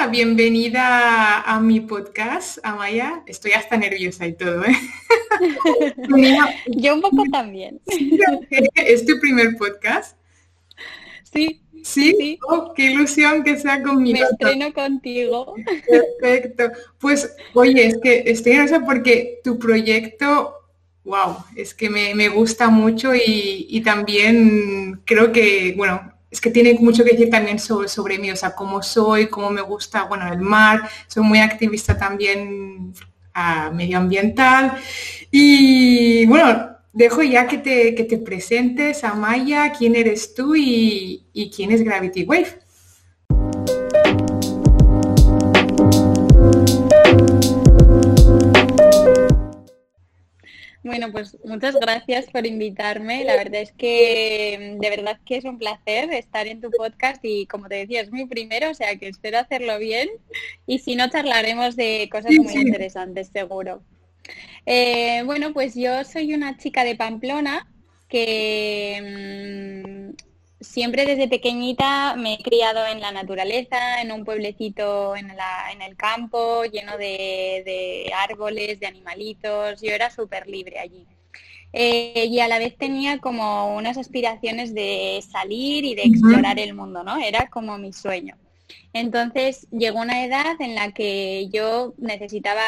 nada, 0.00 0.12
bienvenida 0.12 1.42
a 1.42 1.60
mi 1.60 1.80
podcast, 1.80 2.58
Amaya. 2.62 3.22
Estoy 3.26 3.52
hasta 3.52 3.76
nerviosa 3.76 4.26
y 4.26 4.32
todo, 4.32 4.64
¿eh? 4.64 4.74
Yo 6.68 6.94
un 6.94 7.02
poco 7.02 7.24
también. 7.30 7.80
¿Es 8.76 9.04
tu 9.04 9.20
primer 9.20 9.56
podcast? 9.58 10.16
Sí. 11.30 11.60
¿Sí? 11.82 12.38
Oh, 12.48 12.72
qué 12.74 12.92
ilusión 12.92 13.42
que 13.42 13.58
sea 13.58 13.82
conmigo. 13.82 14.20
Me 14.20 14.24
estreno 14.24 14.72
contigo. 14.72 15.54
Perfecto. 16.18 16.70
Pues, 16.98 17.36
oye, 17.52 17.86
es 17.86 17.98
que 18.02 18.22
estoy 18.26 18.52
nerviosa 18.52 18.80
porque 18.84 19.40
tu 19.44 19.58
proyecto, 19.58 20.54
wow, 21.04 21.36
es 21.56 21.74
que 21.74 21.90
me, 21.90 22.28
gusta 22.30 22.70
mucho 22.70 23.14
y, 23.14 23.66
y 23.68 23.82
también 23.82 25.02
creo 25.04 25.30
que, 25.30 25.74
bueno, 25.76 26.09
es 26.30 26.40
que 26.40 26.50
tiene 26.50 26.74
mucho 26.74 27.04
que 27.04 27.12
decir 27.12 27.30
también 27.30 27.58
sobre, 27.58 27.88
sobre 27.88 28.18
mí, 28.18 28.30
o 28.30 28.36
sea, 28.36 28.54
cómo 28.54 28.82
soy, 28.82 29.28
cómo 29.28 29.50
me 29.50 29.62
gusta, 29.62 30.04
bueno, 30.04 30.32
el 30.32 30.40
mar, 30.40 30.88
soy 31.06 31.22
muy 31.24 31.40
activista 31.40 31.98
también 31.98 32.92
medioambiental 33.72 34.76
y 35.30 36.26
bueno, 36.26 36.76
dejo 36.92 37.22
ya 37.22 37.46
que 37.46 37.58
te, 37.58 37.94
que 37.94 38.04
te 38.04 38.18
presentes 38.18 39.04
a 39.04 39.14
Maya, 39.14 39.72
quién 39.72 39.96
eres 39.96 40.34
tú 40.34 40.54
y, 40.54 41.26
y 41.32 41.50
quién 41.50 41.70
es 41.70 41.82
Gravity 41.82 42.24
Wave. 42.24 42.60
Bueno, 50.82 51.12
pues 51.12 51.36
muchas 51.44 51.76
gracias 51.76 52.26
por 52.26 52.46
invitarme. 52.46 53.24
La 53.24 53.36
verdad 53.36 53.60
es 53.60 53.72
que 53.72 54.76
de 54.80 54.90
verdad 54.90 55.20
que 55.26 55.36
es 55.36 55.44
un 55.44 55.58
placer 55.58 56.10
estar 56.12 56.46
en 56.46 56.60
tu 56.60 56.70
podcast 56.70 57.22
y 57.22 57.46
como 57.46 57.68
te 57.68 57.76
decía, 57.76 58.00
es 58.00 58.10
mi 58.10 58.26
primero, 58.26 58.70
o 58.70 58.74
sea 58.74 58.96
que 58.96 59.08
espero 59.08 59.38
hacerlo 59.38 59.78
bien 59.78 60.08
y 60.66 60.78
si 60.78 60.96
no 60.96 61.10
charlaremos 61.10 61.76
de 61.76 62.08
cosas 62.10 62.32
muy 62.32 62.54
interesantes, 62.54 63.28
seguro. 63.28 63.82
Eh, 64.64 65.22
bueno, 65.24 65.52
pues 65.52 65.74
yo 65.74 66.04
soy 66.04 66.32
una 66.32 66.56
chica 66.56 66.84
de 66.84 66.96
Pamplona 66.96 67.66
que 68.08 70.12
mm, 70.14 70.29
siempre 70.60 71.06
desde 71.06 71.28
pequeñita 71.28 72.14
me 72.16 72.34
he 72.34 72.42
criado 72.42 72.86
en 72.86 73.00
la 73.00 73.12
naturaleza, 73.12 74.02
en 74.02 74.12
un 74.12 74.24
pueblecito 74.24 75.16
en, 75.16 75.30
el 75.82 75.96
campo, 75.96 76.64
lleno 76.64 76.98
de, 76.98 78.12
árboles, 78.16 78.80
de 78.80 78.86
animalitos. 78.86 79.80
Yo 79.80 79.90
era 79.90 80.10
súper 80.10 80.46
libre 80.46 80.78
allí. 80.78 81.06
Eh, 81.72 82.26
y 82.28 82.40
a 82.40 82.48
la 82.48 82.58
vez 82.58 82.76
tenía 82.76 83.18
como 83.18 83.76
unas 83.76 83.96
aspiraciones 83.96 84.74
de 84.74 85.22
salir 85.30 85.84
y 85.84 85.94
de 85.94 86.02
explorar 86.02 86.58
el 86.58 86.74
mundo, 86.74 87.04
¿no? 87.04 87.18
Era 87.18 87.48
como 87.48 87.78
mi 87.78 87.92
sueño. 87.92 88.36
Entonces 88.92 89.68
llegó 89.70 90.00
una 90.00 90.24
edad 90.24 90.60
en 90.60 90.74
la 90.74 90.92
que 90.92 91.48
yo 91.52 91.94
necesitaba 91.98 92.62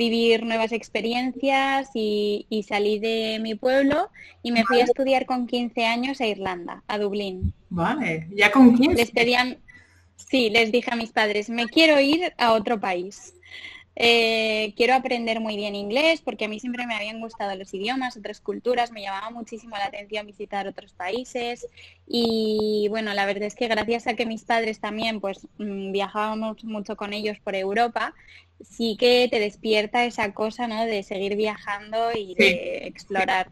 vivir 0.00 0.46
nuevas 0.46 0.72
experiencias 0.72 1.90
y, 1.92 2.46
salí 2.66 2.98
de 2.98 3.38
mi 3.38 3.54
pueblo 3.54 4.08
y 4.42 4.50
me 4.50 4.64
fui 4.64 4.80
a 4.80 4.84
estudiar 4.84 5.26
con 5.26 5.46
15 5.46 5.84
años 5.84 6.22
a 6.22 6.26
Irlanda, 6.26 6.82
a 6.88 6.96
Dublín. 6.96 7.52
Vale, 7.68 8.26
ya 8.30 8.50
con 8.50 8.74
15. 8.74 8.94
Les 8.94 9.10
pedían, 9.10 9.58
sí, 10.16 10.48
les 10.48 10.72
dije 10.72 10.90
a 10.90 10.96
mis 10.96 11.10
padres, 11.10 11.50
me 11.50 11.66
quiero 11.66 12.00
ir 12.00 12.32
a 12.38 12.54
otro 12.54 12.80
país. 12.80 13.34
Eh, 13.96 14.72
quiero 14.76 14.94
aprender 14.94 15.40
muy 15.40 15.56
bien 15.56 15.74
inglés 15.74 16.22
porque 16.22 16.44
a 16.44 16.48
mí 16.48 16.60
siempre 16.60 16.86
me 16.86 16.94
habían 16.94 17.20
gustado 17.20 17.54
los 17.56 17.74
idiomas, 17.74 18.16
otras 18.16 18.40
culturas, 18.40 18.92
me 18.92 19.02
llamaba 19.02 19.30
muchísimo 19.30 19.76
la 19.76 19.86
atención 19.86 20.26
visitar 20.26 20.66
otros 20.68 20.92
países 20.92 21.66
y 22.06 22.86
bueno, 22.88 23.12
la 23.14 23.26
verdad 23.26 23.44
es 23.44 23.54
que 23.54 23.68
gracias 23.68 24.06
a 24.06 24.14
que 24.14 24.26
mis 24.26 24.44
padres 24.44 24.80
también 24.80 25.20
pues 25.20 25.46
mm, 25.58 25.92
viajábamos 25.92 26.64
mucho 26.64 26.96
con 26.96 27.12
ellos 27.12 27.38
por 27.40 27.56
Europa, 27.56 28.14
sí 28.62 28.96
que 28.98 29.28
te 29.30 29.40
despierta 29.40 30.04
esa 30.04 30.32
cosa 30.32 30.68
¿no? 30.68 30.86
de 30.86 31.02
seguir 31.02 31.36
viajando 31.36 32.12
y 32.12 32.34
de 32.34 32.86
explorar. 32.86 33.50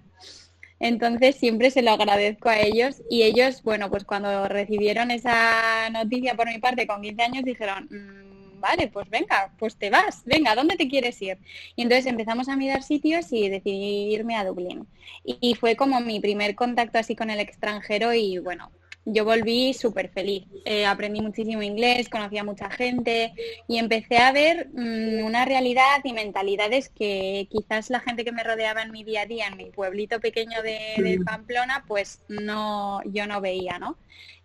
Entonces 0.80 1.34
siempre 1.36 1.70
se 1.72 1.82
lo 1.82 1.90
agradezco 1.90 2.48
a 2.48 2.60
ellos 2.60 3.02
y 3.10 3.24
ellos, 3.24 3.62
bueno, 3.64 3.90
pues 3.90 4.04
cuando 4.04 4.46
recibieron 4.46 5.10
esa 5.10 5.90
noticia 5.90 6.34
por 6.34 6.46
mi 6.46 6.58
parte 6.58 6.86
con 6.86 7.02
15 7.02 7.22
años 7.22 7.44
dijeron, 7.44 7.88
mm, 7.90 8.27
vale, 8.60 8.88
pues 8.88 9.08
venga, 9.10 9.52
pues 9.58 9.76
te 9.76 9.90
vas, 9.90 10.22
venga, 10.24 10.54
¿dónde 10.54 10.76
te 10.76 10.88
quieres 10.88 11.20
ir? 11.22 11.38
Y 11.76 11.82
entonces 11.82 12.06
empezamos 12.06 12.48
a 12.48 12.56
mirar 12.56 12.82
sitios 12.82 13.32
y 13.32 13.48
decidí 13.48 14.12
irme 14.14 14.36
a 14.36 14.44
Dublín. 14.44 14.86
Y, 15.24 15.54
fue 15.54 15.76
como 15.76 16.00
mi 16.00 16.20
primer 16.20 16.54
contacto 16.54 16.98
así 16.98 17.16
con 17.16 17.30
el 17.30 17.40
extranjero 17.40 18.12
y 18.14 18.38
bueno, 18.38 18.70
yo 19.08 19.24
volví 19.24 19.74
súper 19.74 20.08
feliz. 20.10 20.44
Eh, 20.64 20.86
aprendí 20.86 21.20
muchísimo 21.20 21.62
inglés, 21.62 22.08
conocí 22.08 22.38
a 22.38 22.44
mucha 22.44 22.70
gente 22.70 23.32
y 23.66 23.78
empecé 23.78 24.18
a 24.18 24.32
ver 24.32 24.68
mm, 24.72 25.24
una 25.24 25.44
realidad 25.44 26.00
y 26.04 26.12
mentalidades 26.12 26.88
que 26.88 27.48
quizás 27.50 27.90
la 27.90 28.00
gente 28.00 28.24
que 28.24 28.32
me 28.32 28.44
rodeaba 28.44 28.82
en 28.82 28.92
mi 28.92 29.04
día 29.04 29.22
a 29.22 29.26
día, 29.26 29.46
en 29.46 29.56
mi 29.56 29.70
pueblito 29.70 30.20
pequeño 30.20 30.62
de, 30.62 30.78
de 30.98 31.20
Pamplona, 31.24 31.84
pues 31.86 32.20
no, 32.28 33.00
yo 33.04 33.26
no 33.26 33.40
veía, 33.40 33.78
¿no? 33.78 33.96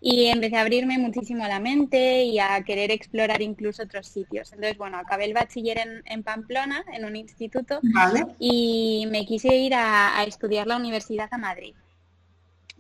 y 0.05 0.25
empecé 0.25 0.57
a 0.57 0.61
abrirme 0.61 0.97
muchísimo 0.97 1.47
la 1.47 1.61
mente 1.61 2.25
y 2.25 2.37
a 2.37 2.61
querer 2.65 2.91
explorar 2.91 3.41
incluso 3.41 3.83
otros 3.83 4.05
sitios. 4.05 4.51
Entonces, 4.51 4.77
bueno, 4.77 4.97
acabé 4.97 5.23
el 5.23 5.33
bachiller 5.33 5.79
en, 6.05 6.23
Pamplona, 6.23 6.83
en 6.91 7.05
un 7.05 7.15
instituto, 7.15 7.79
y 8.37 9.07
me 9.09 9.25
quise 9.25 9.55
ir 9.55 9.73
a, 9.75 10.21
estudiar 10.27 10.67
la 10.67 10.75
universidad 10.75 11.29
a 11.31 11.37
Madrid 11.37 11.73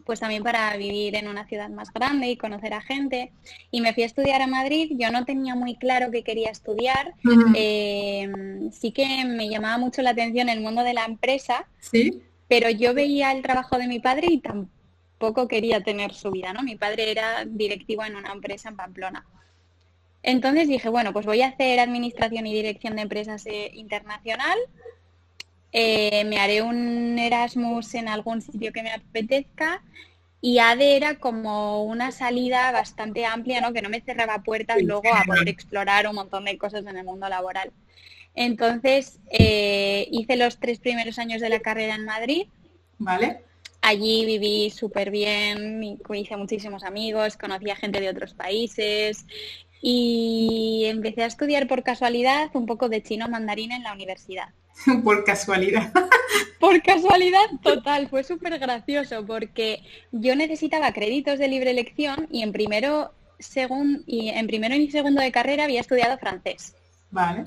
pues 0.05 0.19
también 0.19 0.43
para 0.43 0.75
vivir 0.77 1.15
en 1.15 1.27
una 1.27 1.45
ciudad 1.45 1.69
más 1.69 1.91
grande 1.91 2.27
y 2.27 2.37
conocer 2.37 2.73
a 2.73 2.81
gente. 2.81 3.31
Y 3.71 3.81
me 3.81 3.93
fui 3.93 4.03
a 4.03 4.07
estudiar 4.07 4.41
a 4.41 4.47
Madrid, 4.47 4.91
yo 4.97 5.11
no 5.11 5.25
tenía 5.25 5.55
muy 5.55 5.75
claro 5.75 6.11
qué 6.11 6.23
quería 6.23 6.49
estudiar, 6.49 7.13
eh, 7.55 8.29
sí 8.71 8.91
que 8.91 9.25
me 9.25 9.49
llamaba 9.49 9.77
mucho 9.77 10.01
la 10.01 10.11
atención 10.11 10.49
el 10.49 10.61
mundo 10.61 10.83
de 10.83 10.93
la 10.93 11.05
empresa, 11.05 11.67
¿Sí? 11.79 12.21
pero 12.47 12.69
yo 12.69 12.93
veía 12.93 13.31
el 13.31 13.41
trabajo 13.41 13.77
de 13.77 13.87
mi 13.87 13.99
padre 13.99 14.27
y 14.29 14.39
tampoco 14.39 14.73
poco 15.23 15.47
quería 15.47 15.81
tener 15.81 16.13
su 16.13 16.31
vida, 16.31 16.51
¿no? 16.51 16.63
Mi 16.63 16.75
padre 16.75 17.09
era 17.09 17.45
directivo 17.45 18.03
en 18.03 18.17
una 18.17 18.33
empresa 18.33 18.67
en 18.67 18.75
Pamplona. 18.75 19.25
Entonces 20.21 20.67
dije, 20.67 20.89
bueno, 20.89 21.13
pues 21.13 21.25
voy 21.25 21.41
a 21.41 21.47
hacer 21.47 21.79
administración 21.79 22.45
y 22.45 22.53
dirección 22.53 22.97
de 22.97 23.03
empresas 23.03 23.45
eh, 23.45 23.71
internacional. 23.73 24.57
Eh, 25.73 26.23
me 26.25 26.37
haré 26.37 26.61
un 26.61 27.17
Erasmus 27.17 27.95
en 27.95 28.07
algún 28.07 28.41
sitio 28.41 28.71
que 28.71 28.83
me 28.83 28.91
apetezca 28.91 29.81
y 30.39 30.59
ADE 30.59 30.97
era 30.97 31.15
como 31.15 31.83
una 31.83 32.11
salida 32.11 32.71
bastante 32.71 33.25
amplia, 33.25 33.59
¿no? 33.59 33.73
Que 33.73 33.81
no 33.81 33.89
me 33.89 34.01
cerraba 34.01 34.43
puertas 34.43 34.81
luego 34.83 35.13
a 35.13 35.23
poder 35.23 35.49
explorar 35.49 36.07
un 36.07 36.15
montón 36.15 36.45
de 36.45 36.57
cosas 36.57 36.85
en 36.85 36.97
el 36.97 37.03
mundo 37.03 37.27
laboral. 37.27 37.71
Entonces 38.35 39.19
eh, 39.31 40.07
hice 40.11 40.35
los 40.35 40.59
tres 40.59 40.79
primeros 40.79 41.17
años 41.17 41.41
de 41.41 41.49
la 41.49 41.59
carrera 41.59 41.95
en 41.95 42.05
Madrid. 42.05 42.47
Vale. 42.97 43.41
Allí 43.81 44.25
viví 44.25 44.69
súper 44.69 45.11
bien, 45.11 45.97
hice 46.13 46.37
muchísimos 46.37 46.83
amigos, 46.83 47.35
conocí 47.35 47.69
a 47.69 47.75
gente 47.75 47.99
de 47.99 48.09
otros 48.09 48.33
países 48.33 49.25
y 49.81 50.83
empecé 50.85 51.23
a 51.23 51.27
estudiar 51.27 51.67
por 51.67 51.83
casualidad 51.83 52.49
un 52.53 52.65
poco 52.65 52.89
de 52.89 53.01
chino 53.01 53.27
mandarín 53.27 53.71
en 53.71 53.83
la 53.83 53.93
universidad. 53.93 54.49
Por 55.03 55.23
casualidad. 55.23 55.91
Por 56.59 56.81
casualidad 56.81 57.45
total, 57.61 58.07
fue 58.09 58.23
súper 58.23 58.57
gracioso 58.57 59.25
porque 59.25 59.83
yo 60.11 60.35
necesitaba 60.35 60.93
créditos 60.93 61.39
de 61.39 61.47
libre 61.47 61.71
elección 61.71 62.27
y 62.31 62.41
en 62.41 62.51
primero, 62.51 63.13
y 64.05 64.29
en 64.29 64.47
primero 64.47 64.75
y 64.75 64.89
segundo 64.89 65.21
de 65.21 65.31
carrera 65.31 65.65
había 65.65 65.81
estudiado 65.81 66.17
francés. 66.17 66.75
Vale. 67.11 67.45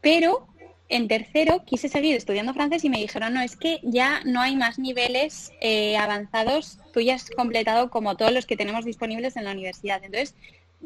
Pero 0.00 0.46
en 0.88 1.08
tercero 1.08 1.64
quise 1.64 1.88
seguir 1.88 2.14
estudiando 2.14 2.52
francés 2.52 2.84
y 2.84 2.90
me 2.90 2.98
dijeron, 2.98 3.32
no, 3.32 3.40
es 3.40 3.56
que 3.56 3.80
ya 3.82 4.20
no 4.24 4.42
hay 4.42 4.56
más 4.56 4.78
niveles 4.78 5.50
eh, 5.62 5.96
avanzados, 5.96 6.78
tú 6.92 7.00
ya 7.00 7.14
has 7.14 7.30
completado 7.30 7.88
como 7.88 8.16
todos 8.16 8.32
los 8.32 8.44
que 8.44 8.58
tenemos 8.58 8.84
disponibles 8.84 9.36
en 9.36 9.44
la 9.44 9.52
universidad. 9.52 10.04
Entonces, 10.04 10.34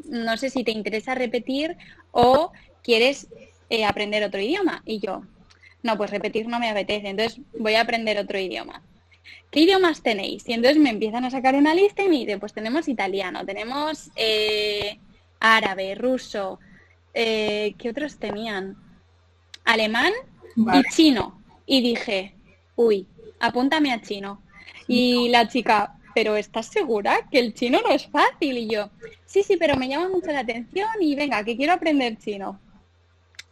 no 0.05 0.37
sé 0.37 0.49
si 0.49 0.63
te 0.63 0.71
interesa 0.71 1.15
repetir 1.15 1.75
o 2.11 2.53
quieres 2.83 3.27
eh, 3.69 3.85
aprender 3.85 4.23
otro 4.23 4.41
idioma. 4.41 4.81
Y 4.85 4.99
yo, 4.99 5.23
no, 5.83 5.97
pues 5.97 6.11
repetir 6.11 6.47
no 6.47 6.59
me 6.59 6.69
apetece, 6.69 7.09
entonces 7.09 7.41
voy 7.57 7.75
a 7.75 7.81
aprender 7.81 8.17
otro 8.17 8.39
idioma. 8.39 8.81
¿Qué 9.51 9.61
idiomas 9.61 10.01
tenéis? 10.01 10.47
Y 10.47 10.53
entonces 10.53 10.81
me 10.81 10.89
empiezan 10.89 11.25
a 11.25 11.31
sacar 11.31 11.55
una 11.55 11.73
lista 11.73 12.03
y 12.03 12.09
me 12.09 12.17
dicen, 12.17 12.39
pues 12.39 12.53
tenemos 12.53 12.87
italiano, 12.87 13.45
tenemos 13.45 14.09
eh, 14.15 14.99
árabe, 15.39 15.95
ruso, 15.95 16.59
¿qué 17.13 17.87
otros 17.89 18.17
tenían? 18.17 18.77
alemán 19.67 20.13
y 20.55 20.81
chino. 20.89 21.39
Y 21.65 21.81
dije, 21.81 22.33
uy, 22.75 23.07
apúntame 23.39 23.91
a 23.91 24.01
chino. 24.01 24.41
Y 24.87 25.29
la 25.29 25.47
chica, 25.47 25.97
pero 26.15 26.35
¿estás 26.35 26.67
segura 26.67 27.27
que 27.29 27.39
el 27.39 27.53
chino 27.53 27.79
no 27.81 27.89
es 27.89 28.07
fácil? 28.07 28.57
Y 28.57 28.69
yo, 28.69 28.89
sí, 29.25 29.43
sí, 29.43 29.57
pero 29.57 29.75
me 29.75 29.89
llama 29.89 30.09
mucho 30.09 30.31
la 30.31 30.39
atención 30.39 30.89
y 31.01 31.15
venga, 31.15 31.43
que 31.43 31.57
quiero 31.57 31.73
aprender 31.73 32.17
chino. 32.17 32.59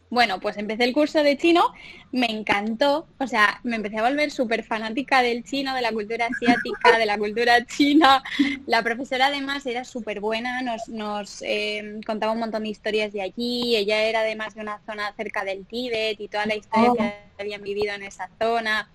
Bueno, 0.08 0.38
pues 0.38 0.56
empecé 0.56 0.84
el 0.84 0.92
curso 0.92 1.22
de 1.22 1.36
chino, 1.36 1.72
me 2.12 2.30
encantó, 2.30 3.08
o 3.18 3.26
sea, 3.26 3.60
me 3.64 3.76
empecé 3.76 3.98
a 3.98 4.08
volver 4.08 4.30
súper 4.30 4.62
fanática 4.62 5.20
del 5.20 5.42
chino, 5.42 5.74
de 5.74 5.82
la 5.82 5.90
cultura 5.90 6.26
asiática, 6.26 6.96
de 6.96 7.06
la 7.06 7.18
cultura 7.18 7.64
china. 7.66 8.22
La 8.66 8.82
profesora 8.82 9.26
además 9.26 9.66
era 9.66 9.84
súper 9.84 10.20
buena, 10.20 10.62
nos, 10.62 10.88
nos 10.88 11.42
eh, 11.42 12.00
contaba 12.06 12.32
un 12.32 12.38
montón 12.38 12.62
de 12.62 12.68
historias 12.68 13.12
de 13.12 13.22
allí, 13.22 13.74
ella 13.74 14.04
era 14.04 14.20
además 14.20 14.54
de 14.54 14.60
una 14.60 14.80
zona 14.86 15.12
cerca 15.16 15.44
del 15.44 15.66
Tíbet 15.66 16.20
y 16.20 16.28
toda 16.28 16.46
la 16.46 16.54
historia 16.54 16.92
que 16.96 17.02
oh. 17.02 17.40
habían 17.40 17.62
vivido 17.62 17.92
en 17.92 18.04
esa 18.04 18.30
zona, 18.40 18.88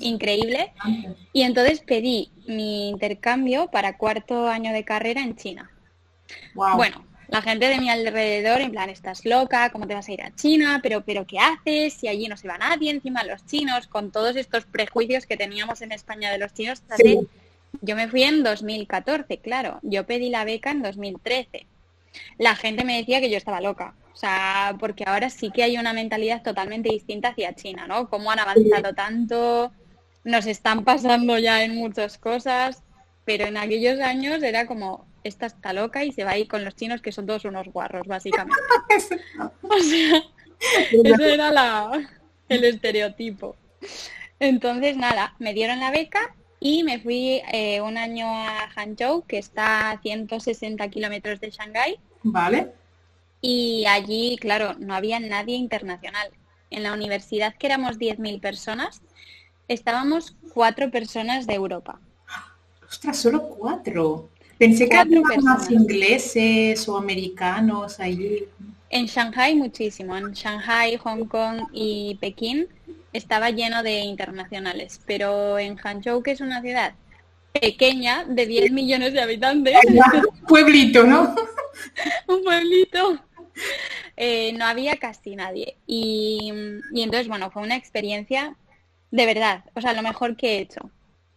increíble. 0.00 0.72
Y 1.32 1.42
entonces 1.42 1.80
pedí 1.80 2.32
mi 2.46 2.88
intercambio 2.88 3.68
para 3.68 3.96
cuarto 3.96 4.48
año 4.48 4.72
de 4.72 4.84
carrera 4.84 5.22
en 5.22 5.36
China. 5.36 5.70
Bueno, 6.54 7.04
la 7.28 7.42
gente 7.42 7.68
de 7.68 7.78
mi 7.78 7.90
alrededor, 7.90 8.60
en 8.60 8.70
plan, 8.70 8.88
estás 8.88 9.24
loca, 9.24 9.70
¿cómo 9.70 9.86
te 9.86 9.94
vas 9.94 10.08
a 10.08 10.12
ir 10.12 10.22
a 10.22 10.34
China? 10.34 10.80
Pero, 10.82 11.04
pero 11.04 11.26
¿qué 11.26 11.38
haces? 11.38 11.94
Si 11.94 12.08
allí 12.08 12.28
no 12.28 12.36
se 12.36 12.48
va 12.48 12.58
nadie, 12.58 12.90
encima 12.90 13.24
los 13.24 13.44
chinos, 13.46 13.86
con 13.86 14.12
todos 14.12 14.36
estos 14.36 14.64
prejuicios 14.64 15.26
que 15.26 15.36
teníamos 15.36 15.82
en 15.82 15.92
España 15.92 16.30
de 16.30 16.38
los 16.38 16.54
chinos. 16.54 16.82
Yo 17.82 17.96
me 17.96 18.08
fui 18.08 18.22
en 18.22 18.42
2014, 18.42 19.38
claro. 19.38 19.80
Yo 19.82 20.06
pedí 20.06 20.30
la 20.30 20.44
beca 20.44 20.70
en 20.70 20.82
2013. 20.82 21.66
La 22.38 22.54
gente 22.54 22.84
me 22.84 22.96
decía 22.96 23.20
que 23.20 23.30
yo 23.30 23.36
estaba 23.36 23.60
loca. 23.60 23.94
O 24.12 24.16
sea, 24.16 24.74
porque 24.80 25.04
ahora 25.06 25.28
sí 25.28 25.50
que 25.50 25.62
hay 25.62 25.76
una 25.76 25.92
mentalidad 25.92 26.42
totalmente 26.42 26.88
distinta 26.88 27.28
hacia 27.28 27.54
China, 27.54 27.86
¿no? 27.86 28.08
Cómo 28.08 28.30
han 28.30 28.38
avanzado 28.38 28.94
tanto, 28.94 29.72
nos 30.24 30.46
están 30.46 30.84
pasando 30.84 31.38
ya 31.38 31.62
en 31.64 31.74
muchas 31.76 32.16
cosas, 32.16 32.82
pero 33.26 33.44
en 33.44 33.58
aquellos 33.58 34.00
años 34.00 34.42
era 34.42 34.66
como, 34.66 35.06
esta 35.26 35.46
está 35.46 35.72
loca 35.72 36.04
y 36.04 36.12
se 36.12 36.24
va 36.24 36.32
a 36.32 36.38
ir 36.38 36.48
con 36.48 36.64
los 36.64 36.74
chinos 36.74 37.02
que 37.02 37.12
son 37.12 37.26
todos 37.26 37.44
unos 37.44 37.68
guarros, 37.68 38.06
básicamente. 38.06 38.60
o 39.62 39.78
sea, 39.78 40.22
ese 40.92 41.34
era 41.34 41.90
el 42.48 42.64
estereotipo. 42.64 43.56
Entonces, 44.38 44.96
nada, 44.96 45.34
me 45.38 45.54
dieron 45.54 45.80
la 45.80 45.90
beca 45.90 46.34
y 46.60 46.82
me 46.84 46.98
fui 46.98 47.42
eh, 47.52 47.80
un 47.80 47.96
año 47.96 48.26
a 48.26 48.68
Hangzhou, 48.74 49.22
que 49.22 49.38
está 49.38 49.90
a 49.90 50.00
160 50.00 50.88
kilómetros 50.88 51.40
de 51.40 51.50
Shanghái. 51.50 51.98
Vale. 52.22 52.72
Y 53.40 53.84
allí, 53.86 54.38
claro, 54.40 54.74
no 54.78 54.94
había 54.94 55.20
nadie 55.20 55.56
internacional. 55.56 56.30
En 56.70 56.82
la 56.82 56.92
universidad, 56.92 57.54
que 57.54 57.66
éramos 57.66 57.98
10.000 57.98 58.40
personas, 58.40 59.02
estábamos 59.68 60.36
cuatro 60.52 60.90
personas 60.90 61.46
de 61.46 61.54
Europa. 61.54 62.00
Ostras, 62.88 63.18
solo 63.18 63.42
cuatro. 63.42 64.30
Pensé 64.58 64.88
que 64.88 64.96
había 64.96 65.20
más 65.42 65.70
ingleses 65.70 66.88
o 66.88 66.96
americanos 66.96 68.00
allí. 68.00 68.44
En 68.88 69.06
Shanghai 69.06 69.54
muchísimo. 69.54 70.16
En 70.16 70.32
Shanghai, 70.32 70.96
Hong 70.96 71.26
Kong 71.26 71.62
y 71.72 72.16
Pekín 72.20 72.66
estaba 73.12 73.50
lleno 73.50 73.82
de 73.82 74.00
internacionales. 74.00 75.00
Pero 75.06 75.58
en 75.58 75.76
Hangzhou, 75.76 76.22
que 76.22 76.30
es 76.32 76.40
una 76.40 76.62
ciudad 76.62 76.94
pequeña 77.52 78.24
de 78.24 78.46
10 78.46 78.72
millones 78.72 79.12
de 79.12 79.20
habitantes. 79.20 79.76
Un 79.86 80.46
pueblito, 80.46 81.04
¿no? 81.04 81.34
un 82.28 82.42
pueblito. 82.42 83.18
Eh, 84.16 84.54
no 84.54 84.64
había 84.64 84.96
casi 84.96 85.36
nadie. 85.36 85.76
Y, 85.86 86.52
y 86.92 87.02
entonces, 87.02 87.28
bueno, 87.28 87.50
fue 87.50 87.62
una 87.62 87.76
experiencia 87.76 88.56
de 89.10 89.26
verdad, 89.26 89.64
o 89.74 89.80
sea, 89.80 89.92
lo 89.92 90.02
mejor 90.02 90.36
que 90.36 90.56
he 90.56 90.60
hecho 90.60 90.90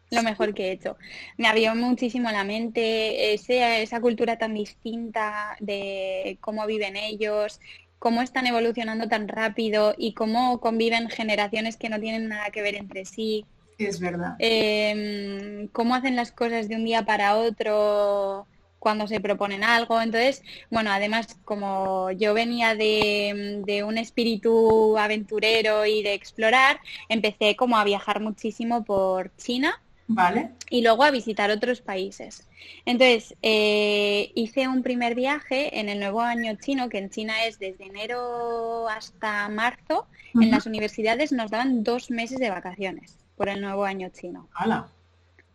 lo 0.09 0.23
mejor 0.23 0.53
que 0.53 0.67
he 0.67 0.71
hecho. 0.71 0.97
Me 1.37 1.47
abrió 1.47 1.75
muchísimo 1.75 2.31
la 2.31 2.43
mente 2.43 3.33
ese, 3.33 3.81
esa 3.81 4.01
cultura 4.01 4.37
tan 4.37 4.53
distinta 4.53 5.55
de 5.59 6.37
cómo 6.41 6.65
viven 6.65 6.95
ellos, 6.95 7.59
cómo 7.99 8.21
están 8.21 8.47
evolucionando 8.47 9.07
tan 9.07 9.27
rápido 9.27 9.93
y 9.97 10.13
cómo 10.13 10.59
conviven 10.59 11.09
generaciones 11.09 11.77
que 11.77 11.89
no 11.89 11.99
tienen 11.99 12.27
nada 12.27 12.49
que 12.49 12.61
ver 12.61 12.75
entre 12.75 13.05
sí. 13.05 13.45
Es 13.77 13.99
verdad. 13.99 14.35
Em, 14.39 15.67
cómo 15.69 15.95
hacen 15.95 16.15
las 16.15 16.31
cosas 16.31 16.67
de 16.67 16.75
un 16.75 16.85
día 16.85 17.05
para 17.05 17.37
otro 17.37 18.47
cuando 18.79 19.07
se 19.07 19.19
proponen 19.19 19.63
algo. 19.63 20.01
Entonces, 20.01 20.41
bueno, 20.69 20.91
además, 20.91 21.37
como 21.45 22.11
yo 22.11 22.33
venía 22.33 22.75
de, 22.75 23.61
de, 23.65 23.83
un 23.83 23.97
espíritu 23.97 24.97
aventurero 24.97 25.85
y 25.85 26.01
de 26.01 26.13
explorar, 26.13 26.79
empecé 27.09 27.55
como 27.55 27.77
a 27.77 27.83
viajar 27.83 28.21
muchísimo 28.21 28.83
por 28.83 29.35
China 29.35 29.81
Vale. 30.11 30.49
Y 30.71 30.81
luego 30.81 31.03
a 31.03 31.11
visitar 31.11 31.51
otros 31.51 31.81
países. 31.81 32.47
Entonces, 32.83 33.35
eh, 33.43 34.31
hice 34.33 34.67
un 34.67 34.81
primer 34.81 35.13
viaje 35.13 35.79
en 35.79 35.87
el 35.87 35.99
nuevo 35.99 36.21
año 36.21 36.57
chino, 36.59 36.89
que 36.89 36.97
en 36.97 37.11
China 37.11 37.45
es 37.45 37.59
desde 37.59 37.85
enero 37.85 38.89
hasta 38.89 39.47
marzo. 39.49 40.07
En 40.33 40.49
las 40.49 40.65
universidades 40.65 41.31
nos 41.31 41.51
daban 41.51 41.83
dos 41.83 42.09
meses 42.09 42.39
de 42.39 42.49
vacaciones 42.49 43.19
por 43.35 43.49
el 43.49 43.61
nuevo 43.61 43.85
año 43.85 44.09
chino. 44.09 44.49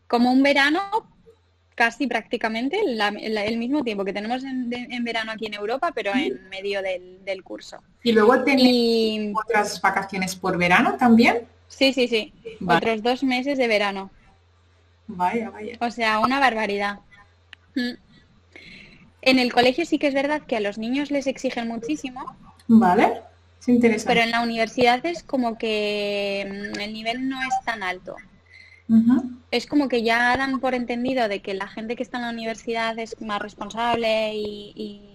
Como 0.07 0.31
un 0.31 0.43
verano, 0.45 0.81
casi 1.75 2.07
prácticamente 2.07 2.79
el 2.81 3.59
mismo 3.59 3.83
tiempo 3.83 4.05
que 4.05 4.13
tenemos 4.13 4.45
en, 4.45 4.71
verano 5.05 5.33
aquí 5.33 5.47
en 5.47 5.55
Europa, 5.55 5.91
pero 5.93 6.13
en 6.15 6.49
medio 6.49 6.81
del, 6.81 7.43
curso. 7.43 7.83
¿Y 8.05 8.13
luego 8.13 8.45
tenéis 8.45 9.35
otras 9.35 9.81
vacaciones 9.81 10.37
por 10.37 10.57
verano 10.57 10.97
también? 10.97 11.43
Sí, 11.67 11.93
sí, 11.93 12.07
sí. 12.07 12.33
Otros 12.65 13.03
dos 13.03 13.25
meses 13.25 13.59
de 13.59 13.67
verano. 13.67 14.13
Vaya, 15.07 15.51
vaya. 15.51 15.77
O 15.81 15.91
sea, 15.91 16.19
una 16.21 16.41
barbaridad. 16.41 17.01
Mm. 17.75 17.93
En 19.23 19.39
el 19.39 19.53
colegio 19.53 19.87
sí 19.87 19.99
que 19.99 20.09
es 20.09 20.15
verdad 20.15 20.43
que 20.43 20.57
a 20.57 20.61
los 20.61 20.79
niños 20.79 21.11
les 21.11 21.27
exigen 21.27 21.69
muchísimo. 21.69 22.37
Vale, 22.69 23.23
es 23.61 23.69
interesante. 23.69 24.13
Pero 24.13 24.25
en 24.25 24.31
la 24.31 24.43
universidad 24.43 25.05
es 25.07 25.23
como 25.23 25.57
que 25.57 26.73
mm, 26.75 26.81
el 26.81 26.93
nivel 26.93 27.29
no 27.29 27.41
es 27.43 27.55
tan 27.65 27.83
alto. 27.83 28.17
Es 29.51 29.67
como 29.67 29.89
que 29.89 30.03
ya 30.03 30.37
dan 30.37 30.61
por 30.61 30.75
entendido 30.75 31.27
de 31.27 31.41
que 31.41 31.55
la 31.55 31.69
gente 31.69 31.97
que 31.97 32.03
está 32.03 32.19
en 32.19 32.25
la 32.25 32.31
universidad 32.31 32.99
es 32.99 33.19
más 33.23 33.41
responsable 33.41 34.33
y 34.35 35.15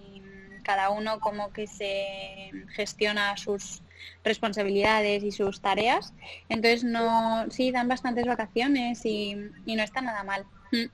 cada 0.64 0.90
uno 0.90 1.20
como 1.20 1.52
que 1.52 1.66
se 1.66 2.50
gestiona 2.74 3.36
sus 3.36 3.82
responsabilidades 4.24 5.22
y 5.22 5.32
sus 5.32 5.60
tareas. 5.60 6.12
Entonces, 6.48 6.84
no, 6.84 7.46
sí, 7.50 7.70
dan 7.70 7.88
bastantes 7.88 8.26
vacaciones 8.26 9.04
y, 9.04 9.34
no 9.34 9.82
está 9.82 10.00
nada 10.00 10.22
mal. 10.22 10.44
Mm. 10.72 10.86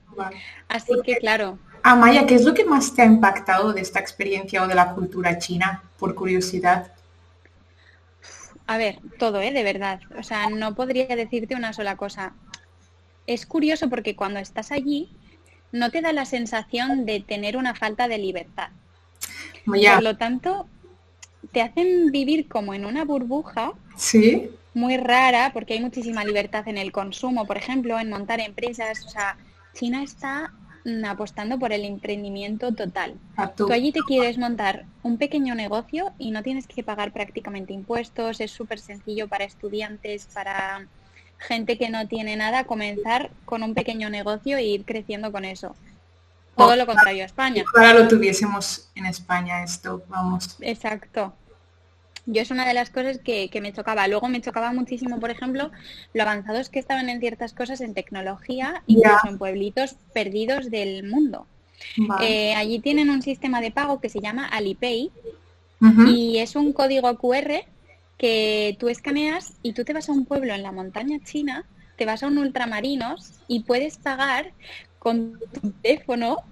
Así 0.67 0.93
que, 1.03 1.17
claro. 1.17 1.59
Amaya, 1.83 2.25
¿qué 2.25 2.35
es 2.35 2.43
lo 2.43 2.53
que 2.53 2.65
más 2.65 2.93
te 2.93 3.01
ha 3.01 3.05
impactado 3.05 3.73
de 3.73 3.81
esta 3.81 3.99
experiencia 3.99 4.63
o 4.63 4.67
de 4.67 4.75
la 4.75 4.93
cultura 4.93 5.37
china, 5.37 5.83
por 5.97 6.15
curiosidad? 6.15 6.91
A 8.65 8.77
ver, 8.77 8.99
todo, 9.17 9.41
¿eh? 9.41 9.51
De 9.51 9.63
verdad. 9.63 10.01
O 10.17 10.23
sea, 10.23 10.49
no 10.49 10.75
podría 10.75 11.15
decirte 11.15 11.55
una 11.55 11.73
sola 11.73 11.95
cosa. 11.95 12.33
Es 13.25 13.45
curioso 13.45 13.89
porque 13.89 14.15
cuando 14.15 14.39
estás 14.39 14.71
allí, 14.71 15.09
no 15.71 15.91
te 15.91 16.01
da 16.01 16.11
la 16.13 16.25
sensación 16.25 17.05
de 17.05 17.21
tener 17.21 17.57
una 17.57 17.75
falta 17.75 18.07
de 18.07 18.17
libertad. 18.17 18.69
Por 19.65 20.03
lo 20.03 20.17
tanto, 20.17 20.67
te 21.51 21.61
hacen 21.61 22.11
vivir 22.11 22.47
como 22.47 22.73
en 22.73 22.85
una 22.85 23.05
burbuja. 23.05 23.73
Sí. 23.95 24.49
Muy 24.73 24.97
rara, 24.97 25.51
porque 25.53 25.73
hay 25.73 25.79
muchísima 25.79 26.23
libertad 26.23 26.67
en 26.67 26.77
el 26.77 26.91
consumo, 26.91 27.45
por 27.45 27.57
ejemplo, 27.57 27.99
en 27.99 28.09
montar 28.09 28.39
empresas. 28.39 29.05
O 29.05 29.09
sea, 29.09 29.37
China 29.73 30.03
está 30.03 30.53
mm, 30.85 31.05
apostando 31.05 31.57
por 31.57 31.73
el 31.73 31.83
emprendimiento 31.83 32.73
total. 32.73 33.15
Tú 33.55 33.71
allí 33.71 33.91
te 33.91 34.01
quieres 34.01 34.37
montar 34.37 34.85
un 35.03 35.17
pequeño 35.17 35.55
negocio 35.55 36.11
y 36.19 36.31
no 36.31 36.43
tienes 36.43 36.67
que 36.67 36.83
pagar 36.83 37.11
prácticamente 37.11 37.73
impuestos, 37.73 38.39
es 38.39 38.51
súper 38.51 38.79
sencillo 38.79 39.27
para 39.27 39.45
estudiantes, 39.45 40.27
para 40.33 40.87
gente 41.39 41.77
que 41.77 41.89
no 41.89 42.07
tiene 42.07 42.35
nada, 42.35 42.63
comenzar 42.65 43.29
con 43.45 43.63
un 43.63 43.73
pequeño 43.73 44.09
negocio 44.09 44.57
e 44.57 44.63
ir 44.63 44.85
creciendo 44.85 45.31
con 45.31 45.45
eso. 45.45 45.75
Todo 46.57 46.75
lo 46.75 46.85
contrario 46.85 47.23
a 47.23 47.25
España. 47.27 47.63
Ahora 47.75 47.93
lo 47.93 48.07
tuviésemos 48.07 48.89
en 48.95 49.05
España 49.05 49.63
esto, 49.63 50.03
vamos. 50.09 50.57
Exacto. 50.59 51.33
Yo 52.25 52.41
es 52.41 52.51
una 52.51 52.67
de 52.67 52.73
las 52.73 52.89
cosas 52.89 53.19
que, 53.19 53.49
me 53.61 53.71
chocaba. 53.71 54.07
Luego 54.07 54.27
me 54.27 54.41
chocaba 54.41 54.73
muchísimo, 54.73 55.19
por 55.19 55.31
ejemplo, 55.31 55.71
lo 56.13 56.21
avanzados 56.21 56.67
que 56.67 56.79
estaban 56.79 57.09
en 57.09 57.21
ciertas 57.21 57.53
cosas 57.53 57.79
en 57.79 57.93
tecnología, 57.93 58.83
incluso 58.85 59.29
en 59.29 59.37
pueblitos 59.37 59.95
perdidos 60.13 60.69
del 60.69 61.07
mundo. 61.07 61.47
Eh, 62.21 62.53
allí 62.55 62.79
tienen 62.79 63.09
un 63.09 63.21
sistema 63.21 63.61
de 63.61 63.71
pago 63.71 64.01
que 64.01 64.09
se 64.09 64.19
llama 64.19 64.45
Alipay 64.47 65.11
y 66.07 66.39
es 66.39 66.55
un 66.55 66.73
código 66.73 67.15
QR 67.17 67.63
que 68.17 68.75
tú 68.79 68.89
escaneas 68.89 69.53
y 69.61 69.73
tú 69.73 69.85
te 69.85 69.93
vas 69.93 70.09
a 70.09 70.11
un 70.11 70.25
pueblo 70.25 70.53
en 70.53 70.63
la 70.63 70.71
montaña 70.71 71.19
china, 71.23 71.65
te 71.97 72.05
vas 72.05 72.23
a 72.23 72.27
un 72.27 72.37
ultramarinos 72.39 73.33
y 73.47 73.61
puedes 73.61 73.97
pagar 73.97 74.51
con 74.99 75.39
tu 75.61 75.71
teléfono 75.81 76.43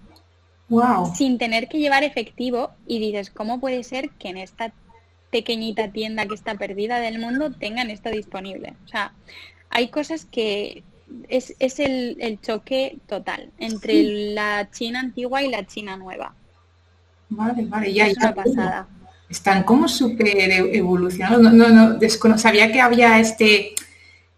sin 1.15 1.37
tener 1.37 1.67
que 1.67 1.79
llevar 1.79 2.03
efectivo 2.03 2.71
y 2.87 2.99
dices, 2.99 3.29
¿cómo 3.29 3.59
puede 3.59 3.83
ser 3.83 4.09
que 4.11 4.29
en 4.29 4.37
esta 4.37 4.73
pequeñita 5.31 5.91
tienda 5.91 6.25
que 6.25 6.35
está 6.35 6.55
perdida 6.55 6.99
del 6.99 7.19
mundo 7.19 7.51
tengan 7.51 7.89
esto 7.89 8.09
disponible? 8.09 8.73
O 8.85 8.87
sea, 8.87 9.13
hay 9.69 9.89
cosas 9.89 10.25
que 10.25 10.83
es, 11.29 11.55
es 11.59 11.79
el, 11.79 12.39
choque 12.41 12.97
total 13.07 13.51
entre 13.59 14.33
la 14.33 14.69
China 14.71 15.01
antigua 15.01 15.43
y 15.43 15.49
la 15.49 15.65
China 15.65 15.97
nueva. 15.97 16.33
Vale, 17.29 17.65
vale, 17.65 17.93
ya, 17.93 18.07
es 18.07 18.17
una 18.17 18.33
pasada. 18.33 18.87
están 19.29 19.63
como 19.63 19.87
súper 19.87 20.27
e-, 20.27 20.77
evolucionados. 20.77 21.41
No, 21.41 21.69
no, 21.69 21.97
no 21.97 22.37
sabía 22.37 22.71
que 22.71 22.81
había 22.81 23.19
este, 23.19 23.75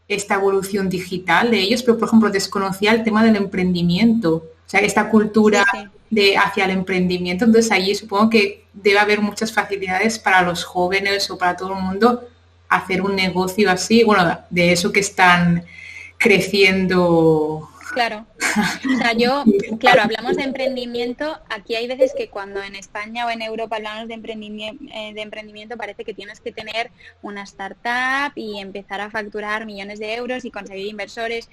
esta 0.08 0.36
evolución 0.36 0.90
digital 0.90 1.52
de 1.52 1.60
ellos, 1.60 1.84
pero 1.84 1.98
por 1.98 2.08
ejemplo 2.08 2.30
desconocía 2.30 2.92
el 2.94 3.04
tema 3.04 3.24
del 3.24 3.36
emprendimiento, 3.36 4.36
o 4.36 4.70
sea, 4.70 4.80
esta 4.80 5.10
cultura 5.10 5.66
de 6.10 6.38
hacia 6.38 6.66
el 6.66 6.72
emprendimiento. 6.72 7.46
Entonces 7.46 7.72
allí 7.72 7.94
supongo 7.96 8.30
que 8.30 8.66
debe 8.74 9.00
haber 9.00 9.22
muchas 9.22 9.52
facilidades 9.52 10.20
para 10.20 10.42
los 10.42 10.64
jóvenes 10.64 11.30
o 11.30 11.38
para 11.38 11.58
todo 11.58 11.74
el 11.74 11.82
mundo 11.82 12.24
hacer 12.70 13.02
un 13.02 13.16
negocio 13.16 13.70
así, 13.70 14.04
bueno, 14.04 14.40
de 14.50 14.72
eso 14.72 14.92
que 14.92 15.00
están 15.00 15.66
creciendo 16.18 17.70
Claro. 17.98 18.28
O 18.94 18.98
sea, 18.98 19.14
yo, 19.14 19.44
claro, 19.80 20.04
hablamos 20.04 20.38
de 20.38 20.44
emprendimiento. 20.44 21.40
Aquí 21.50 21.76
hay 21.76 21.88
veces 21.88 22.14
que 22.16 22.30
cuando 22.30 22.62
en 22.62 22.76
España 22.76 23.26
o 23.26 23.30
en 23.30 23.42
Europa 23.42 23.78
hablamos 23.78 24.08
de 24.08 24.14
emprendimiento, 24.14 24.84
eh, 24.94 25.14
de 25.14 25.22
emprendimiento 25.22 25.78
parece 25.78 26.06
que 26.06 26.14
tienes 26.14 26.40
que 26.40 26.52
tener 26.52 26.92
una 27.22 27.44
startup 27.44 28.34
y 28.36 28.60
empezar 28.60 29.02
a 29.02 29.10
facturar 29.10 29.66
millones 29.66 30.00
de 30.00 30.14
euros 30.14 30.46
y 30.46 30.52
conseguir 30.52 30.88
inversores. 30.88 31.50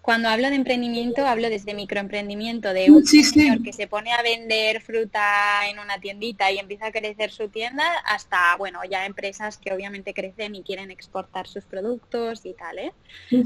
Cuando 0.00 0.28
hablo 0.28 0.50
de 0.50 0.56
emprendimiento, 0.56 1.26
hablo 1.26 1.48
desde 1.48 1.72
microemprendimiento, 1.72 2.74
de 2.74 2.90
un 2.90 3.06
señor 3.06 3.62
que 3.62 3.72
se 3.72 3.86
pone 3.86 4.12
a 4.12 4.20
vender 4.22 4.82
fruta 4.82 5.66
en 5.66 5.78
una 5.78 5.98
tiendita 5.98 6.52
y 6.52 6.58
empieza 6.58 6.88
a 6.88 6.92
crecer 6.92 7.30
su 7.30 7.48
tienda, 7.48 7.84
hasta, 8.04 8.54
bueno, 8.58 8.80
ya 8.84 9.06
empresas 9.06 9.56
que 9.56 9.72
obviamente 9.72 10.12
crecen 10.12 10.54
y 10.56 10.62
quieren 10.62 10.90
exportar 10.90 11.48
sus 11.48 11.64
productos 11.64 12.44
y 12.44 12.52
tal, 12.52 12.78
¿eh? 12.78 12.92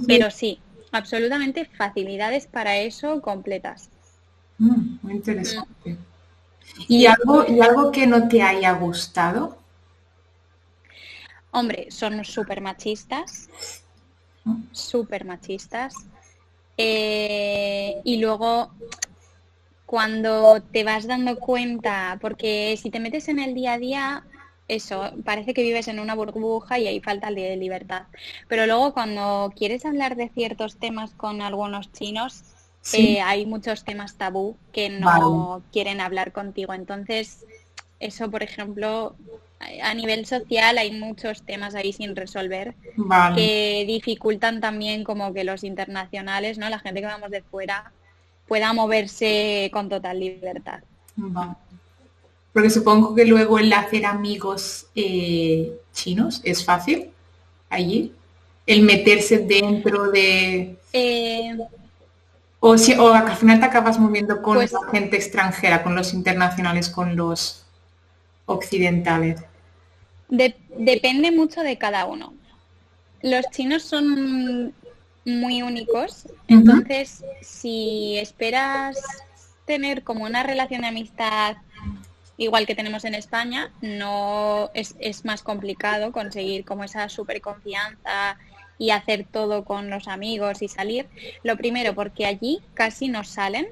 Pero 0.08 0.32
sí, 0.32 0.58
absolutamente 0.92 1.64
facilidades 1.64 2.46
para 2.46 2.78
eso 2.78 3.20
completas. 3.20 3.90
Mm, 4.58 4.98
muy 5.02 5.14
interesante. 5.14 5.90
Mm. 5.90 5.98
¿Y, 6.88 7.06
algo, 7.06 7.44
¿Y 7.48 7.60
algo 7.60 7.90
que 7.90 8.06
no 8.06 8.28
te 8.28 8.42
haya 8.42 8.72
gustado? 8.72 9.58
Hombre, 11.50 11.90
son 11.90 12.24
súper 12.24 12.60
machistas, 12.60 13.48
mm. 14.44 14.64
súper 14.72 15.24
machistas. 15.24 15.94
Eh, 16.76 18.00
y 18.04 18.18
luego, 18.18 18.72
cuando 19.86 20.62
te 20.62 20.84
vas 20.84 21.06
dando 21.06 21.38
cuenta, 21.38 22.18
porque 22.20 22.78
si 22.80 22.90
te 22.90 23.00
metes 23.00 23.28
en 23.28 23.38
el 23.38 23.54
día 23.54 23.72
a 23.74 23.78
día, 23.78 24.24
eso, 24.68 25.10
parece 25.24 25.54
que 25.54 25.62
vives 25.62 25.88
en 25.88 25.98
una 25.98 26.14
burbuja 26.14 26.78
y 26.78 26.86
hay 26.86 27.00
falta 27.00 27.30
de 27.30 27.56
libertad. 27.56 28.02
Pero 28.48 28.66
luego 28.66 28.92
cuando 28.92 29.52
quieres 29.56 29.84
hablar 29.86 30.14
de 30.14 30.28
ciertos 30.28 30.76
temas 30.76 31.12
con 31.12 31.40
algunos 31.40 31.90
chinos, 31.92 32.44
eh, 32.92 33.20
hay 33.20 33.46
muchos 33.46 33.84
temas 33.84 34.16
tabú 34.16 34.56
que 34.72 34.88
no 34.90 35.62
quieren 35.72 36.00
hablar 36.00 36.32
contigo. 36.32 36.74
Entonces, 36.74 37.44
eso, 37.98 38.30
por 38.30 38.42
ejemplo, 38.42 39.16
a 39.82 39.94
nivel 39.94 40.26
social 40.26 40.78
hay 40.78 40.92
muchos 40.92 41.42
temas 41.42 41.74
ahí 41.74 41.92
sin 41.92 42.14
resolver 42.14 42.74
que 43.34 43.84
dificultan 43.86 44.60
también 44.60 45.02
como 45.02 45.32
que 45.32 45.44
los 45.44 45.64
internacionales, 45.64 46.58
¿no? 46.58 46.68
La 46.68 46.78
gente 46.78 47.00
que 47.00 47.06
vamos 47.06 47.30
de 47.30 47.42
fuera 47.42 47.92
pueda 48.46 48.72
moverse 48.72 49.70
con 49.72 49.88
total 49.88 50.20
libertad. 50.20 50.80
Porque 52.52 52.70
supongo 52.70 53.14
que 53.14 53.24
luego 53.24 53.58
el 53.58 53.72
hacer 53.72 54.06
amigos 54.06 54.86
eh, 54.94 55.72
chinos 55.92 56.40
es 56.44 56.64
fácil 56.64 57.10
allí. 57.68 58.12
El 58.66 58.82
meterse 58.82 59.38
dentro 59.38 60.10
de... 60.10 60.76
Eh, 60.92 61.56
o, 62.60 62.76
si, 62.76 62.94
o 62.94 63.12
al 63.12 63.36
final 63.36 63.60
te 63.60 63.66
acabas 63.66 63.98
moviendo 63.98 64.42
con 64.42 64.56
pues 64.56 64.72
la 64.72 64.80
gente 64.90 65.16
extranjera, 65.16 65.82
con 65.82 65.94
los 65.94 66.12
internacionales, 66.12 66.88
con 66.88 67.16
los 67.16 67.64
occidentales. 68.46 69.40
depende 70.28 71.30
mucho 71.30 71.62
de 71.62 71.78
cada 71.78 72.06
uno. 72.06 72.34
Los 73.22 73.46
chinos 73.50 73.82
son 73.82 74.72
muy 75.24 75.62
únicos, 75.62 76.26
entonces 76.46 77.22
si 77.42 78.16
esperas 78.18 78.98
tener 79.66 80.02
como 80.02 80.24
una 80.24 80.42
relación 80.42 80.80
de 80.80 80.88
amistad 80.88 81.56
igual 82.38 82.66
que 82.66 82.74
tenemos 82.74 83.04
en 83.04 83.14
España, 83.14 83.70
no 83.82 84.70
es, 84.72 85.24
más 85.24 85.42
complicado 85.42 86.12
conseguir 86.12 86.64
como 86.64 86.84
esa 86.84 87.08
super 87.08 87.40
confianza 87.40 88.38
y 88.78 88.90
hacer 88.90 89.26
todo 89.30 89.64
con 89.64 89.90
los 89.90 90.06
amigos 90.06 90.62
y 90.62 90.68
salir. 90.68 91.08
Lo 91.42 91.56
primero, 91.56 91.94
porque 91.94 92.26
allí 92.26 92.60
casi 92.74 93.08
nos 93.08 93.28
salen 93.28 93.66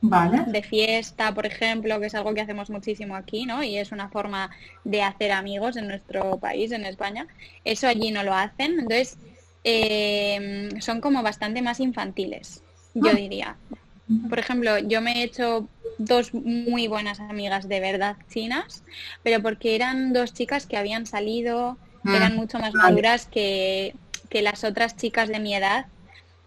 vale. 0.00 0.44
de 0.46 0.62
fiesta, 0.62 1.34
por 1.34 1.46
ejemplo, 1.46 1.98
que 1.98 2.06
es 2.06 2.14
algo 2.14 2.32
que 2.32 2.40
hacemos 2.40 2.70
muchísimo 2.70 3.16
aquí, 3.16 3.44
¿no? 3.44 3.64
Y 3.64 3.76
es 3.76 3.90
una 3.90 4.08
forma 4.08 4.50
de 4.84 5.02
hacer 5.02 5.32
amigos 5.32 5.76
en 5.76 5.88
nuestro 5.88 6.38
país, 6.38 6.70
en 6.70 6.86
España. 6.86 7.26
Eso 7.64 7.88
allí 7.88 8.12
no 8.12 8.22
lo 8.22 8.34
hacen, 8.34 8.78
entonces 8.78 9.18
eh, 9.64 10.68
son 10.80 11.00
como 11.00 11.24
bastante 11.24 11.60
más 11.60 11.80
infantiles, 11.80 12.62
yo 12.94 13.10
ah. 13.10 13.14
diría. 13.14 13.56
Por 14.28 14.38
ejemplo, 14.38 14.78
yo 14.78 15.00
me 15.00 15.20
he 15.20 15.24
hecho 15.24 15.68
dos 15.98 16.32
muy 16.32 16.86
buenas 16.86 17.18
amigas 17.18 17.68
de 17.68 17.80
verdad 17.80 18.16
chinas, 18.28 18.84
pero 19.22 19.42
porque 19.42 19.74
eran 19.74 20.12
dos 20.12 20.32
chicas 20.32 20.66
que 20.66 20.76
habían 20.76 21.06
salido, 21.06 21.76
eran 22.04 22.34
mm. 22.34 22.36
mucho 22.36 22.58
más 22.58 22.72
maduras 22.74 23.26
que, 23.26 23.94
las 24.30 24.64
otras 24.64 24.96
chicas 24.96 25.30
de 25.30 25.40
mi 25.40 25.54
edad 25.54 25.86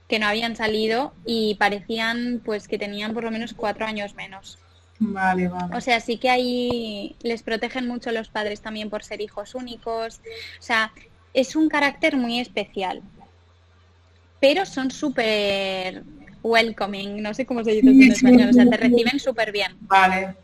que 0.07 0.19
no 0.19 0.27
habían 0.27 0.55
salido 0.55 1.11
y 1.25 1.55
parecían 1.55 2.39
pues 2.45 2.67
que 2.67 2.77
tenían 2.77 3.15
por 3.15 3.23
lo 3.23 3.31
menos 3.31 3.53
cuatro 3.53 3.87
años 3.87 4.13
menos. 4.13 4.59
Vale, 4.99 5.47
vale. 5.47 5.75
O 5.75 5.81
sea, 5.81 5.99
sí 5.99 6.17
que 6.17 6.29
ahí 6.29 7.15
les 7.23 7.41
protegen 7.41 7.87
mucho 7.87 8.11
los 8.11 8.29
padres 8.29 8.61
también 8.61 8.91
por 8.91 9.03
ser 9.03 9.21
hijos 9.21 9.55
únicos. 9.55 10.21
O 10.59 10.61
sea, 10.61 10.91
es 11.33 11.55
un 11.55 11.67
carácter 11.67 12.15
muy 12.15 12.39
especial. 12.39 13.01
Pero 14.39 14.67
son 14.67 14.91
súper 14.91 16.03
welcoming, 16.43 17.21
no 17.21 17.33
sé 17.33 17.45
cómo 17.45 17.63
se 17.63 17.71
dice 17.71 17.89
en 17.89 18.11
español, 18.11 18.49
o 18.49 18.53
sea, 18.53 18.69
te 18.69 18.77
reciben 18.77 19.19
súper 19.19 19.51
bien. 19.51 19.75
Vale. 19.81 20.35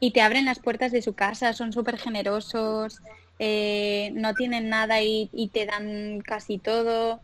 Y 0.00 0.10
te 0.10 0.20
abren 0.20 0.44
las 0.44 0.58
puertas 0.58 0.92
de 0.92 1.02
su 1.02 1.14
casa, 1.14 1.52
son 1.52 1.72
súper 1.72 1.98
generosos, 1.98 3.00
eh, 3.38 4.12
no 4.14 4.34
tienen 4.34 4.68
nada 4.68 5.00
y, 5.02 5.28
te 5.52 5.66
dan 5.66 6.20
casi 6.20 6.58
todo. 6.58 7.20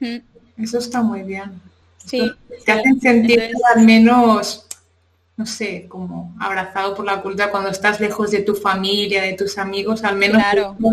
Mm. 0.00 0.18
Eso 0.62 0.78
está 0.78 1.02
muy 1.02 1.22
bien. 1.22 1.60
Sí. 1.98 2.30
Te 2.64 2.72
hacen 2.72 3.00
sentir 3.00 3.50
al 3.74 3.84
menos, 3.84 4.66
no 5.36 5.46
sé, 5.46 5.86
como 5.88 6.34
abrazado 6.38 6.94
por 6.94 7.04
la 7.04 7.22
cultura 7.22 7.50
cuando 7.50 7.70
estás 7.70 8.00
lejos 8.00 8.30
de 8.30 8.42
tu 8.42 8.54
familia, 8.54 9.22
de 9.22 9.32
tus 9.34 9.58
amigos, 9.58 10.04
al 10.04 10.16
menos 10.16 10.42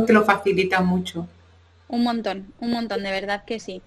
te 0.07 0.13
lo 0.13 0.23
facilita 0.23 0.81
mucho. 0.81 1.27
Un 1.87 2.03
montón, 2.03 2.53
un 2.59 2.71
montón, 2.71 3.03
de 3.03 3.11
verdad 3.11 3.43
que 3.43 3.59
sí. 3.59 3.81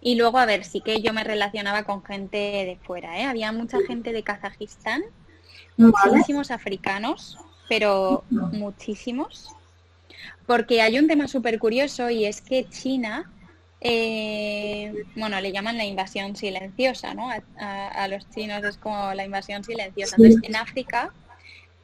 Y 0.00 0.14
luego, 0.14 0.38
a 0.38 0.46
ver, 0.46 0.64
sí 0.64 0.80
que 0.80 1.02
yo 1.02 1.12
me 1.12 1.24
relacionaba 1.24 1.84
con 1.84 2.02
gente 2.02 2.36
de 2.36 2.78
fuera, 2.82 3.18
¿eh? 3.18 3.24
Había 3.24 3.52
mucha 3.52 3.78
gente 3.86 4.12
de 4.12 4.22
Kazajistán, 4.22 5.02
muchísimos 5.76 6.50
africanos, 6.50 7.38
pero 7.68 8.24
muchísimos. 8.30 9.54
Porque 10.46 10.80
hay 10.80 10.98
un 10.98 11.06
tema 11.06 11.28
súper 11.28 11.58
curioso 11.58 12.10
y 12.10 12.24
es 12.24 12.40
que 12.40 12.68
China, 12.68 13.30
eh, 13.80 15.04
bueno, 15.16 15.40
le 15.40 15.52
llaman 15.52 15.76
la 15.76 15.84
invasión 15.84 16.34
silenciosa, 16.34 17.14
¿no? 17.14 17.30
A, 17.58 18.08
los 18.08 18.28
chinos 18.30 18.64
es 18.64 18.78
como 18.78 19.12
la 19.14 19.24
invasión 19.24 19.62
silenciosa. 19.64 20.16
Entonces, 20.16 20.40
en 20.48 20.56
África 20.56 21.12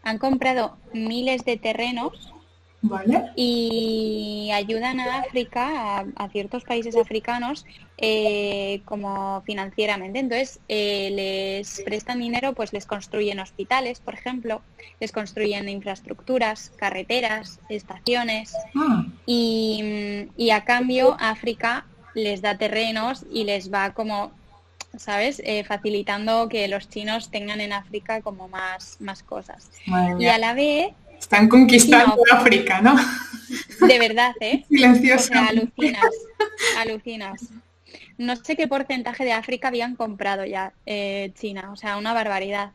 han 0.03 0.19
comprado 0.19 0.79
miles 0.93 1.45
de 1.45 1.59
terrenos 1.59 2.33
y 3.37 4.51
ayudan 4.53 5.01
a 5.01 5.19
África, 5.19 6.07
a, 6.17 6.29
ciertos 6.29 6.65
países 6.65 6.97
africanos, 6.97 7.65
eh, 7.99 8.83
como 8.85 9.43
financieramente. 9.43 10.19
Entonces, 10.19 10.61
eh, 10.69 11.11
les 11.13 11.81
prestan 11.83 12.21
dinero, 12.21 12.53
pues 12.55 12.73
les 12.73 12.87
construyen 12.87 13.41
hospitales, 13.41 14.01
por 14.01 14.15
ejemplo, 14.15 14.63
les 15.01 15.13
construyen 15.13 15.69
infraestructuras, 15.69 16.73
carreteras, 16.77 17.61
estaciones, 17.69 18.55
ah. 18.75 19.07
y, 19.27 20.29
y 20.37 20.51
a 20.51 20.65
cambio 20.65 21.17
África 21.19 21.87
les 22.15 22.41
da 22.41 22.57
terrenos 22.57 23.25
y 23.31 23.45
les 23.45 23.73
va 23.73 23.93
como 23.93 24.33
¿sabes? 24.99 25.43
Eh, 25.45 25.65
facilitando 25.65 26.49
que 26.49 26.69
los 26.69 26.89
chinos 26.89 27.31
tengan 27.31 27.61
en 27.61 27.73
África 27.73 28.23
como 28.23 28.49
más, 28.49 28.97
más 29.01 29.23
cosas. 29.23 29.71
Y 30.19 30.27
a 30.27 30.39
la 30.39 30.55
vez 30.55 30.93
están 31.19 31.49
conquistando 31.49 32.17
África, 32.33 32.81
¿no? 32.81 32.97
De 33.87 33.99
verdad, 33.99 34.35
¿eh? 34.41 34.65
Silencioso. 34.69 35.33
alucinas, 35.35 36.11
alucinas. 36.79 37.43
No 38.19 38.37
sé 38.37 38.57
qué 38.57 38.67
porcentaje 38.67 39.25
de 39.25 39.33
África 39.33 39.69
habían 39.69 39.95
comprado 39.97 40.45
ya 40.45 40.73
eh, 40.87 41.33
China, 41.39 41.71
o 41.73 41.77
sea, 41.77 41.97
una 41.97 42.13
barbaridad. 42.13 42.73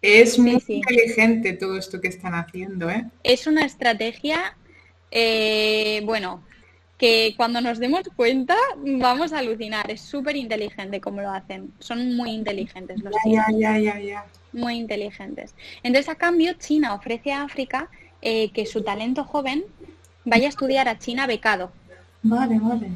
Es 0.00 0.38
muy 0.38 0.62
inteligente 0.68 1.54
todo 1.54 1.76
esto 1.76 2.00
que 2.00 2.08
están 2.08 2.34
haciendo, 2.34 2.88
¿eh? 2.90 3.06
Es 3.24 3.46
una 3.46 3.64
estrategia, 3.64 4.56
eh, 5.10 6.02
bueno, 6.04 6.44
que 6.98 7.34
cuando 7.36 7.60
nos 7.60 7.78
demos 7.78 8.02
cuenta 8.16 8.56
vamos 8.84 9.32
a 9.32 9.38
alucinar. 9.38 9.90
Es 9.90 10.00
súper 10.00 10.36
inteligente 10.36 11.00
como 11.00 11.22
lo 11.22 11.30
hacen. 11.30 11.72
Son 11.78 12.16
muy 12.16 12.30
inteligentes 12.30 13.00
los 13.02 13.14
chinos. 13.22 13.46
Ya, 13.48 13.78
ya, 13.78 13.78
ya, 13.78 14.00
ya. 14.00 14.26
Muy 14.52 14.74
inteligentes. 14.74 15.54
Entonces, 15.82 16.08
a 16.08 16.16
cambio, 16.16 16.54
China 16.54 16.94
ofrece 16.94 17.32
a 17.32 17.44
África 17.44 17.88
eh, 18.20 18.50
que 18.50 18.66
su 18.66 18.82
talento 18.82 19.22
joven 19.24 19.64
vaya 20.24 20.46
a 20.46 20.48
estudiar 20.48 20.88
a 20.88 20.98
China 20.98 21.26
becado. 21.26 21.70
Vale, 22.22 22.58
vale. 22.58 22.90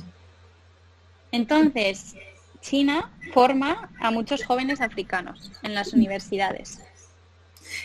Entonces, 1.31 2.17
China 2.61 3.11
forma 3.33 3.91
a 4.01 4.11
muchos 4.11 4.45
jóvenes 4.45 4.81
africanos 4.81 5.53
en 5.63 5.75
las 5.75 5.93
universidades. 5.93 6.81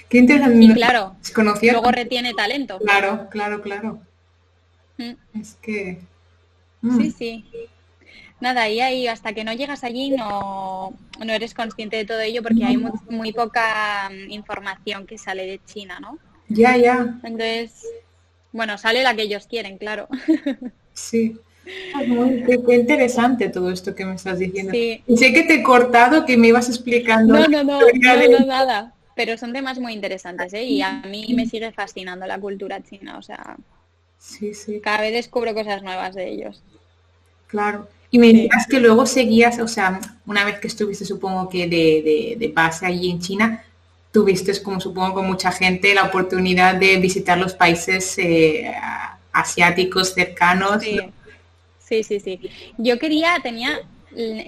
Qué 0.09 0.17
interesante. 0.17 0.65
Y 0.65 0.73
claro, 0.73 1.15
luego 1.61 1.91
retiene 1.91 2.33
talento. 2.33 2.79
Claro, 2.79 3.27
claro, 3.29 3.61
claro. 3.61 4.01
Mm, 4.97 5.39
Es 5.39 5.55
que... 5.61 5.99
mm, 6.81 6.97
Sí, 6.97 7.11
sí. 7.11 7.45
Nada, 8.39 8.69
y 8.69 8.79
ahí 8.81 9.07
hasta 9.07 9.33
que 9.33 9.43
no 9.43 9.53
llegas 9.53 9.83
allí 9.83 10.11
no, 10.11 10.93
no 11.25 11.33
eres 11.33 11.53
consciente 11.55 11.97
de 11.97 12.05
todo 12.05 12.19
ello 12.19 12.43
porque 12.43 12.63
hay 12.65 12.77
muy, 12.77 12.91
muy 13.09 13.31
poca 13.31 14.09
mm, 14.11 14.31
información 14.31 15.07
que 15.07 15.17
sale 15.17 15.45
de 15.47 15.59
China, 15.65 15.99
¿no? 15.99 16.19
Ya, 16.49 16.77
ya, 16.77 17.19
Entonces, 17.23 17.83
bueno, 18.51 18.77
sale 18.77 19.03
la 19.03 19.15
que 19.15 19.23
ellos 19.23 19.47
quieren, 19.47 19.77
claro. 19.77 20.07
sí. 20.93 21.37
Ah, 21.93 22.03
muy- 22.05 22.41
Qué, 22.45 22.59
qué 22.65 22.75
interesante 22.75 23.49
todo 23.49 23.71
esto 23.71 23.93
que 23.93 24.05
me 24.05 24.15
estás 24.15 24.39
diciendo. 24.39 24.71
Sí. 24.71 25.03
Y 25.07 25.17
sé 25.17 25.33
que 25.33 25.43
te 25.43 25.55
he 25.55 25.63
cortado, 25.63 26.25
que 26.25 26.37
me 26.37 26.47
ibas 26.47 26.69
explicando. 26.69 27.33
No, 27.33 27.47
no, 27.47 27.63
no, 27.63 27.81
no, 27.81 28.27
no, 28.39 28.45
nada. 28.45 28.93
Pero 29.15 29.37
son 29.37 29.51
temas 29.51 29.79
muy 29.79 29.93
interesantes, 29.93 30.53
¿eh? 30.53 30.63
Y 30.63 30.81
a 30.81 31.01
mí 31.01 31.33
me 31.35 31.45
sigue 31.47 31.71
fascinando 31.71 32.25
la 32.27 32.39
cultura 32.39 32.81
china, 32.83 33.17
o 33.17 33.21
sea, 33.21 33.57
Sí, 34.19 34.53
sí, 34.53 34.81
cada 34.81 35.01
vez 35.01 35.13
descubro 35.13 35.53
cosas 35.53 35.81
nuevas 35.83 36.15
de 36.15 36.29
ellos. 36.29 36.63
claro. 37.47 37.87
Y 38.09 38.19
me 38.19 38.27
decías 38.27 38.67
que 38.69 38.79
luego 38.79 39.05
seguías, 39.05 39.59
o 39.59 39.67
sea, 39.67 39.99
una 40.25 40.45
vez 40.45 40.59
que 40.59 40.67
estuviste, 40.67 41.03
supongo 41.03 41.49
que 41.49 41.67
de, 41.67 42.01
de, 42.01 42.35
de 42.39 42.47
base 42.53 42.85
allí 42.85 43.11
en 43.11 43.19
China, 43.19 43.65
tuviste, 44.11 44.61
como 44.63 44.79
supongo 44.79 45.15
con 45.15 45.27
mucha 45.27 45.51
gente, 45.51 45.93
la 45.93 46.05
oportunidad 46.05 46.75
de 46.75 46.97
visitar 46.97 47.37
los 47.37 47.53
países 47.53 48.17
eh, 48.17 48.73
asiáticos 49.31 50.13
cercanos. 50.13 50.81
Sí, 50.81 50.99
sí, 51.79 52.03
sí, 52.03 52.19
sí. 52.19 52.39
Yo 52.77 52.97
quería, 52.97 53.37
tenía, 53.43 53.81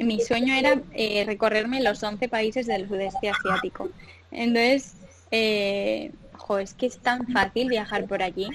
mi 0.01 0.19
sueño 0.21 0.53
era 0.55 0.81
eh, 0.93 1.23
recorrerme 1.25 1.81
los 1.81 2.01
11 2.01 2.27
países 2.29 2.65
del 2.67 2.88
sudeste 2.88 3.29
asiático. 3.29 3.89
Entonces, 4.31 4.95
eh, 5.31 6.11
jo, 6.33 6.59
es 6.59 6.73
que 6.73 6.88
es 6.88 6.97
tan 6.99 7.27
fácil 7.27 7.69
viajar 7.69 8.07
por 8.07 8.23
allí. 8.23 8.47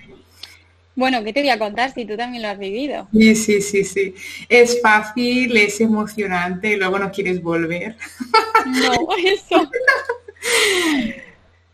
Bueno, 0.96 1.22
¿qué 1.24 1.32
te 1.32 1.40
voy 1.40 1.50
a 1.50 1.58
contar 1.58 1.92
si 1.92 2.04
tú 2.04 2.16
también 2.16 2.42
lo 2.42 2.48
has 2.48 2.58
vivido? 2.58 3.08
Sí, 3.12 3.34
sí, 3.36 3.60
sí, 3.62 3.84
sí. 3.84 4.14
Es 4.48 4.80
fácil, 4.82 5.56
es 5.56 5.80
emocionante 5.80 6.72
y 6.72 6.76
luego 6.76 6.98
no 6.98 7.10
quieres 7.12 7.40
volver. 7.42 7.96
No, 8.64 9.06
eso. 9.24 9.70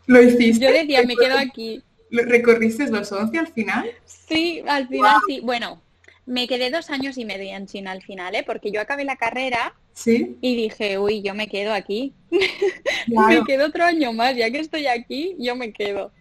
¿Lo 0.07 0.21
hiciste? 0.21 0.65
Yo 0.65 0.71
decía, 0.71 1.03
me 1.03 1.17
quedo 1.17 1.37
aquí. 1.37 1.83
¿Lo- 2.09 2.23
¿Recorriste 2.23 2.87
los 2.89 3.11
11 3.11 3.37
al 3.39 3.47
final? 3.47 3.89
Sí, 4.05 4.61
al 4.67 4.87
final 4.89 5.21
sí. 5.25 5.39
Bueno, 5.43 5.81
me 6.25 6.47
quedé 6.47 6.69
dos 6.69 6.89
años 6.89 7.17
y 7.17 7.25
medio 7.25 7.55
en 7.55 7.67
China 7.67 7.91
al 7.91 8.01
final, 8.01 8.35
¿eh? 8.35 8.43
Porque 8.45 8.71
yo 8.71 8.81
acabé 8.81 9.05
la 9.05 9.15
carrera 9.15 9.73
Sí, 9.93 10.37
y 10.41 10.55
dije, 10.55 10.99
uy, 10.99 11.21
yo 11.23 11.35
me 11.35 11.47
quedo 11.49 11.73
aquí. 11.73 12.15
claro. 13.05 13.41
Me 13.41 13.45
quedo 13.45 13.67
otro 13.67 13.85
año 13.85 14.13
más, 14.13 14.35
ya 14.35 14.51
que 14.51 14.59
estoy 14.59 14.87
aquí, 14.87 15.35
yo 15.39 15.55
me 15.55 15.73
quedo. 15.73 16.13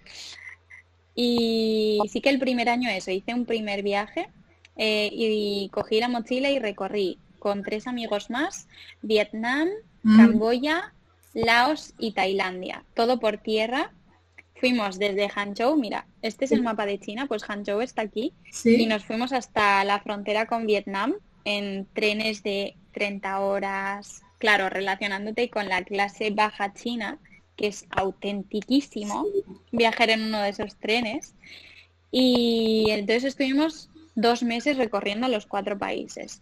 Y 1.15 1.99
sí 2.11 2.21
que 2.21 2.31
el 2.31 2.39
primer 2.39 2.69
año 2.69 2.89
eso, 2.89 3.11
hice 3.11 3.35
un 3.35 3.45
primer 3.45 3.83
viaje 3.83 4.29
eh, 4.77 5.11
y 5.13 5.69
cogí 5.73 6.01
la 6.01 6.09
mochila 6.09 6.51
y 6.51 6.59
recorrí 6.59 7.19
con 7.39 7.63
tres 7.63 7.87
amigos 7.87 8.31
más 8.31 8.69
Vietnam, 9.03 9.69
Mm, 10.03 10.17
Camboya, 10.17 10.93
Laos 11.35 11.95
y 11.99 12.13
Tailandia, 12.13 12.85
todo 12.95 13.21
por 13.21 13.39
tierra. 13.39 13.93
Fuimos 14.55 14.99
desde 14.99 15.29
Hangzhou, 15.29 15.77
mira, 15.77 16.07
este 16.21 16.45
es 16.45 16.53
el 16.53 16.63
mapa 16.63 16.85
de 16.85 16.99
China, 16.99 17.27
pues 17.27 17.45
Hangzhou 17.45 17.81
está 17.81 18.03
aquí, 18.03 18.35
y 18.65 18.85
nos 18.85 19.05
fuimos 19.05 19.33
hasta 19.33 19.83
la 19.85 20.01
frontera 20.01 20.47
con 20.47 20.67
Vietnam 20.67 21.15
en 21.47 21.87
trenes 21.95 22.43
de 22.43 22.77
30 22.93 23.41
horas, 23.41 24.21
claro, 24.39 24.69
relacionándote 24.69 25.49
con 25.49 25.69
la 25.69 25.83
clase 25.83 26.31
baja 26.31 26.75
china, 26.75 27.19
que 27.61 27.67
es 27.67 27.85
autentiquísimo 27.91 29.27
viajar 29.71 30.09
en 30.09 30.23
uno 30.23 30.41
de 30.41 30.49
esos 30.49 30.77
trenes. 30.77 31.35
Y 32.11 32.87
entonces 32.89 33.25
estuvimos 33.25 33.91
dos 34.15 34.43
meses 34.43 34.79
recorriendo 34.79 35.29
los 35.29 35.45
cuatro 35.45 35.79
países, 35.79 36.41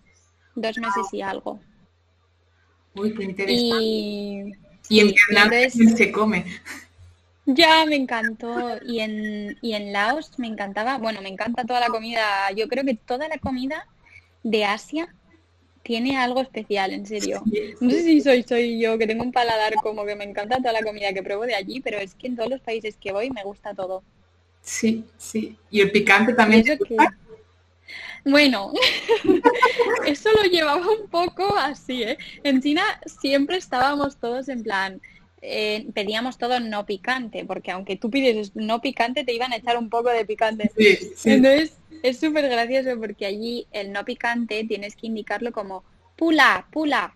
dos 0.55 0.79
meses 0.79 1.07
y 1.12 1.21
algo. 1.21 1.59
Uy, 2.95 3.12
qué 3.14 3.25
interesante. 3.25 3.85
Y 3.85 4.53
Y 4.88 5.01
en 5.01 5.09
sí, 5.09 5.14
entonces- 5.31 5.97
se 5.97 6.12
come. 6.12 6.45
Ya, 7.47 7.85
me 7.87 7.97
encantó. 7.97 8.77
Y 8.87 9.01
en, 9.01 9.59
y 9.61 9.73
en 9.73 9.93
Laos 9.93 10.38
me 10.38 10.47
encantaba, 10.47 10.99
bueno, 10.99 11.21
me 11.21 11.31
encanta 11.31 11.64
toda 11.64 11.81
la 11.81 11.88
comida. 11.88 12.53
Yo 12.55 12.69
creo 12.69 12.85
que 12.85 12.95
toda 12.95 13.27
la 13.27 13.38
comida 13.38 13.87
de 14.45 14.64
Asia 14.66 15.12
tiene 15.88 16.18
algo 16.18 16.42
especial, 16.42 16.92
en 16.92 17.07
serio. 17.07 17.42
No 17.81 17.90
sé 17.90 18.03
si 18.03 18.20
soy, 18.20 18.42
soy 18.42 18.79
yo, 18.79 18.98
que 18.98 19.07
tengo 19.07 19.24
un 19.24 19.33
paladar 19.33 19.74
como 19.77 20.05
que 20.05 20.14
me 20.16 20.24
encanta 20.24 20.59
toda 20.59 20.74
la 20.74 20.83
comida 20.83 21.14
que 21.14 21.22
pruebo 21.22 21.46
de 21.46 21.55
allí, 21.55 21.81
pero 21.81 21.96
es 21.96 22.14
que 22.14 22.27
en 22.27 22.37
todos 22.37 22.51
los 22.51 22.61
países 22.61 22.98
que 23.01 23.11
voy 23.11 23.31
me 23.31 23.42
gusta 23.42 23.72
todo. 23.72 24.03
sí, 24.61 25.07
sí. 25.16 25.57
Y 25.70 25.81
el 25.81 25.90
picante 25.90 26.35
también. 26.35 26.62
que-? 26.62 26.79
Bueno, 28.22 28.74
eso 30.07 30.29
lo 30.31 30.42
llevaba 30.51 30.87
un 30.90 31.09
poco 31.09 31.57
así, 31.57 32.03
¿eh? 32.03 32.18
En 32.44 32.61
China 32.61 32.83
siempre 33.07 33.57
estábamos 33.57 34.18
todos 34.18 34.51
en 34.51 34.62
plan, 34.62 35.01
eh, 35.42 35.87
pedíamos 35.94 36.38
todo 36.38 36.61
no 36.61 36.87
picante, 36.87 37.44
porque 37.44 37.70
aunque 37.70 37.96
tú 37.96 38.11
pides 38.11 38.55
no 38.55 38.81
picante, 38.81 39.24
te 39.24 39.33
iban 39.33 39.53
a 39.53 39.57
echar 39.57 39.77
un 39.77 39.88
poco 39.88 40.11
de 40.11 40.24
picante. 40.24 40.70
Sí, 40.77 40.96
sí. 41.16 41.31
Entonces, 41.31 41.77
es 42.03 42.18
súper 42.18 42.48
gracioso 42.48 42.98
porque 42.98 43.27
allí 43.27 43.66
el 43.72 43.92
no 43.92 44.05
picante 44.05 44.64
tienes 44.64 44.96
que 44.96 45.07
indicarlo 45.07 45.53
como 45.53 45.85
pula, 46.16 46.66
pula. 46.70 47.14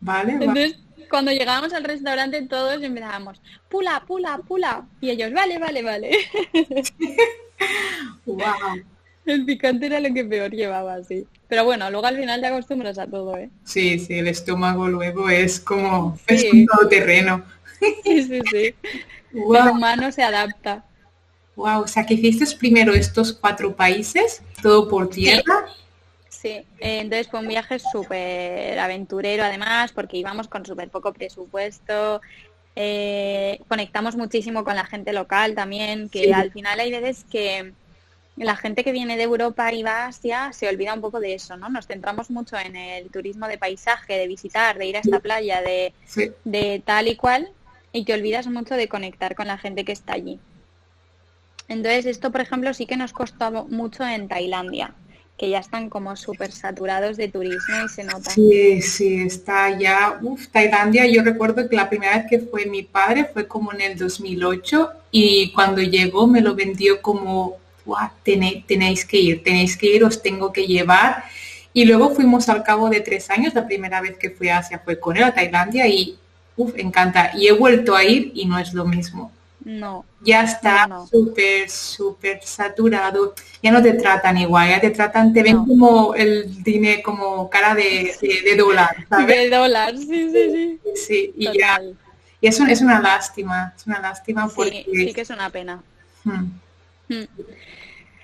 Vale, 0.00 0.34
vale. 0.34 0.44
Entonces, 0.44 0.78
cuando 1.08 1.32
llegábamos 1.32 1.72
al 1.72 1.84
restaurante 1.84 2.42
todos 2.42 2.82
empezábamos, 2.82 3.40
pula, 3.68 4.04
pula, 4.06 4.38
pula. 4.38 4.86
Y 5.00 5.10
ellos, 5.10 5.32
vale, 5.32 5.58
vale, 5.58 5.82
vale. 5.82 6.10
Wow. 8.24 8.84
El 9.26 9.44
picante 9.44 9.86
era 9.86 10.00
lo 10.00 10.12
que 10.12 10.24
peor 10.24 10.50
llevaba, 10.50 11.02
sí. 11.04 11.26
Pero 11.48 11.64
bueno, 11.64 11.90
luego 11.90 12.06
al 12.06 12.16
final 12.16 12.40
te 12.40 12.46
acostumbras 12.46 12.98
a 12.98 13.06
todo, 13.06 13.36
¿eh? 13.36 13.50
Sí, 13.64 13.98
sí, 13.98 14.14
el 14.18 14.28
estómago 14.28 14.88
luego 14.88 15.28
es 15.28 15.60
como, 15.60 16.16
Sí. 16.28 16.34
es 16.34 16.52
un 16.52 16.66
todoterreno. 16.66 17.44
Sí, 18.04 18.22
sí, 18.24 18.40
sí. 18.50 18.74
El 19.32 19.40
Wow, 19.42 19.70
humano 19.72 20.12
se 20.12 20.22
adapta. 20.22 20.84
wow. 21.56 21.80
O 21.82 21.86
sea, 21.86 22.04
que 22.04 22.14
hiciste 22.14 22.44
primero 22.58 22.92
estos 22.92 23.32
cuatro 23.32 23.74
países, 23.74 24.42
todo 24.62 24.86
por 24.88 25.08
tierra. 25.08 25.66
Sí, 26.28 26.62
entonces 26.78 27.28
fue 27.28 27.40
un 27.40 27.48
viaje 27.48 27.78
súper 27.78 28.78
aventurero 28.78 29.44
además, 29.44 29.92
porque 29.92 30.16
íbamos 30.18 30.48
con 30.48 30.64
súper 30.66 30.88
poco 30.90 31.12
presupuesto, 31.12 32.20
eh, 32.76 33.60
conectamos 33.68 34.16
muchísimo 34.16 34.62
con 34.64 34.74
la 34.76 34.84
gente 34.86 35.12
local 35.12 35.54
también, 35.54 36.08
que 36.08 36.24
Sí. 36.24 36.32
al 36.32 36.50
final 36.52 36.80
hay 36.80 36.90
veces 36.90 37.24
que 37.30 37.72
la 38.44 38.56
gente 38.56 38.84
que 38.84 38.92
viene 38.92 39.16
de 39.16 39.24
Europa 39.24 39.72
y 39.72 39.82
va 39.82 40.04
a 40.04 40.06
Asia 40.06 40.52
se 40.52 40.68
olvida 40.68 40.94
un 40.94 41.02
poco 41.02 41.20
de 41.20 41.34
eso, 41.34 41.56
¿no? 41.56 41.68
Nos 41.68 41.86
centramos 41.86 42.30
mucho 42.30 42.56
en 42.56 42.74
el 42.74 43.10
turismo 43.10 43.46
de 43.46 43.58
paisaje, 43.58 44.16
de 44.16 44.26
visitar, 44.26 44.78
de 44.78 44.86
ir 44.86 44.96
a 44.96 45.00
esta 45.00 45.20
playa, 45.20 45.60
de, 45.60 45.92
Sí, 46.06 46.32
de 46.44 46.82
tal 46.84 47.08
y 47.08 47.16
cual, 47.16 47.50
y 47.92 48.04
te 48.04 48.14
olvidas 48.14 48.46
mucho 48.46 48.76
de 48.76 48.88
conectar 48.88 49.34
con 49.34 49.46
la 49.46 49.58
gente 49.58 49.84
que 49.84 49.92
está 49.92 50.14
allí. 50.14 50.40
Entonces, 51.68 52.06
esto, 52.06 52.32
por 52.32 52.40
ejemplo, 52.40 52.72
sí 52.74 52.86
que 52.86 52.96
nos 52.96 53.12
costó 53.12 53.66
mucho 53.68 54.04
en 54.04 54.26
Tailandia, 54.26 54.94
que 55.36 55.50
ya 55.50 55.58
están 55.58 55.88
como 55.88 56.16
súper 56.16 56.50
saturados 56.50 57.16
de 57.16 57.28
turismo 57.28 57.84
y 57.84 57.88
se 57.88 58.04
nota. 58.04 58.30
sí, 58.30 58.82
sí, 58.82 59.20
está 59.20 59.78
ya. 59.78 60.18
Uf, 60.20 60.48
Tailandia, 60.48 61.06
yo 61.06 61.22
recuerdo 61.22 61.68
que 61.68 61.76
la 61.76 61.88
primera 61.88 62.16
vez 62.16 62.26
que 62.28 62.38
fue 62.40 62.66
mi 62.66 62.82
padre 62.82 63.26
fue 63.32 63.46
como 63.46 63.72
en 63.72 63.82
el 63.82 63.98
2008 63.98 64.90
y 65.10 65.52
cuando 65.52 65.80
llegó 65.80 66.26
me 66.26 66.40
lo 66.40 66.54
vendió 66.54 67.00
como, 67.00 67.59
"Buah, 67.90 68.10
tené- 68.24 68.64
tenéis 68.70 69.04
que 69.04 69.18
ir, 69.28 69.42
tenéis 69.42 69.76
que 69.76 69.86
ir, 69.96 70.04
os 70.04 70.22
tengo 70.22 70.52
que 70.52 70.64
llevar. 70.66 71.24
Y 71.72 71.84
luego 71.88 72.10
fuimos 72.16 72.48
al 72.48 72.62
cabo 72.62 72.88
de 72.94 73.00
tres 73.00 73.30
años, 73.30 73.54
la 73.54 73.66
primera 73.66 74.00
vez 74.00 74.14
que 74.20 74.30
fui 74.30 74.48
a 74.48 74.58
Asia 74.58 74.78
fue 74.84 74.98
con 74.98 75.16
él 75.16 75.24
a 75.24 75.34
Tailandia 75.34 75.86
y, 75.88 76.16
uf, 76.56 76.72
encanta. 76.76 77.30
Y 77.34 77.48
he 77.48 77.52
vuelto 77.52 77.94
a 77.96 78.02
ir 78.04 78.32
y 78.34 78.46
no 78.46 78.58
es 78.58 78.72
lo 78.74 78.84
mismo. 78.84 79.30
No, 79.64 80.04
ya 80.22 80.42
está 80.42 80.86
No, 80.86 81.00
no. 81.00 81.06
súper, 81.06 81.68
súper 81.68 82.40
saturado, 82.42 83.34
ya 83.62 83.70
no 83.70 83.82
te 83.82 83.92
tratan 83.92 84.38
igual, 84.38 84.70
ya 84.70 84.80
te 84.80 84.90
tratan, 84.90 85.32
te 85.34 85.42
ven 85.42 85.56
No. 85.56 85.66
como 85.66 86.14
el 86.14 86.62
dinero, 86.64 87.02
como 87.04 87.50
cara 87.50 87.74
de, 87.74 88.16
de, 88.22 88.40
de 88.50 88.56
dólar, 88.56 88.96
¿sabes? 89.10 89.36
de 89.36 89.50
dólar, 89.56 89.92
sí, 89.98 90.30
sí, 90.32 90.44
sí. 90.54 90.80
Sí, 91.06 91.32
y 91.36 91.44
ya, 91.58 91.76
Total. 91.76 91.94
y 92.40 92.46
es, 92.48 92.58
un- 92.60 92.70
es 92.70 92.80
una 92.80 93.00
lástima, 93.00 93.74
es 93.76 93.86
una 93.86 94.00
lástima 94.00 94.48
Sí, 94.48 94.52
porque... 94.56 94.86
sí 94.92 95.12
que 95.14 95.20
es 95.20 95.30
una 95.30 95.50
pena. 95.50 95.82
Hmm, 96.24 96.46
Mm. 97.08 97.24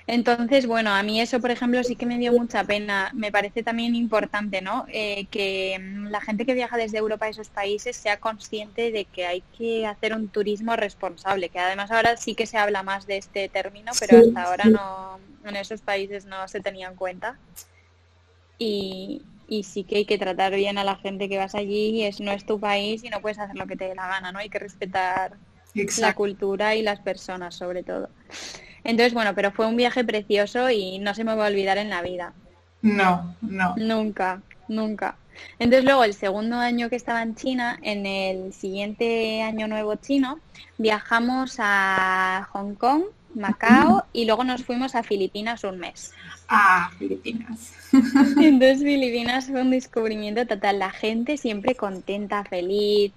Entonces, 0.09 0.67
bueno, 0.67 0.91
a 0.95 1.03
mí 1.03 1.21
eso, 1.21 1.41
por 1.41 1.51
ejemplo, 1.51 1.83
sí 1.83 1.97
que 1.97 2.07
me 2.07 2.19
dio 2.19 2.33
mucha 2.33 2.63
pena. 2.63 3.11
Me 3.13 3.33
parece 3.33 3.65
también 3.65 3.97
importante, 3.97 4.63
¿no? 4.63 4.87
Eh, 4.89 5.27
que 5.31 5.79
mm, 5.81 6.07
la 6.09 6.21
gente 6.21 6.47
que 6.47 6.55
viaja 6.55 6.77
desde 6.77 6.99
Europa 6.99 7.27
a 7.27 7.31
esos 7.31 7.49
países 7.49 7.97
sea 7.97 8.19
consciente 8.21 8.93
de 8.93 9.05
que 9.05 9.27
hay 9.27 9.43
que 9.59 9.85
hacer 9.85 10.15
un 10.15 10.29
turismo 10.29 10.77
responsable, 10.77 11.49
que 11.49 11.59
además 11.59 11.91
ahora 11.91 12.17
sí 12.17 12.37
que 12.37 12.47
se 12.47 12.57
habla 12.57 12.85
más 12.85 13.07
de 13.07 13.17
este 13.17 13.49
término, 13.49 13.93
pero 13.99 14.19
hasta 14.19 14.45
ahora 14.45 14.67
no, 14.67 15.19
en 15.45 15.57
esos 15.57 15.81
países 15.81 16.25
no 16.25 16.47
se 16.47 16.61
tenía 16.61 16.87
en 16.89 16.95
cuenta. 16.95 17.37
Y, 18.59 19.23
y 19.49 19.65
sí 19.65 19.83
que 19.83 19.97
hay 19.97 20.05
que 20.05 20.19
tratar 20.19 20.55
bien 20.55 20.79
a 20.79 20.85
la 20.85 20.97
gente 20.97 21.29
que 21.29 21.37
vas 21.37 21.57
allí, 21.57 22.05
es, 22.05 22.21
no 22.21 22.31
es 22.31 22.47
tu 22.47 22.61
país 22.61 23.03
y 23.03 23.09
no 23.09 23.21
puedes 23.21 23.41
hacer 23.41 23.57
lo 23.57 23.67
que 23.67 23.77
te 23.77 23.89
dé 23.89 23.97
la 23.97 24.07
gana, 24.07 24.31
¿no? 24.31 24.39
Hay 24.39 24.51
que 24.51 24.61
respetar 24.61 25.37
la 25.99 26.15
cultura 26.15 26.77
y 26.77 26.83
las 26.83 27.01
personas 27.01 27.57
sobre 27.57 27.83
todo. 27.83 28.09
Entonces, 28.87 29.15
bueno, 29.15 29.35
pero 29.35 29.51
fue 29.51 29.67
un 29.67 29.77
viaje 29.77 30.05
precioso 30.05 30.71
y 30.71 31.01
no 31.01 31.13
se 31.13 31.25
me 31.25 31.35
va 31.35 31.47
a 31.47 31.49
olvidar 31.49 31.77
en 31.77 31.91
la 31.91 32.03
vida. 32.03 32.33
No, 32.83 33.35
no. 33.41 33.75
Nunca, 33.77 34.41
nunca. 34.69 35.17
Entonces 35.59 35.85
luego 35.85 36.05
el 36.05 36.15
segundo 36.15 36.57
año 36.57 36.89
que 36.89 36.97
estaba 36.97 37.23
en 37.23 37.35
China, 37.35 37.79
en 37.83 38.07
el 38.07 38.53
siguiente 38.53 39.43
año 39.43 39.67
nuevo 39.67 39.97
chino, 39.97 40.39
viajamos 40.79 41.57
a 41.59 42.49
Hong 42.53 42.75
Kong, 42.75 43.03
Macao 43.35 44.05
y 44.13 44.25
luego 44.25 44.45
nos 44.45 44.65
fuimos 44.65 44.95
a 44.95 45.03
Filipinas 45.03 45.65
un 45.65 45.79
mes. 45.79 46.13
Ah, 46.49 46.91
Filipinas. 46.97 47.73
Entonces 47.93 48.83
Filipinas 48.83 49.47
fue 49.47 49.63
un 49.63 49.73
descubrimiento 49.73 50.47
total. 50.47 50.79
La 50.79 50.91
gente 50.91 51.37
siempre 51.37 51.75
contenta, 51.75 52.45
feliz, 52.45 53.13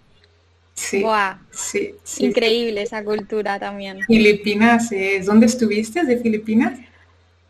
Sí, 0.80 1.96
sí, 2.04 2.26
Increíble 2.26 2.82
esa 2.82 3.04
cultura 3.04 3.60
también. 3.60 4.02
Filipinas, 4.06 4.90
¿dónde 5.26 5.46
estuviste 5.46 6.04
de 6.04 6.18
Filipinas? 6.18 6.80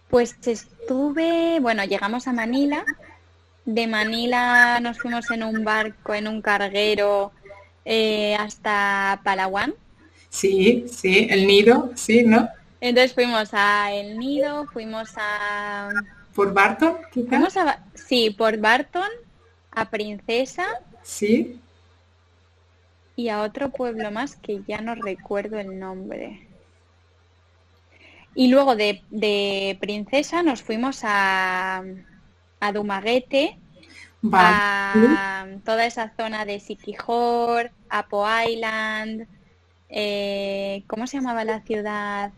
Pues 0.10 0.36
estuve, 0.46 1.60
bueno, 1.62 1.84
llegamos 1.86 2.28
a 2.28 2.34
Manila. 2.34 2.84
De 3.66 3.86
Manila 3.86 4.80
nos 4.82 4.98
fuimos 4.98 5.30
en 5.30 5.44
un 5.44 5.64
barco, 5.64 6.16
en 6.16 6.28
un 6.28 6.42
carguero, 6.42 7.32
eh, 7.86 8.36
hasta 8.36 9.22
Palawan. 9.24 9.76
Sí, 10.30 10.86
sí, 10.92 11.28
el 11.30 11.46
nido, 11.46 11.92
sí, 11.96 12.24
¿no? 12.24 12.50
Entonces 12.82 13.14
fuimos 13.14 13.50
a 13.54 13.94
El 13.94 14.18
Nido, 14.18 14.66
fuimos 14.72 15.10
a... 15.18 15.90
¿Por 16.34 16.54
Barton? 16.54 16.98
Sí, 17.94 18.30
por 18.30 18.58
Barton, 18.58 19.10
a 19.72 19.90
Princesa. 19.90 20.66
Sí 21.04 21.60
y 23.20 23.28
a 23.28 23.42
otro 23.42 23.70
pueblo 23.70 24.12
más 24.12 24.38
que 24.38 24.62
ya 24.66 24.80
no 24.80 24.96
recuerdo 24.96 25.60
el 25.60 25.78
nombre. 25.78 26.48
Y 28.34 28.48
luego 28.48 28.78
de, 28.78 29.78
Princesa 29.82 30.42
nos 30.42 30.64
fuimos 30.64 31.02
a, 31.04 31.84
a 32.62 32.72
Dumaguete, 32.72 33.58
a 34.32 35.48
toda 35.66 35.86
esa 35.86 36.14
zona 36.16 36.46
de 36.46 36.62
Siquijor, 36.62 37.72
Apo 37.90 38.26
Island, 38.48 39.28
eh, 39.90 40.84
¿cómo 40.88 41.06
se 41.06 41.18
llamaba 41.18 41.44
la 41.44 41.60
ciudad 41.60 42.32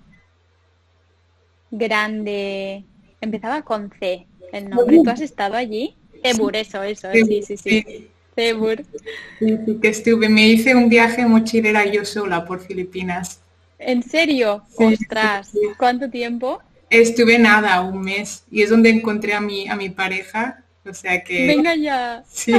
grande? 1.70 2.86
Empezaba 3.20 3.62
con 3.62 3.92
C 4.00 4.26
el 4.52 4.68
nombre. 4.68 5.00
¿Tú 5.04 5.12
has 5.12 5.22
estado 5.22 5.54
allí? 5.54 5.96
Ebur, 6.24 6.56
eso, 6.56 6.82
eso, 6.82 7.12
sí, 7.14 7.44
sí. 7.44 7.58
sí. 7.58 8.10
Cebur. 8.42 8.84
Sí, 9.38 9.58
que 9.80 9.90
estuve, 9.90 10.28
me 10.28 10.48
hice 10.48 10.74
un 10.74 10.90
viaje 10.90 11.26
mochilera 11.28 11.86
yo 11.86 12.04
sola 12.06 12.44
por 12.44 12.60
Filipinas. 12.60 13.40
¿En 13.78 14.02
serio? 14.02 14.64
Ostras, 14.76 15.52
¿cuánto 15.78 16.10
tiempo? 16.10 16.60
Estuve 16.90 17.38
nada, 17.38 17.82
un 17.82 18.02
mes, 18.02 18.44
y 18.52 18.64
es 18.64 18.70
donde 18.70 18.90
encontré 18.90 19.34
a 19.34 19.42
mi, 19.42 19.68
a 19.68 19.76
mi 19.76 19.90
pareja, 19.90 20.64
o 20.86 20.94
sea 20.94 21.24
que... 21.24 21.48
Venga 21.48 21.76
ya. 21.76 22.24
Sí. 22.30 22.54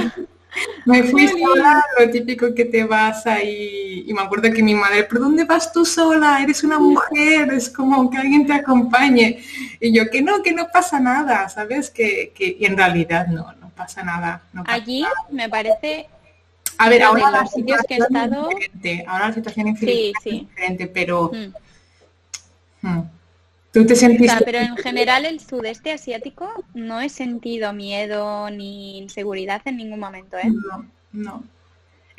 Me 0.87 1.03
fui 1.11 1.27
sola, 1.27 1.85
lo 1.99 2.11
típico 2.11 2.55
que 2.55 2.65
te 2.65 2.85
vas 2.85 3.27
ahí, 3.27 4.05
y 4.07 4.15
me 4.15 4.23
acuerdo 4.23 4.53
que 4.53 4.63
mi 4.63 4.75
madre, 4.75 5.05
¿por 5.05 5.19
dónde 5.19 5.45
vas 5.45 5.73
tú 5.73 5.85
sola? 5.85 6.43
Eres 6.43 6.63
una 6.63 6.79
mujer, 6.79 7.53
es 7.53 7.69
como 7.71 8.09
que 8.09 8.19
alguien 8.19 8.47
te 8.47 8.53
acompañe. 8.53 9.43
Y 9.81 9.93
yo, 9.93 10.09
que 10.11 10.23
no, 10.23 10.43
que 10.43 10.53
no 10.53 10.69
pasa 10.73 11.01
nada, 11.01 11.49
¿sabes? 11.49 11.91
Que, 11.91 12.33
que 12.35 12.57
y 12.59 12.67
en 12.67 12.77
realidad 12.77 13.27
no, 13.27 13.53
pasa 13.83 14.03
nada. 14.03 14.43
Allí 14.67 15.05
me 15.31 15.49
parece... 15.49 16.09
A 16.79 16.89
ver, 16.89 17.03
ahora 17.03 17.31
la 17.31 17.47
sitios 17.47 17.81
que 17.87 17.95
he 17.95 17.99
estado... 17.99 18.49
Ahora 19.07 19.29
la 19.29 19.35
situación 19.35 19.69
en 19.69 19.77
sí, 19.77 20.13
es 20.25 20.25
diferente, 20.25 20.87
pero... 20.87 21.31
Mm. 21.33 22.87
Mm. 22.89 23.11
¿Tú 23.73 23.87
te 23.87 23.97
sentiste... 23.97 24.45
pero 24.45 24.59
en 24.59 24.77
general 24.77 25.25
el 25.25 25.41
sudeste 25.41 25.93
asiático 25.93 26.49
no 26.75 27.01
he 27.01 27.09
sentido 27.09 27.73
miedo 27.73 28.51
ni 28.51 28.99
inseguridad 28.99 29.63
en 29.65 29.79
ningún 29.79 30.01
momento, 30.01 30.37
¿eh? 30.37 30.51
No, 30.51 30.87
no. 31.13 31.45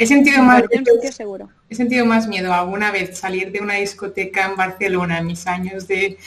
He 0.04 0.08
sentido, 0.08 0.44
más, 0.44 0.64
seguro. 1.12 1.50
he 1.70 1.76
sentido 1.76 2.06
más 2.06 2.28
miedo 2.28 2.54
alguna 2.54 2.92
vez 2.92 3.18
salir 3.18 3.54
de 3.54 3.62
una 3.62 3.76
discoteca 3.76 4.48
en 4.48 4.58
Barcelona 4.58 5.20
en 5.20 5.28
mis 5.28 5.48
años 5.48 5.88
de, 5.88 6.18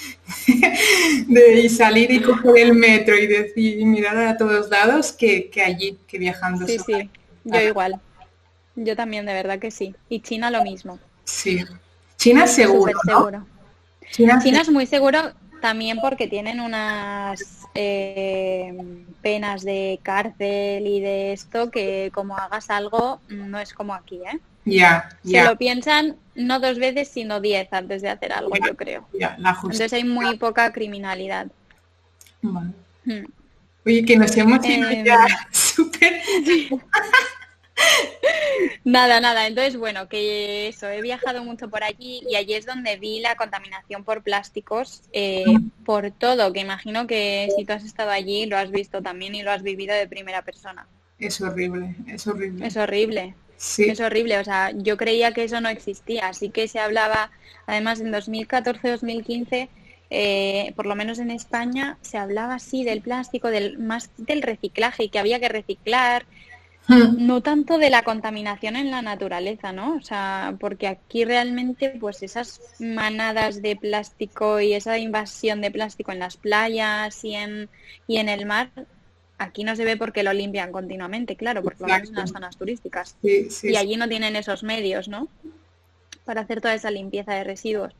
de 1.28 1.68
salir 1.68 2.10
y 2.10 2.22
coger 2.22 2.56
el 2.56 2.72
metro 2.72 3.14
y 3.18 3.26
decir 3.26 3.84
mirar 3.84 4.16
a 4.16 4.38
todos 4.38 4.70
lados 4.70 5.12
que, 5.12 5.50
allí, 5.62 5.98
que 6.06 6.18
viajando. 6.18 6.66
Sí, 6.66 6.78
sí, 6.78 7.10
yo 7.44 7.60
igual. 7.60 8.00
Yo 8.76 8.96
también, 8.96 9.26
de 9.26 9.34
verdad 9.34 9.58
que 9.58 9.70
sí. 9.70 9.94
Y 10.08 10.20
China 10.20 10.50
lo 10.50 10.62
mismo. 10.62 10.98
Sí. 11.24 11.62
China 12.16 12.46
seguro. 12.46 12.98
seguro. 13.04 13.46
China, 14.10 14.40
China 14.42 14.62
es 14.62 14.70
muy 14.70 14.86
seguro 14.86 15.32
también 15.60 15.98
porque 16.00 16.28
tienen 16.28 16.60
unas 16.60 17.65
eh, 17.76 18.76
penas 19.22 19.64
de 19.64 20.00
cárcel 20.02 20.86
y 20.86 21.00
de 21.00 21.32
esto 21.32 21.70
que 21.70 22.10
como 22.14 22.36
hagas 22.36 22.70
algo 22.70 23.20
no 23.28 23.58
es 23.58 23.72
como 23.72 23.94
aquí, 23.94 24.16
¿eh? 24.16 24.38
Ya, 24.64 25.08
Se 25.24 25.44
lo 25.44 25.56
piensan 25.56 26.16
no 26.34 26.58
dos 26.58 26.78
veces, 26.78 27.08
sino 27.08 27.40
diez 27.40 27.72
antes 27.72 28.02
de 28.02 28.10
hacer 28.10 28.32
algo, 28.32 28.52
yo 28.56 28.76
creo. 28.76 29.06
Entonces 29.12 29.92
hay 29.92 30.02
muy 30.02 30.36
poca 30.38 30.72
criminalidad. 30.72 31.46
Hmm. 32.42 32.72
Oye, 33.86 34.04
que 34.04 34.16
nos 34.16 34.36
hemos 34.36 34.66
ido 34.66 34.88
em, 34.90 35.04
ya 35.04 35.26
súper... 35.52 36.20
Nada, 38.84 39.20
nada. 39.20 39.46
Entonces, 39.46 39.76
bueno, 39.76 40.08
que 40.08 40.68
eso, 40.68 40.88
he 40.88 41.02
viajado 41.02 41.42
mucho 41.42 41.68
por 41.68 41.82
allí 41.82 42.22
y 42.28 42.36
allí 42.36 42.54
es 42.54 42.66
donde 42.66 42.96
vi 42.96 43.20
la 43.20 43.34
contaminación 43.34 44.04
por 44.04 44.22
plásticos, 44.22 45.02
eh, 45.12 45.44
por 45.84 46.12
todo, 46.12 46.52
que 46.52 46.60
imagino 46.60 47.06
que 47.06 47.48
si 47.56 47.64
tú 47.64 47.72
has 47.72 47.84
estado 47.84 48.10
allí 48.10 48.46
lo 48.46 48.56
has 48.56 48.70
visto 48.70 49.02
también 49.02 49.34
y 49.34 49.42
lo 49.42 49.50
has 49.50 49.62
vivido 49.62 49.94
de 49.94 50.06
primera 50.06 50.42
persona. 50.42 50.86
Es 51.18 51.40
horrible, 51.40 51.96
es 52.06 52.26
horrible. 52.26 52.66
Es 52.66 52.76
horrible. 52.76 53.34
Sí. 53.56 53.84
Es 53.84 54.00
horrible, 54.00 54.38
o 54.38 54.44
sea, 54.44 54.70
yo 54.72 54.96
creía 54.96 55.32
que 55.32 55.44
eso 55.44 55.60
no 55.60 55.70
existía, 55.70 56.28
así 56.28 56.50
que 56.50 56.68
se 56.68 56.78
hablaba, 56.78 57.30
además 57.66 58.00
en 58.00 58.12
2014-2015, 58.12 59.68
eh, 60.10 60.72
por 60.76 60.86
lo 60.86 60.94
menos 60.94 61.18
en 61.18 61.30
España, 61.30 61.98
se 62.02 62.18
hablaba 62.18 62.54
así 62.54 62.84
del 62.84 63.00
plástico, 63.00 63.48
del 63.48 63.78
más 63.78 64.10
del 64.18 64.42
reciclaje, 64.42 65.08
que 65.08 65.18
había 65.18 65.40
que 65.40 65.48
reciclar. 65.48 66.26
No 66.88 67.42
tanto 67.42 67.78
de 67.78 67.90
la 67.90 68.02
contaminación 68.02 68.76
en 68.76 68.90
la 68.90 69.02
naturaleza, 69.02 69.72
¿no? 69.72 69.96
O 69.96 70.02
sea, 70.02 70.56
porque 70.60 70.86
aquí 70.86 71.24
realmente 71.24 71.96
pues 71.98 72.22
esas 72.22 72.60
manadas 72.78 73.60
de 73.60 73.76
plástico 73.76 74.60
y 74.60 74.72
esa 74.72 74.98
invasión 74.98 75.60
de 75.60 75.70
plástico 75.70 76.12
en 76.12 76.20
las 76.20 76.36
playas 76.36 77.24
y 77.24 77.34
en, 77.34 77.68
y 78.06 78.18
en 78.18 78.28
el 78.28 78.46
mar, 78.46 78.70
aquí 79.38 79.64
no 79.64 79.74
se 79.74 79.84
ve 79.84 79.96
porque 79.96 80.22
lo 80.22 80.32
limpian 80.32 80.70
continuamente, 80.70 81.36
claro, 81.36 81.62
porque 81.62 81.82
lo 81.82 81.88
menos 81.88 82.10
en 82.10 82.16
las 82.16 82.30
zonas 82.30 82.56
turísticas. 82.56 83.16
y 83.22 83.76
allí 83.76 83.96
no 83.96 84.08
tienen 84.08 84.36
esos 84.36 84.62
medios, 84.62 85.08
¿no? 85.08 85.28
Para 86.26 86.42
hacer 86.42 86.60
toda 86.60 86.74
esa 86.74 86.90
limpieza 86.90 87.32
de 87.32 87.44
residuos. 87.44 87.94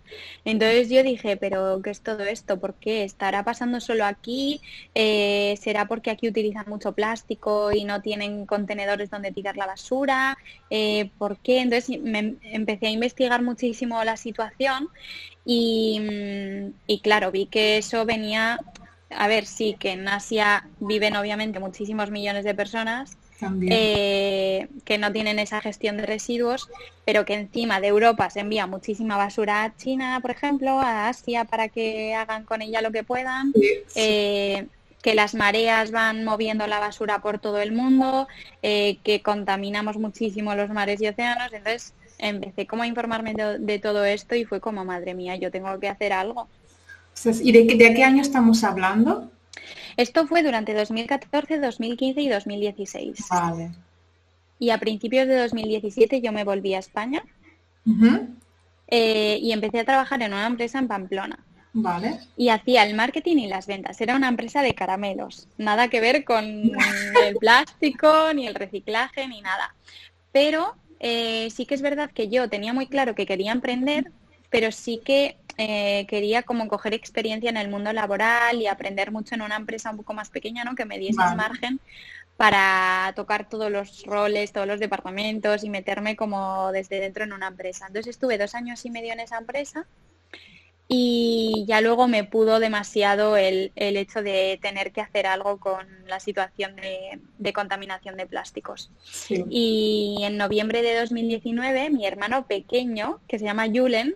Entonces 0.45 0.91
yo 0.91 1.03
dije, 1.03 1.37
pero 1.37 1.81
¿qué 1.83 1.91
es 1.91 2.03
todo 2.03 2.25
esto? 2.25 2.59
¿Por 2.61 2.75
qué? 2.75 3.05
¿Estará 3.05 3.45
pasando 3.45 3.81
solo 3.81 4.05
aquí? 4.05 4.61
Eh, 4.95 5.57
¿Será 5.62 5.87
porque 5.87 6.11
aquí 6.11 6.29
utilizan 6.29 6.65
mucho 6.69 6.93
plástico 6.93 7.73
y 7.73 7.85
no 7.85 8.03
tienen 8.03 8.45
contenedores 8.45 9.11
donde 9.11 9.31
tirar 9.31 9.57
la 9.57 9.67
basura? 9.67 10.37
Eh, 10.71 11.11
¿Por 11.19 11.39
qué? 11.39 11.61
Entonces 11.61 12.01
me 12.03 12.35
empecé 12.43 12.89
a 12.89 12.91
investigar 12.91 13.43
muchísimo 13.43 14.03
la 14.05 14.17
situación 14.17 14.89
y, 15.45 16.01
mm, 16.01 16.75
y 16.89 17.01
claro, 17.01 17.31
vi 17.31 17.47
que 17.47 17.79
eso 17.79 18.05
venía, 18.05 18.59
a 19.11 19.29
ver, 19.29 19.47
sí, 19.47 19.77
que 19.79 19.93
en 19.93 20.09
Asia 20.09 20.69
viven 20.81 21.15
obviamente 21.15 21.61
muchísimos 21.61 22.11
millones 22.11 22.45
de 22.45 22.55
personas 22.57 23.17
eh, 23.68 24.68
que 24.85 24.99
no 24.99 25.12
tienen 25.12 25.38
esa 25.38 25.61
gestión 25.61 25.96
de 25.96 26.07
residuos, 26.07 26.68
pero 27.05 27.25
que 27.25 27.35
encima 27.35 27.81
de 27.81 27.88
Europa 27.88 28.31
se 28.31 28.40
envía 28.40 28.66
muchísima 28.66 29.16
basura 29.16 29.64
a 29.64 29.77
China, 29.77 30.18
por 30.22 30.31
ejemplo, 30.31 30.81
a 30.81 31.09
Asia 31.09 31.44
para 31.44 31.68
que 31.68 32.14
hagan 32.14 32.44
con 32.44 32.62
ella 32.62 32.81
lo 32.81 32.92
que 32.92 33.05
puedan. 33.05 33.53
Eh, 33.94 34.66
que 35.03 35.14
las 35.14 35.37
mareas 35.37 35.92
van 35.92 36.25
moviendo 36.25 36.66
la 36.66 36.81
basura 36.81 37.20
por 37.20 37.38
todo 37.38 37.61
el 37.61 37.70
mundo, 37.70 38.27
eh, 38.62 38.99
que 39.05 39.22
contaminamos 39.22 39.99
muchísimo 39.99 40.55
los 40.57 40.70
mares 40.70 41.01
y 41.01 41.07
océanos. 41.07 41.53
Entonces 41.53 41.94
empecé 42.18 42.66
como 42.66 42.83
a 42.83 42.88
informarme 42.88 43.35
de, 43.35 43.79
todo 43.79 44.05
esto 44.05 44.35
y 44.35 44.44
fue 44.44 44.61
como, 44.61 44.85
madre 44.85 45.14
mía, 45.14 45.37
yo 45.37 45.53
tengo 45.53 45.79
que 45.79 45.88
hacer 45.88 46.12
algo. 46.12 46.49
¿Y 47.40 47.53
de, 47.53 47.77
de 47.77 47.94
qué 47.94 48.03
año 48.03 48.20
estamos 48.20 48.64
hablando? 48.64 49.31
Esto 49.96 50.26
fue 50.26 50.42
durante 50.42 50.74
2014, 50.74 51.59
2015 51.59 52.20
y 52.20 52.28
2016. 52.28 53.28
Vale. 53.30 53.70
Y 54.59 54.70
a 54.70 54.78
principios 54.78 55.26
de 55.26 55.37
2017 55.37 56.20
yo 56.20 56.32
me 56.32 56.44
volví 56.44 56.74
a 56.74 56.78
España 56.78 57.22
eh, 58.88 59.38
y 59.40 59.52
empecé 59.52 59.80
a 59.80 59.85
trabajar 59.85 60.22
en 60.22 60.32
una 60.32 60.46
empresa 60.46 60.78
en 60.78 60.88
Pamplona. 60.88 61.38
Vale. 61.72 62.20
Y 62.38 62.48
hacía 62.48 62.85
el 62.85 62.94
marketing 62.94 63.37
y 63.37 63.46
las 63.48 63.66
ventas. 63.66 64.00
Era 64.00 64.16
una 64.16 64.28
empresa 64.28 64.62
de 64.62 64.74
caramelos. 64.74 65.46
Nada 65.59 65.88
que 65.88 66.00
ver 66.00 66.24
con 66.24 66.44
el 67.26 67.37
plástico, 67.38 68.32
ni 68.35 68.46
el 68.46 68.54
reciclaje, 68.54 69.28
ni 69.28 69.42
nada. 69.42 69.74
Pero 70.32 70.74
eh, 71.00 71.48
sí 71.50 71.66
que 71.66 71.74
es 71.74 71.82
verdad 71.82 72.11
que 72.11 72.28
yo 72.28 72.48
tenía 72.48 72.72
muy 72.72 72.87
claro 72.87 73.14
que 73.14 73.26
quería 73.26 73.52
emprender, 73.52 74.11
pero 74.50 74.72
sí 74.72 75.00
que 75.04 75.37
eh, 75.59 76.07
quería 76.09 76.42
como 76.42 76.69
coger 76.69 76.95
experiencia 76.95 77.51
en 77.51 77.57
el 77.57 77.69
mundo 77.69 77.92
laboral 77.92 78.61
y 78.61 78.66
aprender 78.66 79.11
mucho 79.11 79.35
en 79.35 79.42
una 79.42 79.57
empresa 79.57 79.90
un 79.90 79.99
poco 79.99 80.14
más 80.14 80.31
pequeña, 80.31 80.64
¿no? 80.64 80.75
Que 80.75 80.85
me 80.85 80.99
diese 80.99 81.23
margen 81.37 81.81
para 82.37 83.12
tocar 83.16 83.49
todos 83.49 83.71
los 83.71 84.05
roles, 84.05 84.53
todos 84.53 84.66
los 84.66 84.81
departamentos 84.81 85.64
y 85.64 85.71
meterme 85.71 86.16
como 86.16 86.71
desde 86.73 87.01
dentro 87.01 87.25
en 87.25 87.33
una 87.33 87.49
empresa. 87.49 87.87
Entonces 87.87 88.11
estuve 88.11 88.37
dos 88.38 88.55
años 88.55 88.85
y 88.85 88.90
medio 88.90 89.12
en 89.12 89.21
esa 89.21 89.38
empresa 89.38 89.87
y 90.88 91.64
ya 91.66 91.81
luego 91.81 92.07
me 92.07 92.22
pudo 92.22 92.61
demasiado 92.61 93.37
el, 93.37 93.72
hecho 93.75 94.22
de 94.22 94.59
tener 94.62 94.92
que 94.92 95.01
hacer 95.01 95.27
algo 95.27 95.59
con 95.59 95.85
la 96.07 96.20
situación 96.20 96.77
de, 96.77 97.53
contaminación 97.53 98.16
de 98.16 98.27
plásticos. 98.27 98.90
Y 99.29 100.18
en 100.22 100.37
noviembre 100.37 100.83
de 100.83 100.99
2019 101.01 101.90
mi 101.90 102.07
hermano 102.07 102.46
pequeño, 102.46 103.20
que 103.27 103.38
se 103.38 103.44
llama 103.44 103.66
Julen, 103.66 104.14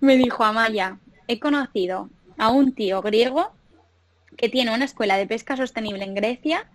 me 0.00 0.16
dijo, 0.16 0.42
Amaya, 0.42 0.98
he 1.28 1.38
conocido 1.38 2.10
a 2.36 2.50
un 2.50 2.74
tío 2.74 3.00
griego 3.02 3.52
que 4.36 4.48
tiene 4.48 4.72
una 4.72 4.84
escuela 4.84 5.16
de 5.16 5.26
pesca 5.26 5.56
sostenible 5.56 6.04
en 6.04 6.14
Grecia 6.14 6.66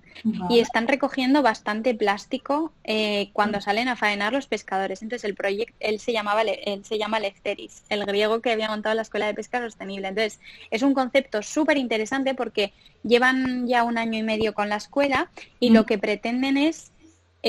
y 0.50 0.60
están 0.60 0.88
recogiendo 0.88 1.44
bastante 1.44 1.94
plástico 1.94 2.72
eh, 2.84 3.30
cuando 3.34 3.62
salen 3.62 3.88
a 3.88 3.96
faenar 3.96 4.34
los 4.34 4.48
pescadores. 4.48 5.02
Entonces 5.02 5.24
el 5.26 5.36
proyecto, 5.36 5.76
él 5.80 6.00
se 6.00 6.12
llamaba, 6.12 6.42
él 6.42 6.84
se 6.86 6.98
llama 6.98 7.20
Lefteris, 7.20 7.84
el 7.90 8.06
griego 8.06 8.42
que 8.42 8.52
había 8.52 8.68
montado 8.68 8.96
la 8.96 9.04
escuela 9.04 9.28
de 9.28 9.34
pesca 9.34 9.62
sostenible. 9.62 10.08
Entonces 10.08 10.40
es 10.72 10.82
un 10.82 10.94
concepto 10.94 11.42
súper 11.44 11.78
interesante 11.78 12.34
porque 12.34 12.74
llevan 13.04 13.68
ya 13.68 13.84
un 13.84 13.98
año 13.98 14.18
y 14.18 14.24
medio 14.24 14.54
con 14.54 14.70
la 14.70 14.78
escuela 14.78 15.30
y 15.60 15.70
lo 15.70 15.86
que 15.86 15.98
pretenden 15.98 16.58
es 16.58 16.92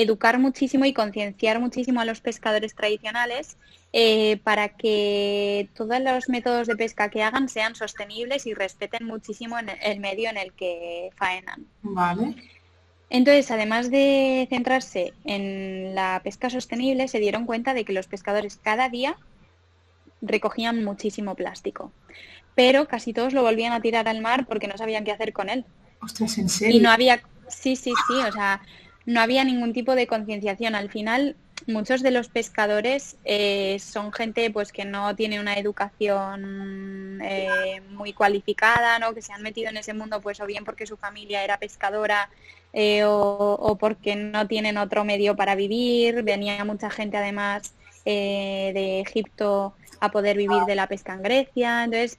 educar 0.01 0.39
muchísimo 0.39 0.85
y 0.85 0.93
concienciar 0.93 1.59
muchísimo 1.59 1.99
a 1.99 2.05
los 2.05 2.21
pescadores 2.21 2.73
tradicionales 2.73 3.57
eh, 3.91 4.39
para 4.43 4.69
que 4.69 5.67
todos 5.75 5.99
los 5.99 6.29
métodos 6.29 6.67
de 6.67 6.75
pesca 6.77 7.09
que 7.09 7.21
hagan 7.21 7.49
sean 7.49 7.75
sostenibles 7.75 8.45
y 8.45 8.53
respeten 8.53 9.05
muchísimo 9.05 9.57
el 9.59 9.99
medio 9.99 10.29
en 10.29 10.37
el 10.37 10.53
que 10.53 11.09
faenan. 11.17 11.65
Vale. 11.81 12.35
Entonces, 13.09 13.49
además 13.51 13.91
de 13.91 14.47
centrarse 14.49 15.13
en 15.25 15.95
la 15.95 16.21
pesca 16.23 16.49
sostenible, 16.49 17.07
se 17.07 17.19
dieron 17.19 17.45
cuenta 17.45 17.73
de 17.73 17.83
que 17.83 17.91
los 17.91 18.07
pescadores 18.07 18.57
cada 18.57 18.87
día 18.87 19.17
recogían 20.21 20.83
muchísimo 20.83 21.35
plástico, 21.35 21.91
pero 22.55 22.87
casi 22.87 23.11
todos 23.11 23.33
lo 23.33 23.41
volvían 23.41 23.73
a 23.73 23.81
tirar 23.81 24.07
al 24.07 24.21
mar 24.21 24.45
porque 24.45 24.67
no 24.67 24.77
sabían 24.77 25.03
qué 25.03 25.11
hacer 25.11 25.33
con 25.33 25.49
él. 25.49 25.65
Ostras, 26.01 26.37
¿en 26.37 26.47
serio? 26.47 26.77
Y 26.77 26.79
no 26.79 26.91
había, 26.91 27.21
sí, 27.47 27.75
sí, 27.75 27.93
sí, 28.07 28.13
o 28.27 28.31
sea, 28.31 28.61
no 29.05 29.21
había 29.21 29.43
ningún 29.43 29.73
tipo 29.73 29.95
de 29.95 30.07
concienciación. 30.07 30.75
Al 30.75 30.89
final, 30.89 31.35
muchos 31.67 32.01
de 32.01 32.11
los 32.11 32.29
pescadores 32.29 33.17
eh, 33.25 33.77
son 33.79 34.11
gente 34.11 34.49
pues 34.51 34.71
que 34.71 34.85
no 34.85 35.15
tiene 35.15 35.39
una 35.39 35.55
educación 35.55 37.19
eh, 37.23 37.81
muy 37.89 38.13
cualificada, 38.13 38.99
¿no? 38.99 39.13
que 39.13 39.21
se 39.21 39.33
han 39.33 39.41
metido 39.41 39.69
en 39.69 39.77
ese 39.77 39.93
mundo 39.93 40.21
pues 40.21 40.39
o 40.39 40.45
bien 40.45 40.65
porque 40.65 40.85
su 40.85 40.97
familia 40.97 41.43
era 41.43 41.57
pescadora 41.57 42.29
eh, 42.73 43.03
o, 43.05 43.77
porque 43.79 44.15
no 44.15 44.47
tienen 44.47 44.77
otro 44.77 45.03
medio 45.03 45.35
para 45.35 45.55
vivir. 45.55 46.23
Venía 46.23 46.63
mucha 46.65 46.89
gente 46.89 47.17
además 47.17 47.73
de 48.05 49.01
Egipto 49.01 49.73
a 49.99 50.09
poder 50.09 50.37
vivir 50.37 50.63
de 50.63 50.75
la 50.75 50.87
pesca 50.87 51.13
en 51.13 51.21
Grecia. 51.21 51.83
Entonces, 51.83 52.17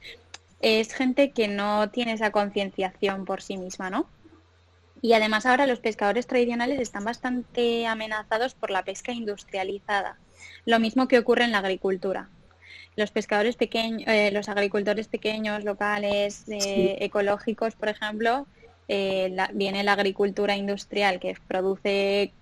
es 0.61 0.93
gente 0.93 1.31
que 1.31 1.49
no 1.49 1.91
tiene 1.91 2.13
esa 2.13 2.31
concienciación 2.31 3.25
por 3.25 3.43
sí 3.43 3.57
misma, 3.57 3.91
¿no? 3.91 4.07
Y 5.03 5.15
además 5.15 5.47
ahora 5.47 5.67
los 5.67 5.81
pescadores 5.81 6.27
tradicionales 6.27 6.81
están 6.81 7.05
bastante 7.05 7.87
amenazados 7.87 8.55
por 8.55 8.71
la 8.71 8.85
pesca 8.85 9.13
industrializada, 9.13 10.19
lo 10.67 10.79
mismo 10.79 11.09
que 11.09 11.19
ocurre 11.19 11.45
en 11.45 11.53
la 11.53 11.59
agricultura. 11.59 12.29
Los 12.97 13.11
pescadores 13.11 13.57
pequeños, 13.57 14.03
eh, 14.07 14.31
los 14.33 14.49
agricultores 14.49 15.09
pequeños, 15.09 15.65
locales, 15.65 16.45
eh, 16.49 16.99
ecológicos, 17.01 17.75
por 17.75 17.89
ejemplo, 17.89 18.47
eh, 18.89 19.35
viene 19.55 19.85
la 19.85 19.93
agricultura 19.93 20.57
industrial 20.57 21.21
que 21.21 21.37
produce 21.47 22.33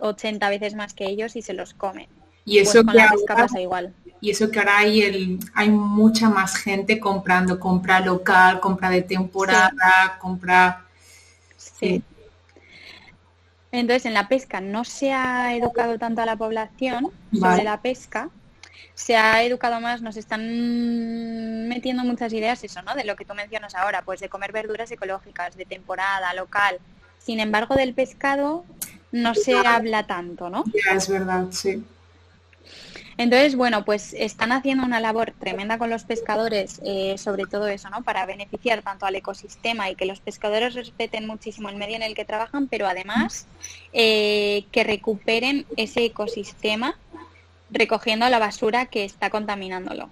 80 0.00 0.48
veces 0.50 0.74
más 0.74 0.92
que 0.92 1.06
ellos 1.06 1.36
y 1.36 1.42
se 1.42 1.54
los 1.54 1.72
come. 1.72 2.08
Y 2.44 2.58
pues 2.58 2.70
eso 2.70 2.84
que 2.84 3.00
ahora, 3.00 3.60
igual. 3.60 3.94
Y 4.20 4.30
eso 4.30 4.50
que 4.50 4.58
ahora 4.58 4.78
hay, 4.78 5.02
el, 5.02 5.38
hay 5.54 5.70
mucha 5.70 6.28
más 6.28 6.56
gente 6.56 6.98
comprando, 6.98 7.58
compra 7.60 8.00
local, 8.00 8.60
compra 8.60 8.90
de 8.90 9.02
temporada, 9.02 10.18
compra 10.20 10.84
Sí. 11.82 12.02
Entonces, 13.72 14.04
en 14.06 14.14
la 14.14 14.28
pesca 14.28 14.60
no 14.60 14.84
se 14.84 15.12
ha 15.12 15.54
educado 15.56 15.98
tanto 15.98 16.20
a 16.20 16.26
la 16.26 16.36
población 16.36 17.10
sobre 17.32 17.64
la 17.64 17.80
pesca, 17.80 18.28
se 18.94 19.16
ha 19.16 19.42
educado 19.42 19.80
más, 19.80 20.02
nos 20.02 20.18
están 20.18 21.68
metiendo 21.68 22.04
muchas 22.04 22.32
ideas, 22.34 22.62
eso, 22.62 22.82
¿no? 22.82 22.94
De 22.94 23.04
lo 23.04 23.16
que 23.16 23.24
tú 23.24 23.34
mencionas 23.34 23.74
ahora, 23.74 24.02
pues 24.02 24.20
de 24.20 24.28
comer 24.28 24.52
verduras 24.52 24.90
ecológicas, 24.90 25.56
de 25.56 25.64
temporada, 25.64 26.34
local. 26.34 26.78
Sin 27.18 27.40
embargo, 27.40 27.74
del 27.74 27.94
pescado 27.94 28.64
no 29.10 29.34
se 29.34 29.56
habla 29.56 30.06
tanto, 30.06 30.50
¿no? 30.50 30.64
Ya, 30.66 30.96
es 30.96 31.08
verdad, 31.08 31.46
sí. 31.50 31.82
Entonces, 33.16 33.56
bueno, 33.56 33.84
pues 33.84 34.14
están 34.14 34.52
haciendo 34.52 34.84
una 34.84 35.00
labor 35.00 35.32
tremenda 35.38 35.78
con 35.78 35.90
los 35.90 36.04
pescadores, 36.04 36.80
eh, 36.84 37.16
sobre 37.18 37.44
todo 37.46 37.68
eso, 37.68 37.90
¿no? 37.90 38.02
Para 38.02 38.26
beneficiar 38.26 38.82
tanto 38.82 39.06
al 39.06 39.14
ecosistema 39.14 39.90
y 39.90 39.94
que 39.94 40.06
los 40.06 40.20
pescadores 40.20 40.74
respeten 40.74 41.26
muchísimo 41.26 41.68
el 41.68 41.76
medio 41.76 41.96
en 41.96 42.02
el 42.02 42.14
que 42.14 42.24
trabajan, 42.24 42.68
pero 42.68 42.86
además 42.86 43.46
eh, 43.92 44.64
que 44.72 44.84
recuperen 44.84 45.66
ese 45.76 46.04
ecosistema 46.04 46.96
recogiendo 47.70 48.28
la 48.28 48.38
basura 48.38 48.86
que 48.86 49.04
está 49.04 49.30
contaminándolo. 49.30 50.10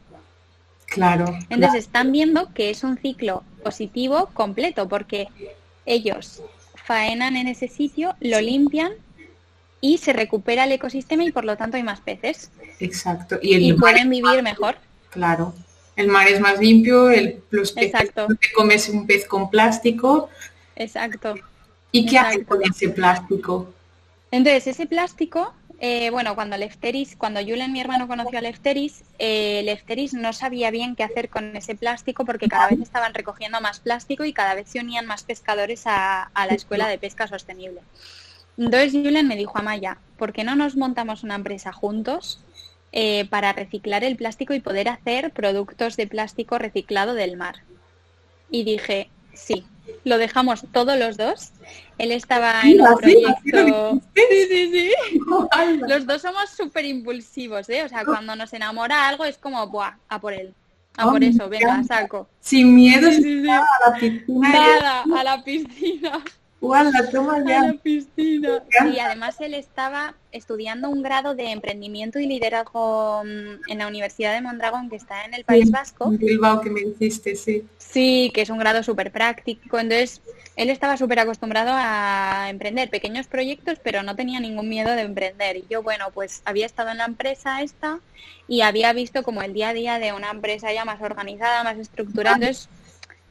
Claro. 0.86 1.26
Entonces 1.50 1.84
están 1.84 2.10
viendo 2.10 2.52
que 2.52 2.70
es 2.70 2.82
un 2.82 2.98
ciclo 2.98 3.44
positivo 3.62 4.30
completo 4.34 4.88
porque 4.88 5.28
ellos 5.86 6.42
faenan 6.74 7.36
en 7.36 7.46
ese 7.46 7.68
sitio, 7.68 8.16
lo 8.20 8.40
limpian 8.40 8.92
y 9.80 9.98
se 9.98 10.12
recupera 10.12 10.64
el 10.64 10.72
ecosistema 10.72 11.24
y 11.24 11.32
por 11.32 11.44
lo 11.44 11.56
tanto 11.56 11.76
hay 11.76 11.82
más 11.82 12.00
peces. 12.00 12.50
Exacto. 12.80 13.38
Y, 13.42 13.70
el 13.70 13.76
pueden 13.76 14.10
vivir 14.10 14.42
mejor. 14.42 14.76
Claro. 15.10 15.54
El 15.96 16.08
mar 16.08 16.28
es 16.28 16.40
más 16.40 16.58
limpio, 16.58 17.10
el, 17.10 17.42
los 17.50 17.72
peces 17.72 18.00
Exacto. 18.00 18.28
te 18.28 18.52
comes 18.52 18.88
un 18.88 19.06
pez 19.06 19.26
con 19.26 19.50
plástico. 19.50 20.28
Exacto. 20.76 21.34
¿Y 21.92 22.06
qué 22.06 22.18
hace 22.18 22.44
con 22.44 22.62
ese 22.62 22.90
plástico? 22.90 23.72
Entonces, 24.30 24.68
ese 24.68 24.86
plástico, 24.86 25.52
eh, 25.80 26.10
bueno, 26.10 26.34
cuando 26.36 26.56
Lefteris, 26.56 27.16
cuando 27.16 27.40
Julen, 27.40 27.72
mi 27.72 27.80
hermano, 27.80 28.06
conoció 28.06 28.38
a 28.38 28.42
Lefteris, 28.42 29.02
eh, 29.18 29.62
Lefteris 29.64 30.14
no 30.14 30.32
sabía 30.32 30.70
bien 30.70 30.94
qué 30.94 31.02
hacer 31.02 31.28
con 31.28 31.56
ese 31.56 31.74
plástico 31.74 32.24
porque 32.24 32.48
cada 32.48 32.68
vez 32.68 32.80
estaban 32.80 33.12
recogiendo 33.12 33.60
más 33.60 33.80
plástico 33.80 34.24
y 34.24 34.32
cada 34.32 34.54
vez 34.54 34.68
se 34.68 34.78
unían 34.78 35.06
más 35.06 35.24
pescadores 35.24 35.86
a, 35.86 36.22
a 36.22 36.46
la 36.46 36.54
escuela 36.54 36.86
de 36.86 36.98
pesca 36.98 37.26
sostenible. 37.26 37.80
Entonces 38.60 38.92
Julian 38.92 39.26
me 39.26 39.36
dijo, 39.36 39.56
Amaya, 39.56 39.96
¿por 40.18 40.34
qué 40.34 40.44
no 40.44 40.54
nos 40.54 40.76
montamos 40.76 41.22
una 41.22 41.34
empresa 41.34 41.72
juntos 41.72 42.40
eh, 42.92 43.26
para 43.30 43.54
reciclar 43.54 44.04
el 44.04 44.16
plástico 44.16 44.52
y 44.52 44.60
poder 44.60 44.90
hacer 44.90 45.30
productos 45.30 45.96
de 45.96 46.06
plástico 46.06 46.58
reciclado 46.58 47.14
del 47.14 47.38
mar? 47.38 47.62
Y 48.50 48.64
dije, 48.64 49.08
sí, 49.32 49.64
lo 50.04 50.18
dejamos 50.18 50.66
todos 50.72 50.98
los 50.98 51.16
dos. 51.16 51.52
Él 51.96 52.12
estaba 52.12 52.60
en 52.62 52.82
un 52.82 52.98
proyecto. 52.98 53.98
Sí, 54.14 54.22
sí, 54.50 54.70
sí. 54.70 55.20
Los 55.88 56.06
dos 56.06 56.20
somos 56.20 56.50
súper 56.50 56.84
impulsivos, 56.84 57.66
¿eh? 57.70 57.84
O 57.84 57.88
sea, 57.88 58.04
cuando 58.04 58.36
nos 58.36 58.52
enamora 58.52 59.08
algo 59.08 59.24
es 59.24 59.38
como, 59.38 59.66
¡buah! 59.68 59.94
A 60.10 60.20
por 60.20 60.34
él. 60.34 60.52
A 60.98 61.10
por 61.10 61.24
eso, 61.24 61.48
venga, 61.48 61.82
saco. 61.84 62.28
Sin 62.40 62.74
miedo 62.74 63.08
a 63.08 63.90
la 63.90 63.98
piscina. 63.98 64.52
Nada, 64.52 65.04
a 65.16 65.24
la 65.24 65.42
piscina. 65.42 66.22
La 66.60 67.10
toma 67.10 67.44
ya. 67.46 67.62
la 67.62 67.72
piscina. 67.74 68.62
Y 68.92 68.98
además 68.98 69.40
él 69.40 69.54
estaba 69.54 70.14
estudiando 70.32 70.90
un 70.90 71.02
grado 71.02 71.34
de 71.34 71.50
emprendimiento 71.50 72.18
y 72.18 72.26
liderazgo 72.26 73.22
mm, 73.24 73.70
en 73.70 73.78
la 73.78 73.86
Universidad 73.86 74.34
de 74.34 74.42
Mondragón, 74.42 74.90
que 74.90 74.96
está 74.96 75.24
en 75.24 75.34
el 75.34 75.44
País 75.44 75.70
Vasco. 75.70 76.10
Bilbao, 76.10 76.60
que 76.60 76.70
me 76.70 76.80
dijiste, 76.80 77.34
sí. 77.34 77.64
Sí, 77.78 78.30
que 78.34 78.42
es 78.42 78.50
un 78.50 78.58
grado 78.58 78.82
súper 78.82 79.10
práctico. 79.10 79.78
Entonces, 79.78 80.20
él 80.56 80.70
estaba 80.70 80.96
súper 80.96 81.20
acostumbrado 81.20 81.70
a 81.72 82.48
emprender 82.50 82.90
pequeños 82.90 83.26
proyectos, 83.26 83.78
pero 83.82 84.02
no 84.02 84.14
tenía 84.14 84.40
ningún 84.40 84.68
miedo 84.68 84.90
de 84.90 85.02
emprender. 85.02 85.56
Y 85.56 85.64
yo, 85.70 85.82
bueno, 85.82 86.06
pues 86.12 86.42
había 86.44 86.66
estado 86.66 86.90
en 86.90 86.98
la 86.98 87.06
empresa 87.06 87.62
esta 87.62 88.00
y 88.46 88.60
había 88.60 88.92
visto 88.92 89.22
como 89.22 89.42
el 89.42 89.54
día 89.54 89.70
a 89.70 89.74
día 89.74 89.98
de 89.98 90.12
una 90.12 90.30
empresa 90.30 90.72
ya 90.72 90.84
más 90.84 91.00
organizada, 91.00 91.64
más 91.64 91.78
estructurada. 91.78 92.36
Entonces, 92.36 92.68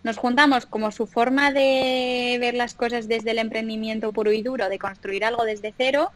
nos 0.04 0.18
juntamos 0.18 0.66
como 0.66 0.92
su 0.92 1.08
forma 1.08 1.52
de 1.52 2.38
ver 2.40 2.54
las 2.54 2.74
cosas 2.74 3.08
desde 3.08 3.32
el 3.32 3.40
emprendimiento 3.40 4.12
puro 4.14 4.32
y 4.32 4.42
duro, 4.42 4.70
de 4.70 4.80
construir 4.80 5.26
algo 5.26 5.44
desde 5.44 5.74
cero, 5.78 6.12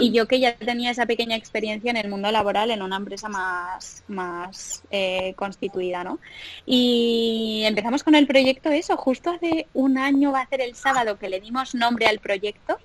y 0.00 0.10
yo 0.10 0.26
que 0.26 0.40
ya 0.40 0.56
tenía 0.56 0.90
esa 0.90 1.06
pequeña 1.06 1.36
experiencia 1.36 1.92
en 1.92 1.96
el 1.96 2.08
mundo 2.08 2.32
laboral 2.32 2.72
en 2.72 2.82
una 2.82 2.96
empresa 2.96 3.28
más, 3.28 4.02
más 4.08 4.82
eh, 4.90 5.32
constituida, 5.36 6.02
¿no? 6.02 6.18
Y 6.66 7.62
empezamos 7.64 8.02
con 8.02 8.16
el 8.16 8.26
proyecto 8.26 8.70
eso, 8.70 8.96
justo 8.96 9.30
hace 9.30 9.68
un 9.72 9.96
año 9.96 10.32
va 10.32 10.40
a 10.40 10.48
ser 10.48 10.60
el 10.60 10.74
sábado 10.74 11.20
que 11.20 11.28
le 11.28 11.40
dimos 11.40 11.76
nombre 11.76 12.06
al 12.06 12.18
proyecto, 12.18 12.78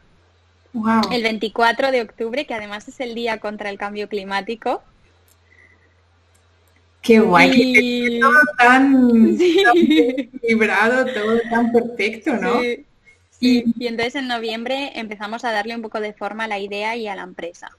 el 1.12 1.23
24 1.23 1.91
de 1.91 2.01
octubre, 2.01 2.45
que 2.45 2.53
además 2.53 2.88
es 2.88 2.99
el 2.99 3.15
día 3.15 3.39
contra 3.39 3.69
el 3.69 3.77
cambio 3.77 4.08
climático. 4.08 4.84
Qué 7.05 7.19
guay, 7.19 8.19
todo 8.19 8.33
tan, 8.57 9.37
vibrado, 10.41 11.05
todo 11.13 11.39
tan 11.51 11.71
perfecto, 11.71 12.35
¿no? 12.35 12.63
Y, 13.39 13.63
entonces 13.79 14.15
en 14.15 14.27
noviembre 14.27 14.91
empezamos 14.95 15.45
a 15.45 15.51
darle 15.51 15.75
un 15.75 15.83
poco 15.83 15.99
de 15.99 16.13
forma 16.13 16.45
a 16.45 16.47
la 16.47 16.57
idea 16.57 16.95
y 16.95 17.07
a 17.07 17.15
la 17.15 17.21
empresa. 17.21 17.69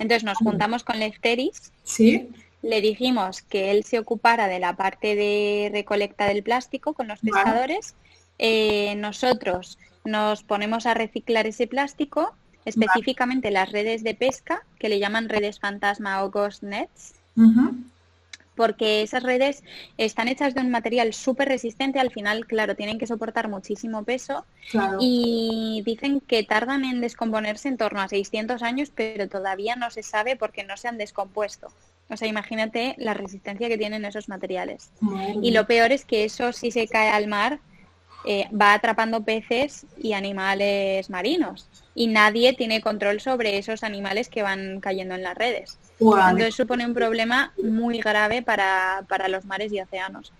Entonces 0.00 0.24
nos 0.24 0.38
juntamos 0.38 0.82
con 0.82 0.98
Lefteris. 0.98 1.70
Sí. 1.84 2.28
Le 2.62 2.80
dijimos 2.80 3.42
que 3.42 3.70
él 3.70 3.84
se 3.84 4.00
ocupara 4.00 4.48
de 4.48 4.58
la 4.58 4.74
parte 4.74 5.14
de 5.14 5.70
recolecta 5.72 6.26
del 6.26 6.42
plástico 6.42 6.92
con 6.92 7.06
los 7.06 7.20
pescadores. 7.20 7.94
Eh, 8.40 8.96
nosotros 8.96 9.78
nos 10.04 10.42
ponemos 10.42 10.86
a 10.86 10.94
reciclar 10.94 11.46
ese 11.46 11.68
plástico, 11.68 12.34
específicamente 12.64 13.52
las 13.52 13.70
redes 13.70 14.02
de 14.02 14.14
pesca, 14.14 14.64
que 14.80 14.88
le 14.88 14.98
llaman 14.98 15.28
redes 15.28 15.60
fantasma 15.60 16.24
o 16.24 16.30
ghost 16.30 16.64
nets 16.64 17.14
porque 18.56 19.02
esas 19.02 19.22
redes 19.22 19.62
están 19.96 20.28
hechas 20.28 20.54
de 20.54 20.60
un 20.60 20.70
material 20.70 21.12
súper 21.14 21.48
resistente, 21.48 22.00
al 22.00 22.10
final, 22.10 22.46
claro, 22.46 22.76
tienen 22.76 22.98
que 22.98 23.06
soportar 23.06 23.48
muchísimo 23.48 24.04
peso 24.04 24.44
y 25.00 25.82
dicen 25.84 26.20
que 26.20 26.42
tardan 26.42 26.84
en 26.84 27.00
descomponerse 27.00 27.68
en 27.68 27.76
torno 27.76 28.00
a 28.00 28.08
600 28.08 28.62
años, 28.62 28.90
pero 28.94 29.28
todavía 29.28 29.76
no 29.76 29.90
se 29.90 30.02
sabe 30.02 30.36
porque 30.36 30.64
no 30.64 30.76
se 30.76 30.88
han 30.88 30.98
descompuesto. 30.98 31.68
O 32.10 32.16
sea, 32.16 32.28
imagínate 32.28 32.94
la 32.98 33.14
resistencia 33.14 33.68
que 33.68 33.78
tienen 33.78 34.04
esos 34.04 34.28
materiales. 34.28 34.90
Y 35.40 35.52
lo 35.52 35.66
peor 35.66 35.92
es 35.92 36.04
que 36.04 36.24
eso 36.24 36.52
si 36.52 36.70
se 36.70 36.86
cae 36.86 37.08
al 37.08 37.26
mar, 37.26 37.60
eh, 38.24 38.48
va 38.54 38.74
atrapando 38.74 39.24
peces 39.24 39.86
y 39.96 40.12
animales 40.12 41.10
marinos 41.10 41.68
y 41.94 42.06
nadie 42.06 42.52
tiene 42.52 42.80
control 42.80 43.20
sobre 43.20 43.58
esos 43.58 43.82
animales 43.82 44.28
que 44.28 44.42
van 44.42 44.80
cayendo 44.80 45.16
en 45.16 45.24
las 45.24 45.36
redes. 45.36 45.78
Entonces 46.10 46.54
supone 46.54 46.86
un 46.86 46.94
problema 46.94 47.52
muy 47.62 47.98
grave 48.00 48.42
para, 48.42 49.28
los 49.28 49.44
mares 49.44 49.72
y 49.72 49.80
océanos. 49.80 50.32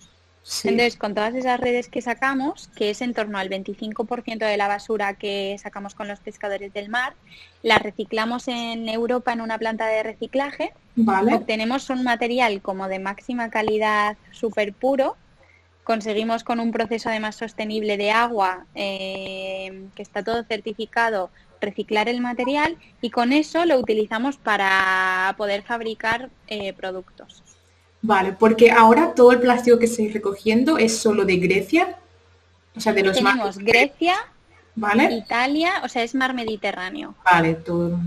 Entonces, 0.65 0.97
con 0.97 1.15
todas 1.15 1.37
esas 1.37 1.61
redes 1.61 1.89
que 1.89 2.03
sacamos, 2.03 2.69
que 2.75 2.91
es 2.91 3.01
en 3.01 3.15
torno 3.15 3.39
al 3.39 3.49
25% 3.49 4.39
de 4.39 4.57
la 4.57 4.67
basura 4.67 5.15
que 5.15 5.57
sacamos 5.63 5.95
con 5.95 6.09
los 6.09 6.19
pescadores 6.19 6.73
del 6.73 6.89
mar, 6.89 7.15
las 7.63 7.81
reciclamos 7.81 8.49
en 8.49 8.89
Europa 8.89 9.33
en 9.33 9.41
una 9.41 9.57
planta 9.59 9.87
de 9.87 10.03
reciclaje. 10.03 10.73
Obtenemos 11.33 11.91
un 11.91 12.03
material 12.03 12.61
como 12.61 12.89
de 12.89 12.99
máxima 12.99 13.51
calidad, 13.51 14.17
súper 14.33 14.73
puro, 14.73 15.17
conseguimos 15.85 16.45
con 16.45 16.61
un 16.61 16.73
proceso 16.73 17.09
además 17.09 17.37
sostenible 17.37 17.97
de 17.97 18.11
agua, 18.11 18.67
eh, 18.75 19.87
que 19.95 20.03
está 20.03 20.23
todo 20.23 20.45
certificado, 20.45 21.31
reciclar 21.63 22.09
el 22.09 22.21
material 22.21 22.77
y 23.01 23.11
con 23.11 23.33
eso 23.33 23.65
lo 23.65 23.79
utilizamos 23.79 24.37
para 24.37 25.35
poder 25.39 25.63
fabricar 25.63 26.29
eh, 26.49 26.73
productos. 26.75 27.43
Vale, 28.03 28.33
porque 28.33 28.71
ahora 28.71 29.15
todo 29.15 29.33
el 29.33 29.41
plástico 29.41 29.79
que 29.79 29.87
estoy 29.87 30.09
recogiendo 30.09 30.77
es 30.77 30.99
solo 30.99 31.25
de 31.25 31.37
Grecia, 31.37 31.97
o 32.77 32.81
sea, 32.81 32.93
de 32.93 33.05
los 33.05 33.17
Tenemos 33.17 33.59
Grecia, 33.59 34.17
¿vale? 34.75 35.13
Italia, 35.15 35.81
o 35.85 35.89
sea, 35.89 36.03
es 36.03 36.15
mar 36.15 36.35
Mediterráneo. 36.35 37.15
Vale, 37.25 37.55
todo 37.55 37.99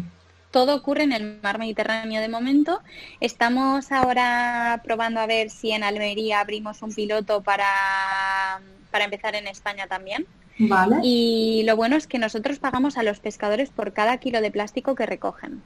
todo 0.55 0.73
ocurre 0.73 1.03
en 1.03 1.11
el 1.11 1.37
mar 1.43 1.59
Mediterráneo 1.59 2.21
de 2.21 2.29
momento. 2.29 2.79
Estamos 3.19 3.91
ahora 3.91 4.79
probando 4.85 5.19
a 5.19 5.25
ver 5.25 5.49
si 5.49 5.71
en 5.71 5.83
Almería 5.83 6.39
abrimos 6.39 6.81
un 6.81 6.95
piloto 6.95 7.43
para, 7.43 8.61
para 8.89 9.03
empezar 9.03 9.35
en 9.35 9.47
España 9.47 9.87
también. 9.87 10.25
Vale. 10.57 10.97
Y 11.03 11.63
lo 11.65 11.75
bueno 11.75 11.95
es 11.95 12.07
que 12.07 12.17
nosotros 12.19 12.59
pagamos 12.59 12.97
a 12.97 13.03
los 13.03 13.19
pescadores 13.19 13.69
por 13.69 13.93
cada 13.93 14.17
kilo 14.17 14.41
de 14.41 14.51
plástico 14.51 14.95
que 14.95 15.05
recogen. 15.05 15.61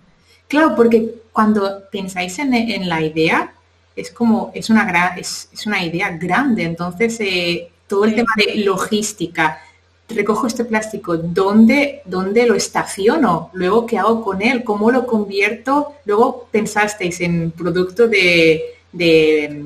Claro, 0.47 0.75
porque 0.75 1.13
cuando 1.31 1.83
pensáis 1.91 2.39
en, 2.39 2.89
la 2.89 3.01
idea, 3.01 3.53
es 3.95 4.09
como, 4.09 4.51
es 4.55 4.69
una, 4.71 5.15
es, 5.15 5.49
es 5.53 5.67
una 5.67 5.83
idea 5.83 6.09
grande. 6.09 6.63
Entonces, 6.63 7.19
eh, 7.19 7.69
todo 7.87 8.05
el 8.05 8.15
tema 8.15 8.31
de 8.35 8.55
logística, 8.63 9.59
recojo 10.09 10.47
este 10.47 10.65
plástico, 10.65 11.17
¿dónde, 11.17 12.01
¿dónde 12.05 12.47
lo 12.47 12.55
estaciono? 12.55 13.51
Luego, 13.53 13.85
¿qué 13.85 13.97
hago 13.97 14.23
con 14.23 14.41
él? 14.41 14.63
¿Cómo 14.63 14.91
lo 14.91 15.05
convierto? 15.05 15.93
Luego 16.05 16.47
pensasteis 16.51 17.21
en 17.21 17.51
producto 17.51 18.07
de, 18.07 18.63
de, 18.91 19.65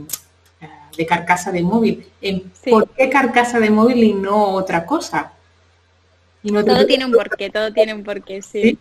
de 0.98 1.06
carcasa 1.06 1.52
de 1.52 1.62
móvil. 1.62 2.06
¿En 2.22 2.52
¿Por 2.70 2.90
qué 2.90 3.10
carcasa 3.10 3.60
de 3.60 3.70
móvil 3.70 4.04
y 4.04 4.14
no 4.14 4.54
otra 4.54 4.86
cosa? 4.86 5.34
Y 6.44 6.52
no 6.52 6.64
todo 6.64 6.86
tiene 6.86 7.06
un 7.06 7.12
porqué, 7.12 7.50
todo 7.50 7.72
tiene 7.72 7.94
un 7.94 8.04
porqué, 8.04 8.42
sí. 8.42 8.78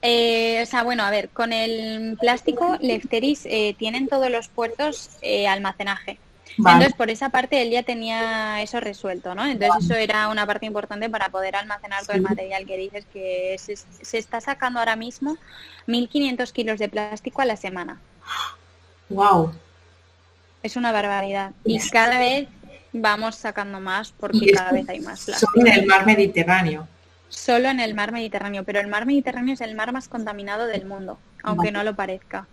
Eh, 0.00 0.60
o 0.62 0.66
sea, 0.66 0.84
bueno, 0.84 1.02
a 1.02 1.10
ver, 1.10 1.28
con 1.30 1.52
el 1.52 2.16
plástico, 2.18 2.76
Lefteris 2.80 3.46
eh, 3.46 3.74
tienen 3.78 4.08
todos 4.08 4.30
los 4.30 4.48
puertos 4.48 5.10
eh, 5.22 5.48
almacenaje. 5.48 6.18
Entonces, 6.56 6.92
por 6.94 7.08
esa 7.08 7.28
parte 7.28 7.62
él 7.62 7.70
ya 7.70 7.84
tenía 7.84 8.60
eso 8.62 8.80
resuelto, 8.80 9.34
¿no? 9.34 9.46
Entonces, 9.46 9.84
eso 9.84 9.94
era 9.94 10.28
una 10.28 10.44
parte 10.44 10.66
importante 10.66 11.08
para 11.08 11.28
poder 11.28 11.54
almacenar 11.54 12.04
todo 12.04 12.16
el 12.16 12.22
material 12.22 12.66
que 12.66 12.76
dices 12.76 13.04
que 13.12 13.56
se, 13.58 14.18
está 14.18 14.40
sacando 14.40 14.80
ahora 14.80 14.96
mismo 14.96 15.36
1.500 15.86 16.50
kilos 16.52 16.78
de 16.80 16.88
plástico 16.88 17.42
a 17.42 17.44
la 17.44 17.56
semana. 17.56 18.00
¡Wow! 19.08 19.52
Es 20.62 20.76
una 20.76 20.92
barbaridad. 20.92 21.52
Y 21.64 21.78
cada 21.90 22.18
vez 22.18 22.48
vamos 22.92 23.36
sacando 23.36 23.80
más 23.80 24.12
porque 24.12 24.52
cada 24.52 24.72
vez 24.72 24.88
hay 24.88 25.00
más 25.00 25.24
plástico. 25.24 25.52
Solo 25.54 25.66
en 25.66 25.80
el 25.80 25.86
mar 25.86 26.06
Mediterráneo. 26.06 26.88
Solo 27.28 27.68
en 27.68 27.80
el 27.80 27.94
mar 27.94 28.12
Mediterráneo, 28.12 28.64
pero 28.64 28.80
el 28.80 28.86
mar 28.86 29.06
Mediterráneo 29.06 29.54
es 29.54 29.60
el 29.60 29.74
mar 29.74 29.92
más 29.92 30.08
contaminado 30.08 30.66
del 30.66 30.86
mundo, 30.86 31.18
aunque 31.42 31.70
no 31.70 31.84
lo 31.84 31.94
parezca. 31.94 32.46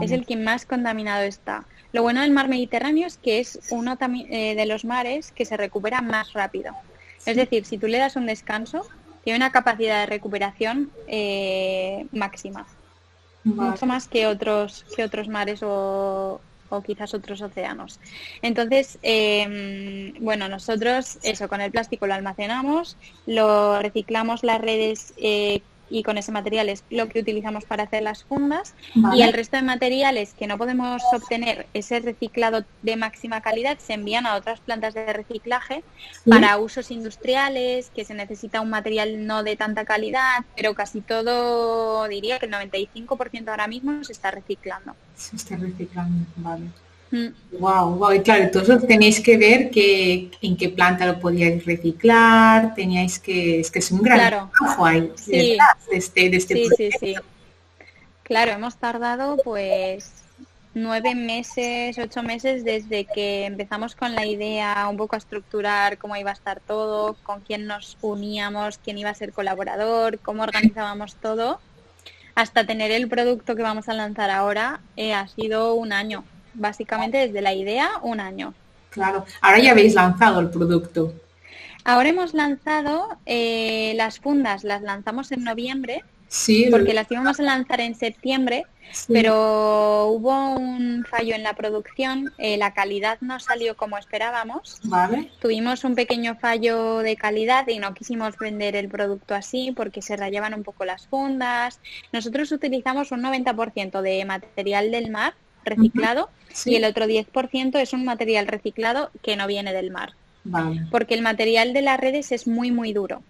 Es 0.00 0.10
el 0.10 0.26
que 0.26 0.36
más 0.36 0.66
contaminado 0.66 1.22
está. 1.22 1.64
Lo 1.92 2.02
bueno 2.02 2.20
del 2.20 2.30
mar 2.30 2.48
Mediterráneo 2.48 3.06
es 3.06 3.18
que 3.18 3.40
es 3.40 3.60
uno 3.70 3.96
eh, 4.00 4.54
de 4.54 4.66
los 4.66 4.84
mares 4.84 5.32
que 5.32 5.44
se 5.44 5.56
recupera 5.56 6.02
más 6.02 6.32
rápido. 6.32 6.72
Es 7.26 7.36
decir, 7.36 7.64
si 7.64 7.78
tú 7.78 7.86
le 7.86 7.98
das 7.98 8.16
un 8.16 8.26
descanso, 8.26 8.86
tiene 9.24 9.38
una 9.38 9.52
capacidad 9.52 10.00
de 10.00 10.06
recuperación 10.06 10.90
eh, 11.06 12.06
máxima. 12.12 12.66
Mucho 13.44 13.86
más 13.86 14.08
que 14.08 14.26
otros, 14.26 14.84
que 14.94 15.04
otros 15.04 15.28
mares 15.28 15.60
o, 15.62 16.40
quizás 16.84 17.14
otros 17.14 17.40
océanos. 17.42 18.00
Entonces, 18.42 18.98
em, 19.02 20.12
bueno, 20.20 20.48
nosotros 20.48 21.18
eso, 21.22 21.48
con 21.48 21.60
el 21.60 21.70
plástico 21.70 22.06
lo 22.06 22.14
almacenamos, 22.14 22.96
lo 23.26 23.80
reciclamos 23.80 24.42
las 24.44 24.60
redes 24.60 25.14
eh, 25.16 25.62
y 25.90 26.02
con 26.02 26.18
ese 26.18 26.32
material 26.32 26.68
es 26.68 26.84
lo 26.90 27.08
que 27.08 27.20
utilizamos 27.20 27.64
para 27.64 27.84
hacer 27.84 28.02
las 28.02 28.24
fundas 28.24 28.74
y 29.14 29.22
el 29.22 29.32
resto 29.32 29.56
de 29.56 29.62
materiales 29.62 30.34
que 30.34 30.46
no 30.46 30.58
podemos 30.58 31.02
obtener 31.12 31.66
ese 31.74 32.00
reciclado 32.00 32.64
de 32.82 32.96
máxima 32.96 33.40
calidad 33.40 33.78
se 33.78 33.94
envían 33.94 34.26
a 34.26 34.34
otras 34.34 34.60
plantas 34.60 34.94
de 34.94 35.12
reciclaje 35.12 35.82
para 36.28 36.58
usos 36.58 36.90
industriales, 36.90 37.90
que 37.94 38.04
se 38.04 38.14
necesita 38.14 38.60
un 38.60 38.70
material 38.70 39.26
no 39.26 39.42
de 39.42 39.56
tanta 39.56 39.84
calidad, 39.84 40.44
pero 40.56 40.74
casi 40.74 41.00
todo 41.00 42.06
diría 42.08 42.38
que 42.38 42.46
el 42.46 42.52
95% 42.52 43.48
ahora 43.48 43.68
mismo 43.68 44.02
se 44.04 44.12
está 44.12 44.30
reciclando. 44.30 44.94
Se 45.16 45.36
está 45.36 45.56
reciclando, 45.56 46.26
vale. 46.36 46.64
Wow, 47.58 47.96
wow, 47.96 48.12
y 48.12 48.20
claro, 48.20 48.44
entonces 48.44 48.86
tenéis 48.86 49.20
que 49.20 49.38
ver 49.38 49.70
que, 49.70 50.30
en 50.42 50.56
qué 50.56 50.68
planta 50.68 51.06
lo 51.06 51.18
podíais 51.18 51.64
reciclar, 51.64 52.74
teníais 52.74 53.18
que, 53.18 53.60
es 53.60 53.70
que 53.70 53.78
es 53.78 53.90
un 53.90 54.02
gran 54.02 54.28
trabajo 54.28 54.84
ahí 54.84 55.10
de 55.26 55.58
este, 55.92 56.28
de 56.28 56.36
este 56.36 56.54
sí, 56.54 56.68
sí, 56.76 56.90
sí. 57.00 57.14
Claro, 58.24 58.52
hemos 58.52 58.76
tardado 58.76 59.38
pues 59.42 60.12
nueve 60.74 61.14
meses, 61.14 61.98
ocho 61.98 62.22
meses 62.22 62.62
desde 62.62 63.06
que 63.06 63.46
empezamos 63.46 63.94
con 63.94 64.14
la 64.14 64.26
idea 64.26 64.86
un 64.90 64.98
poco 64.98 65.16
a 65.16 65.18
estructurar 65.18 65.96
cómo 65.96 66.14
iba 66.16 66.30
a 66.30 66.34
estar 66.34 66.60
todo, 66.60 67.16
con 67.22 67.40
quién 67.40 67.66
nos 67.66 67.96
uníamos, 68.02 68.78
quién 68.78 68.98
iba 68.98 69.08
a 69.08 69.14
ser 69.14 69.32
colaborador, 69.32 70.18
cómo 70.18 70.42
organizábamos 70.42 71.14
todo, 71.16 71.58
hasta 72.34 72.66
tener 72.66 72.90
el 72.90 73.08
producto 73.08 73.56
que 73.56 73.62
vamos 73.62 73.88
a 73.88 73.94
lanzar 73.94 74.30
ahora, 74.30 74.80
eh, 74.96 75.14
ha 75.14 75.26
sido 75.26 75.74
un 75.74 75.92
año. 75.92 76.24
Básicamente 76.58 77.18
desde 77.18 77.40
la 77.40 77.54
idea, 77.54 77.88
un 78.02 78.20
año. 78.20 78.54
Claro, 78.90 79.24
ahora 79.40 79.58
ya 79.58 79.72
habéis 79.72 79.94
lanzado 79.94 80.40
el 80.40 80.50
producto. 80.50 81.14
Ahora 81.84 82.08
hemos 82.08 82.34
lanzado 82.34 83.18
eh, 83.26 83.92
las 83.96 84.18
fundas, 84.18 84.64
las 84.64 84.82
lanzamos 84.82 85.32
en 85.32 85.44
noviembre, 85.44 86.04
sí, 86.28 86.66
porque 86.70 86.92
las 86.92 87.10
íbamos 87.10 87.40
a 87.40 87.42
lanzar 87.42 87.80
en 87.80 87.94
septiembre, 87.94 88.66
pero 89.06 90.08
hubo 90.08 90.50
un 90.56 91.06
fallo 91.08 91.34
en 91.34 91.42
la 91.42 91.54
producción, 91.54 92.32
eh, 92.38 92.58
la 92.58 92.74
calidad 92.74 93.18
no 93.20 93.40
salió 93.40 93.76
como 93.76 93.96
esperábamos. 93.96 94.80
Vale. 94.84 95.30
Tuvimos 95.40 95.84
un 95.84 95.94
pequeño 95.94 96.36
fallo 96.36 96.98
de 96.98 97.16
calidad 97.16 97.66
y 97.68 97.78
no 97.78 97.94
quisimos 97.94 98.36
vender 98.36 98.76
el 98.76 98.88
producto 98.88 99.34
así 99.34 99.72
porque 99.74 100.02
se 100.02 100.16
rayaban 100.16 100.54
un 100.54 100.64
poco 100.64 100.84
las 100.84 101.06
fundas. 101.06 101.80
Nosotros 102.12 102.52
utilizamos 102.52 103.12
un 103.12 103.22
90% 103.22 104.02
de 104.02 104.24
material 104.24 104.90
del 104.90 105.10
mar 105.10 105.34
reciclado 105.64 106.30
y 106.64 106.76
el 106.76 106.84
otro 106.84 107.06
10% 107.06 107.80
es 107.80 107.92
un 107.92 108.04
material 108.04 108.46
reciclado 108.46 109.10
que 109.22 109.36
no 109.36 109.46
viene 109.46 109.72
del 109.72 109.90
mar. 109.90 110.12
Vale. 110.44 110.86
Porque 110.90 111.14
el 111.14 111.22
material 111.22 111.72
de 111.72 111.82
las 111.82 112.00
redes 112.00 112.32
es 112.32 112.46
muy, 112.46 112.70
muy 112.70 112.92
duro. 112.92 113.22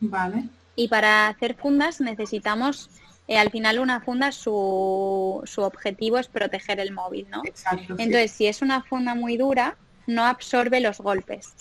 Vale. 0.00 0.44
Y 0.76 0.88
para 0.88 1.28
hacer 1.28 1.54
fundas 1.54 2.00
necesitamos 2.00 2.90
eh, 3.28 3.38
al 3.38 3.50
final 3.50 3.78
una 3.78 4.00
funda 4.00 4.32
su, 4.32 5.40
su, 5.44 5.62
objetivo 5.62 6.18
es 6.18 6.26
proteger 6.26 6.80
el 6.80 6.92
móvil, 6.92 7.28
¿no? 7.30 7.42
Exacto, 7.44 7.94
Entonces, 7.98 8.32
si 8.32 8.46
es 8.46 8.60
una 8.60 8.82
funda 8.82 9.14
muy 9.14 9.36
dura, 9.36 9.76
no 10.06 10.24
absorbe 10.24 10.80
los 10.80 10.98
golpes. 10.98 11.54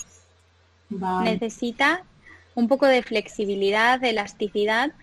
Necesita 0.89 2.03
un 2.55 2.67
poco 2.67 2.88
de 2.88 3.03
flexibilidad, 3.03 3.99
de 3.99 4.09
elasticidad 4.09 4.93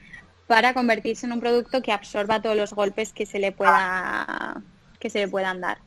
para 0.49 0.75
convertirse 0.75 1.27
en 1.27 1.33
un 1.33 1.41
producto 1.41 1.83
que 1.83 1.93
absorba 1.93 2.43
todos 2.43 2.57
los 2.57 2.73
golpes 2.73 3.13
que 3.13 3.27
se 3.27 3.39
le 3.39 3.53
pueda 3.53 4.63
que 4.99 5.11
se 5.11 5.21
le 5.21 5.29
puedan 5.29 5.61
dar. 5.61 5.79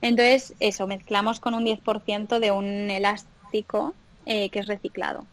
Entonces, 0.00 0.54
eso, 0.60 0.86
mezclamos 0.86 1.40
con 1.40 1.54
un 1.54 1.64
10% 1.64 2.38
de 2.38 2.50
un 2.50 2.90
elástico 2.90 3.94
eh, 4.26 4.50
que 4.50 4.60
es 4.60 4.66
reciclado. 4.66 5.24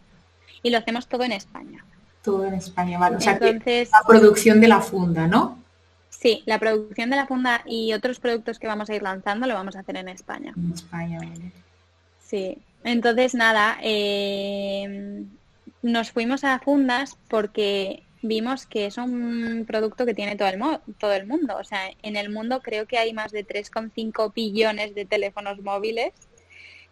Y 0.64 0.70
lo 0.70 0.78
hacemos 0.78 1.08
todo 1.08 1.24
en 1.24 1.32
España 1.32 1.84
todo 2.22 2.46
en 2.46 2.54
España, 2.56 3.00
¿vale? 3.00 3.18
O 3.18 3.22
sea, 3.22 3.34
Entonces, 3.34 3.90
la 3.92 4.08
producción 4.08 4.62
de 4.62 4.68
la 4.68 4.82
funda, 4.82 5.28
¿no? 5.28 5.60
Sí, 6.10 6.44
la 6.46 6.60
producción 6.60 7.10
de 7.10 7.16
la 7.16 7.26
funda 7.26 7.64
y 7.66 7.94
otros 7.94 8.20
productos 8.20 8.60
que 8.60 8.68
vamos 8.68 8.90
a 8.90 8.96
ir 8.96 9.02
lanzando 9.02 9.48
lo 9.48 9.54
vamos 9.54 9.76
a 9.76 9.80
hacer 9.80 9.98
en 9.98 10.10
España. 10.10 10.54
En 10.56 10.74
España, 10.74 11.20
vale. 11.20 11.52
Sí, 12.24 12.58
entonces 12.84 13.34
nada, 13.34 13.78
eh, 13.82 15.24
nos 15.82 16.12
fuimos 16.12 16.44
a 16.44 16.60
fundas 16.60 17.18
porque 17.28 18.04
vimos 18.22 18.66
que 18.66 18.86
es 18.86 18.98
un 18.98 19.66
producto 19.68 20.06
que 20.06 20.14
tiene 20.14 20.36
todo 20.36 20.48
el, 20.48 20.60
todo 20.98 21.14
el 21.14 21.28
mundo. 21.28 21.58
O 21.58 21.64
sea, 21.64 21.90
en 22.02 22.16
el 22.16 22.30
mundo 22.30 22.62
creo 22.62 22.86
que 22.88 22.98
hay 22.98 23.14
más 23.14 23.32
de 23.32 23.46
3,5 23.46 24.34
billones 24.34 24.96
de 24.96 25.06
teléfonos 25.06 25.62
móviles 25.62 26.14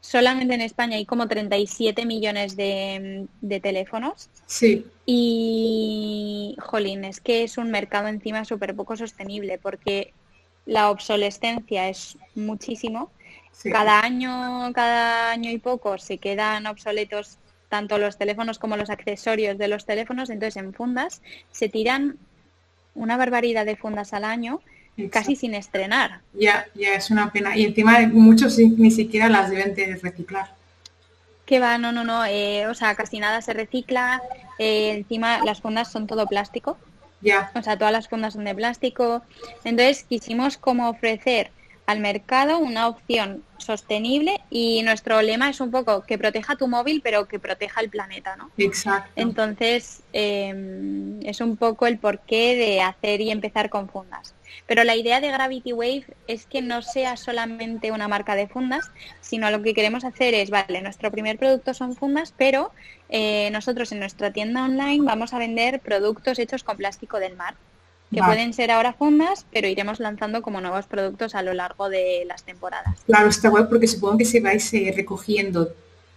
solamente 0.01 0.53
en 0.53 0.61
España 0.61 0.97
hay 0.97 1.05
como 1.05 1.27
37 1.27 2.05
millones 2.05 2.55
de, 2.55 3.27
teléfonos. 3.61 4.29
Sí. 4.45 4.85
Y, 5.05 6.55
jolín, 6.59 7.05
es 7.05 7.19
que 7.19 7.43
es 7.43 7.57
un 7.57 7.71
mercado 7.71 8.07
encima 8.07 8.45
súper 8.45 8.75
poco 8.75 8.95
sostenible 8.95 9.57
porque 9.57 10.13
la 10.65 10.89
obsolescencia 10.89 11.89
es 11.89 12.17
muchísimo. 12.35 13.11
Cada 13.63 13.99
año, 14.01 14.71
cada 14.73 15.31
año 15.31 15.51
y 15.51 15.57
poco 15.57 15.97
se 15.97 16.17
quedan 16.17 16.65
obsoletos 16.65 17.37
tanto 17.69 17.97
los 17.97 18.17
teléfonos 18.17 18.59
como 18.59 18.75
los 18.75 18.89
accesorios 18.89 19.57
de 19.57 19.67
los 19.67 19.85
teléfonos. 19.85 20.29
Entonces, 20.29 20.57
en 20.57 20.73
fundas 20.73 21.21
se 21.51 21.69
tiran 21.69 22.17
una 22.95 23.15
barbaridad 23.15 23.65
de 23.65 23.75
fundas 23.75 24.13
al 24.13 24.25
año 24.25 24.61
casi 25.07 25.35
sin 25.35 25.53
estrenar. 25.53 26.19
Ya, 26.33 26.67
ya 26.75 26.95
es 26.95 27.09
una 27.09 27.31
pena. 27.31 27.55
Y 27.55 27.63
encima 27.63 27.99
muchos 28.11 28.57
ni 28.57 28.91
siquiera 28.91 29.29
las 29.29 29.49
deben 29.49 29.73
de 29.73 29.95
reciclar. 29.95 30.49
Que 31.45 31.59
va, 31.59 31.77
no, 31.77 31.91
no, 31.91 32.03
no. 32.03 32.25
Eh, 32.25 32.67
o 32.67 32.73
sea, 32.73 32.95
casi 32.95 33.19
nada 33.19 33.41
se 33.41 33.53
recicla. 33.53 34.21
Eh, 34.57 34.91
encima 34.91 35.43
las 35.45 35.61
fundas 35.61 35.91
son 35.91 36.07
todo 36.07 36.27
plástico. 36.27 36.77
Ya. 37.21 37.51
O 37.55 37.61
sea, 37.61 37.77
todas 37.77 37.93
las 37.93 38.09
fundas 38.09 38.33
son 38.33 38.43
de 38.43 38.53
plástico. 38.53 39.23
Entonces 39.63 40.03
quisimos 40.03 40.57
como 40.57 40.89
ofrecer 40.89 41.51
al 41.89 42.01
mercado 42.01 42.59
una 42.59 42.87
opción 42.87 43.43
sostenible 43.57 44.39
y 44.51 44.83
nuestro 44.83 45.23
lema 45.23 45.49
es 45.49 45.59
un 45.59 45.71
poco 45.71 46.03
que 46.03 46.19
proteja 46.19 46.55
tu 46.55 46.67
móvil 46.67 47.01
pero 47.03 47.27
que 47.27 47.39
proteja 47.39 47.81
el 47.81 47.89
planeta, 47.89 48.35
¿no? 48.35 48.51
Exacto. 48.59 49.09
Entonces 49.15 50.03
em, 50.13 51.19
es 51.23 51.41
un 51.41 51.57
poco 51.57 51.87
el 51.87 51.97
porqué 51.97 52.55
de 52.55 52.81
hacer 52.81 53.21
y 53.21 53.31
empezar 53.31 53.71
con 53.71 53.89
fundas. 53.89 54.35
Pero 54.67 54.83
la 54.83 54.95
idea 54.95 55.19
de 55.19 55.31
Gravity 55.31 55.73
Wave 55.73 56.05
es 56.27 56.45
que 56.45 56.61
no 56.61 56.83
sea 56.83 57.17
solamente 57.17 57.91
una 57.91 58.07
marca 58.07 58.35
de 58.35 58.47
fundas, 58.47 58.91
sino 59.19 59.49
lo 59.49 59.63
que 59.63 59.73
queremos 59.73 60.03
hacer 60.03 60.35
es, 60.35 60.51
vale, 60.51 60.83
nuestro 60.83 61.09
primer 61.09 61.39
producto 61.39 61.73
son 61.73 61.95
fundas, 61.95 62.35
pero 62.37 62.71
eh, 63.09 63.49
nosotros 63.51 63.91
en 63.91 63.99
nuestra 63.99 64.31
tienda 64.31 64.63
online 64.63 65.03
vamos 65.03 65.33
a 65.33 65.39
vender 65.39 65.79
productos 65.79 66.37
hechos 66.37 66.63
con 66.63 66.77
plástico 66.77 67.19
del 67.19 67.35
mar 67.35 67.55
que 68.13 68.23
pueden 68.23 68.53
ser 68.53 68.71
ahora 68.71 68.93
fundas, 68.93 69.45
pero 69.51 69.67
iremos 69.67 69.99
lanzando 69.99 70.41
como 70.41 70.61
nuevos 70.61 70.85
productos 70.87 71.35
a 71.35 71.43
lo 71.43 71.53
largo 71.53 71.89
de 71.89 72.23
las 72.27 72.43
temporadas. 72.43 72.99
Claro, 73.05 73.29
está 73.29 73.49
guay 73.49 73.65
porque 73.69 73.87
supongo 73.87 74.17
que 74.17 74.25
si 74.25 74.39
vais 74.39 74.73
eh, 74.73 74.91
recogiendo 74.95 75.73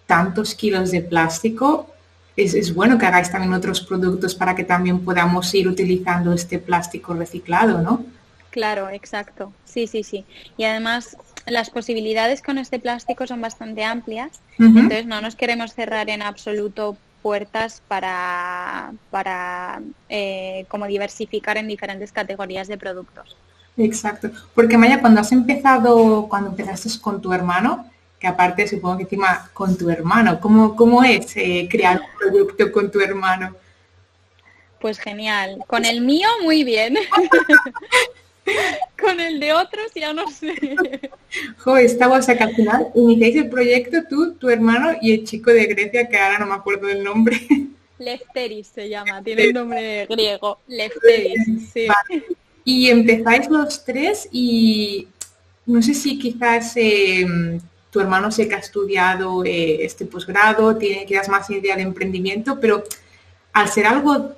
tantos 0.07 0.55
kilos 0.55 0.91
de 0.91 1.03
plástico, 1.03 1.89
es, 2.37 2.55
es, 2.55 2.75
bueno 2.75 2.97
que 2.97 3.07
hagáis 3.07 3.31
también 3.31 3.53
otros 3.53 3.83
productos 3.83 4.35
para 4.35 4.55
que 4.55 4.65
también 4.65 5.05
podamos 5.05 5.53
ir 5.55 5.69
utilizando 5.69 6.33
este 6.33 6.59
plástico 6.59 7.13
reciclado, 7.13 7.83
¿no? 7.83 8.05
Claro, 8.51 8.89
exacto. 8.91 9.53
Sí, 9.65 9.87
sí, 9.87 10.03
sí. 10.03 10.25
Y 10.57 10.65
además 10.65 11.17
las 11.47 11.71
posibilidades 11.71 12.43
con 12.43 12.59
este 12.59 12.79
plástico 12.79 13.27
son 13.27 13.41
bastante 13.41 13.85
amplias, 13.85 14.41
entonces 14.59 15.07
no 15.07 15.21
nos 15.21 15.35
queremos 15.35 15.75
cerrar 15.75 16.09
en 16.09 16.23
absoluto 16.23 16.97
puertas 17.23 17.83
para, 17.89 18.93
para 19.11 19.81
eh, 20.09 20.65
como 20.69 20.87
diversificar 20.87 21.57
en 21.57 21.69
diferentes 21.69 22.13
categorías 22.13 22.69
de 22.69 22.77
productos. 22.77 23.37
Exacto, 23.77 24.31
porque 24.55 24.77
Maya, 24.77 25.01
cuando 25.01 25.21
has 25.21 25.33
empezado, 25.33 26.27
cuando 26.29 26.51
empezaste 26.51 26.91
con 27.01 27.23
tu 27.23 27.33
hermano, 27.33 27.87
que 28.19 28.27
aparte 28.27 28.69
supongo 28.69 28.99
que 28.99 29.03
encima 29.05 29.51
con 29.53 29.77
tu 29.77 29.89
hermano, 29.89 30.39
¿cómo, 30.41 30.77
cómo 30.77 31.03
es 31.03 31.37
eh, 31.37 31.67
crear 31.71 32.01
un 32.01 32.19
producto 32.19 32.71
con 32.71 32.91
tu 32.91 33.01
hermano? 33.01 33.57
Pues 34.81 34.99
genial, 34.99 35.59
con 35.67 35.85
el 35.85 36.01
mío 36.01 36.29
muy 36.43 36.65
bien. 36.65 36.97
Con 39.01 39.21
el 39.21 39.41
de 39.41 39.53
otros 39.53 39.93
ya 39.95 40.13
no 40.13 40.31
sé. 40.31 40.55
Jo, 41.59 41.77
estaba, 41.77 42.19
o 42.19 42.23
sea 42.23 42.37
que 42.37 42.45
al 42.45 42.55
final 42.55 42.89
iniciáis 42.95 43.37
el 43.37 43.49
proyecto 43.49 43.99
tú, 44.09 44.35
tu 44.35 44.49
hermano 44.51 44.97
y 45.01 45.13
el 45.13 45.25
chico 45.25 45.51
de 45.51 45.67
Grecia, 45.67 46.09
que 46.09 46.19
ahora 46.19 46.39
no 46.39 46.47
me 46.47 46.55
acuerdo 46.55 46.87
del 46.87 47.03
nombre. 47.03 47.41
Lefteris 47.99 48.69
se 48.69 48.89
llama, 48.89 49.23
tiene 49.23 49.45
el 49.45 49.55
nombre 49.55 50.07
griego. 50.07 50.59
Lefteris, 50.67 51.71
sí. 51.73 51.87
Y 52.65 52.91
empezáis 52.91 53.49
los 53.49 53.85
tres 53.85 54.29
y 54.31 55.09
no 55.67 55.83
sé 55.83 55.95
si 55.95 56.19
quizás 56.19 56.73
em, 56.77 57.61
tu 57.91 58.01
hermano 58.01 58.31
sé 58.31 58.49
que 58.49 58.55
ha 58.55 58.59
estudiado 58.59 59.45
eh, 59.45 59.85
este 59.85 60.07
posgrado, 60.07 60.77
tiene 60.77 61.07
quizás 61.07 61.29
más 61.29 61.49
idea 61.51 61.77
de 61.77 61.83
emprendimiento, 61.83 62.59
pero 62.61 62.83
al 63.53 63.69
ser 63.69 63.87
algo 63.87 64.33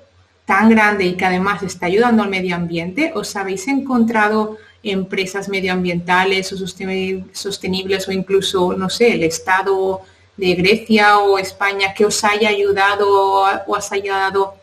tan 0.45 0.69
grande 0.69 1.05
y 1.05 1.15
que 1.15 1.25
además 1.25 1.63
está 1.63 1.87
ayudando 1.87 2.23
al 2.23 2.29
medio 2.29 2.55
ambiente, 2.55 3.11
¿os 3.15 3.35
habéis 3.35 3.67
encontrado 3.67 4.57
empresas 4.83 5.49
medioambientales 5.49 6.53
o 6.53 6.57
sostenibles 6.57 8.07
o 8.07 8.11
incluso, 8.11 8.73
no 8.73 8.89
sé, 8.89 9.13
el 9.13 9.23
Estado 9.23 10.01
de 10.37 10.53
Grecia 10.53 11.17
o 11.17 11.39
España 11.39 11.93
que 11.93 12.05
os 12.05 12.23
haya 12.23 12.49
ayudado 12.49 13.07
o 13.09 13.47
os 13.67 13.91
haya 13.91 14.17
dado 14.17 14.53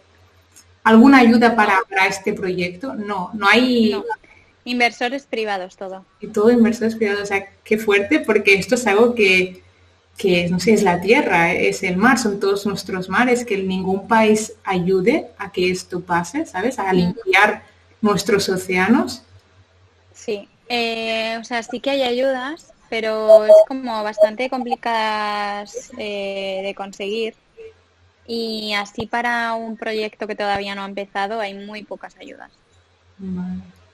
alguna 0.85 1.19
ayuda 1.19 1.57
para, 1.57 1.81
este 2.09 2.33
proyecto? 2.33 2.95
No, 2.95 3.31
no 3.35 3.49
hay... 3.49 4.01
Inversores 4.65 5.25
privados 5.25 5.77
todo. 5.77 6.05
Y 6.21 6.29
todo 6.29 6.53
inversores 6.53 6.95
privados, 6.95 7.23
o 7.23 7.27
sea, 7.27 7.49
qué 7.65 7.79
fuerte 7.79 8.21
porque 8.21 8.55
esto 8.55 8.77
es 8.77 8.87
algo 8.87 9.17
que 9.17 9.61
que 10.17 10.49
no 10.49 10.61
sé, 10.61 10.75
es 10.75 10.83
la 10.83 11.01
tierra, 11.01 11.53
es 11.53 11.83
el 11.83 11.97
mar, 11.97 12.19
son 12.19 12.39
todos 12.39 12.67
nuestros 12.67 13.09
mares, 13.09 13.45
que 13.45 13.57
ningún 13.59 14.07
país 14.07 14.53
ayude 14.65 15.29
a 15.39 15.51
que 15.51 15.71
esto 15.71 16.01
pase, 16.01 16.47
¿sabes? 16.47 16.79
A 16.79 16.93
limpiar 16.93 17.65
nuestros 18.01 18.49
océanos. 18.49 19.23
Sí, 20.15 20.49
eh, 20.69 21.37
o 21.41 21.45
sea, 21.45 21.63
sí 21.63 21.81
que 21.81 21.91
hay 21.91 22.03
ayudas, 22.03 22.73
pero 22.89 23.45
es 23.47 23.55
como 23.67 24.03
bastante 24.03 24.49
complicadas 24.51 25.91
eh, 25.99 26.61
de 26.63 26.75
conseguir. 26.75 27.35
Y 28.27 28.75
así 28.75 29.07
para 29.07 29.55
un 29.55 29.77
proyecto 29.77 30.27
que 30.27 30.37
todavía 30.37 30.75
no 30.75 30.83
ha 30.83 30.87
empezado 30.87 31.41
hay 31.41 31.55
muy 31.55 31.83
pocas 31.83 32.17
ayudas. 32.17 32.53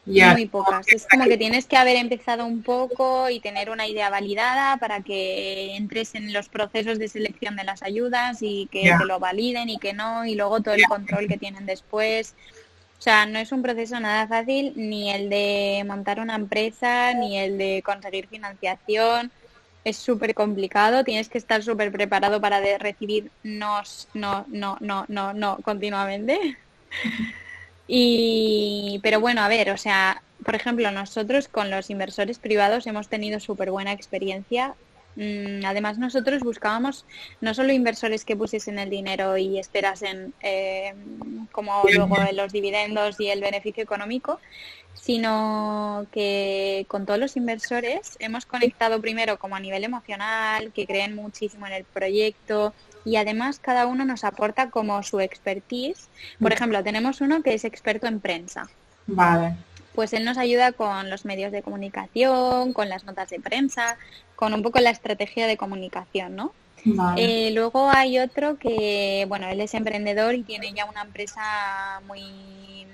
Muy 0.09 0.47
pocas. 0.47 0.87
Es 0.89 1.07
como 1.07 1.25
que 1.25 1.37
tienes 1.37 1.67
que 1.67 1.77
haber 1.77 1.97
empezado 1.97 2.45
un 2.47 2.63
poco 2.63 3.29
y 3.31 3.41
tener 3.41 3.71
una 3.71 3.87
idea 3.87 4.11
validada 4.11 4.77
para 4.79 5.01
que 5.01 5.77
entres 5.77 6.15
en 6.15 6.33
los 6.33 6.49
procesos 6.49 6.99
de 6.99 7.09
selección 7.09 7.57
de 7.57 7.65
las 7.65 7.83
ayudas 7.83 8.39
y 8.41 8.69
que 8.73 8.93
te 8.99 9.05
lo 9.05 9.19
validen 9.19 9.69
y 9.69 9.79
que 9.79 9.93
no, 9.93 10.25
y 10.25 10.35
luego 10.35 10.61
todo 10.61 10.75
el 10.75 10.85
control 10.85 11.29
que 11.29 11.37
tienen 11.37 11.67
después. 11.67 12.35
O 12.99 13.01
sea, 13.01 13.27
no 13.27 13.39
es 13.39 13.53
un 13.53 13.63
proceso 13.63 14.01
nada 14.01 14.27
fácil, 14.27 14.73
ni 14.75 15.11
el 15.11 15.31
de 15.31 15.85
montar 15.87 16.19
una 16.19 16.35
empresa, 16.35 17.15
ni 17.15 17.39
el 17.39 17.57
de 17.57 17.83
conseguir 17.85 18.27
financiación. 18.27 19.31
Es 19.85 19.97
súper 19.97 20.35
complicado, 20.35 21.05
tienes 21.05 21.29
que 21.29 21.39
estar 21.39 21.63
súper 21.63 21.93
preparado 21.93 22.41
para 22.41 22.61
recibir 22.79 23.31
no, 23.45 23.83
no, 24.15 24.45
no, 24.49 24.77
no, 24.81 25.05
no, 25.09 25.33
no 25.33 25.59
continuamente. 25.63 26.59
Y, 27.89 29.01
pero 29.03 29.19
bueno, 29.19 29.41
a 29.41 29.49
ver, 29.49 29.71
o 29.71 29.79
sea, 29.79 30.23
por 30.45 30.55
ejemplo, 30.55 30.91
nosotros 30.91 31.49
con 31.49 31.71
los 31.71 31.91
inversores 31.91 32.39
privados 32.39 32.87
hemos 32.87 33.09
tenido 33.09 33.41
súper 33.41 33.71
buena 33.71 33.93
experiencia. 33.93 34.75
Mm, 35.17 35.65
además, 35.65 35.99
nosotros 35.99 36.43
buscábamos 36.43 37.07
no 37.41 37.55
solo 37.55 37.73
inversores 37.73 38.25
que 38.25 38.37
pusiesen 38.37 38.79
el 38.79 38.91
dinero 38.91 39.37
y 39.39 39.59
esperasen 39.59 40.35
eh, 40.43 40.95
como 41.51 41.83
luego 41.93 42.17
los 42.35 42.53
dividendos 42.53 43.19
y 43.19 43.29
el 43.29 43.41
beneficio 43.41 43.83
económico, 43.83 44.39
sino 44.95 46.07
que 46.13 46.85
con 46.89 47.07
todos 47.07 47.19
los 47.19 47.37
inversores 47.37 48.17
hemos 48.21 48.47
conectado 48.47 49.01
primero 49.01 49.39
como 49.39 49.57
a 49.57 49.61
nivel 49.61 49.83
emocional, 49.83 50.73
que 50.73 50.87
creen 50.87 51.15
muchísimo 51.15 51.67
en 51.67 51.73
el 51.73 51.85
proyecto, 51.85 52.75
y 53.09 53.17
además 53.17 53.59
cada 53.59 53.87
uno 53.87 54.05
nos 54.05 54.25
aporta 54.25 54.71
como 54.71 55.03
su 55.03 55.21
expertise. 55.21 56.09
Por 56.41 56.51
mm. 56.51 56.55
ejemplo, 56.55 56.85
tenemos 56.85 57.21
uno 57.21 57.43
que 57.43 57.55
es 57.55 57.65
experto 57.65 58.07
en 58.07 58.21
prensa. 58.21 58.69
Vale. 59.07 59.57
Pues 59.95 60.13
él 60.13 60.25
nos 60.25 60.37
ayuda 60.37 60.73
con 60.73 61.09
los 61.09 61.25
medios 61.25 61.51
de 61.51 61.63
comunicación, 61.63 62.73
con 62.73 62.89
las 62.89 63.05
notas 63.05 63.31
de 63.31 63.41
prensa, 63.41 63.97
con 64.37 64.53
un 64.53 64.63
poco 64.63 64.79
la 64.81 64.91
estrategia 64.91 65.47
de 65.47 65.57
comunicación, 65.57 66.37
¿no? 66.37 66.53
Eh, 67.17 67.51
luego 67.55 67.91
hay 67.91 68.21
otro 68.21 68.57
que, 68.57 69.27
bueno, 69.29 69.49
él 69.49 69.61
es 69.61 69.75
emprendedor 69.75 70.35
y 70.35 70.45
tiene 70.45 70.73
ya 70.73 70.85
una 70.85 71.03
empresa 71.03 72.01
muy 72.07 72.87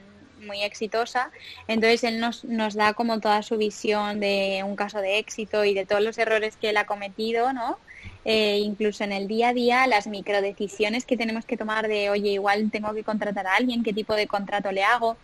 muy 0.45 0.63
exitosa, 0.63 1.31
entonces 1.69 2.05
él 2.05 2.21
nos, 2.21 2.45
nos 2.45 2.75
da 2.75 2.93
como 2.93 3.19
toda 3.19 3.43
su 3.43 3.57
visión 3.57 4.21
de 4.21 4.63
un 4.63 4.77
caso 4.77 5.01
de 5.01 5.17
éxito 5.17 5.65
y 5.65 5.73
de 5.73 5.87
todos 5.87 6.03
los 6.03 6.19
errores 6.19 6.57
que 6.57 6.69
él 6.69 6.77
ha 6.77 6.85
cometido, 6.85 7.55
¿no? 7.55 7.79
Eh, 8.25 8.59
incluso 8.63 9.05
en 9.05 9.13
el 9.13 9.29
día 9.29 9.51
a 9.51 9.55
día, 9.55 9.87
las 9.87 10.07
microdecisiones 10.07 11.05
que 11.05 11.17
tenemos 11.17 11.45
que 11.45 11.57
tomar 11.57 11.89
de, 11.89 12.09
oye, 12.09 12.31
igual 12.31 12.71
tengo 12.71 12.93
que 12.95 13.05
contratar 13.05 13.47
a 13.47 13.57
alguien, 13.57 13.83
qué 13.83 13.93
tipo 13.93 14.15
de 14.15 14.27
contrato 14.27 14.73
le 14.73 14.83
hago. 14.83 15.17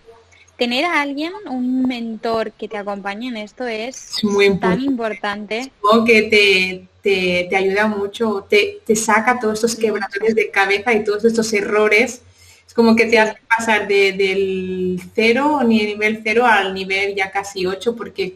Tener 0.59 0.85
a 0.85 1.01
alguien, 1.01 1.33
un 1.49 1.87
mentor 1.87 2.53
que 2.53 2.69
te 2.69 2.77
acompañe 2.77 3.29
en 3.29 3.39
esto 3.39 3.67
es, 3.67 4.23
muy 4.23 4.59
tan 4.59 4.83
importante. 4.83 5.73
que 6.05 6.89
te, 7.03 7.49
te, 7.49 7.57
ayuda 7.57 7.87
mucho, 7.87 8.47
te, 8.49 8.81
te, 8.85 8.95
saca 8.95 9.41
todos 9.41 9.55
estos 9.55 9.77
quebraderos 9.77 10.35
de 10.35 10.51
cabeza 10.51 10.93
y 10.93 11.03
todos 11.03 11.25
estos 11.25 11.51
errores. 11.55 12.21
Es 12.67 12.75
como 12.75 12.95
que 12.95 13.07
te 13.07 13.19
hace 13.19 13.39
pasar 13.49 13.89
de, 13.89 14.13
del 14.13 15.01
cero, 15.15 15.63
ni 15.65 15.87
nivel 15.87 16.21
cero, 16.23 16.45
al 16.45 16.75
nivel 16.75 17.15
ya 17.15 17.31
casi 17.31 17.65
ocho, 17.65 17.97
porque 17.97 18.35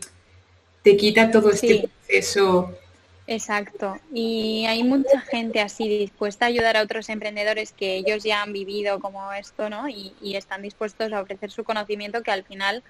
te 0.82 0.96
quita 0.96 1.30
todo 1.30 1.50
este 1.50 1.90
proceso 2.06 2.74
Exacto. 3.26 3.98
Y 4.12 4.66
hay 4.66 4.82
mucha 4.84 5.20
gente 5.20 5.60
así 5.60 5.88
dispuesta 5.88 6.44
a 6.44 6.48
ayudar 6.48 6.76
a 6.76 6.82
otros 6.82 7.08
emprendedores 7.08 7.72
que 7.72 7.96
ellos 7.96 8.22
ya 8.22 8.42
han 8.42 8.52
vivido 8.52 9.00
como 9.00 9.32
esto, 9.32 9.70
¿no? 9.70 9.88
Y, 9.88 10.12
están 10.34 10.62
dispuestos 10.62 11.12
a 11.12 11.22
ofrecer 11.22 11.50
su 11.50 11.64
conocimiento 11.64 12.22
que 12.22 12.30
al 12.30 12.44
final, 12.44 12.82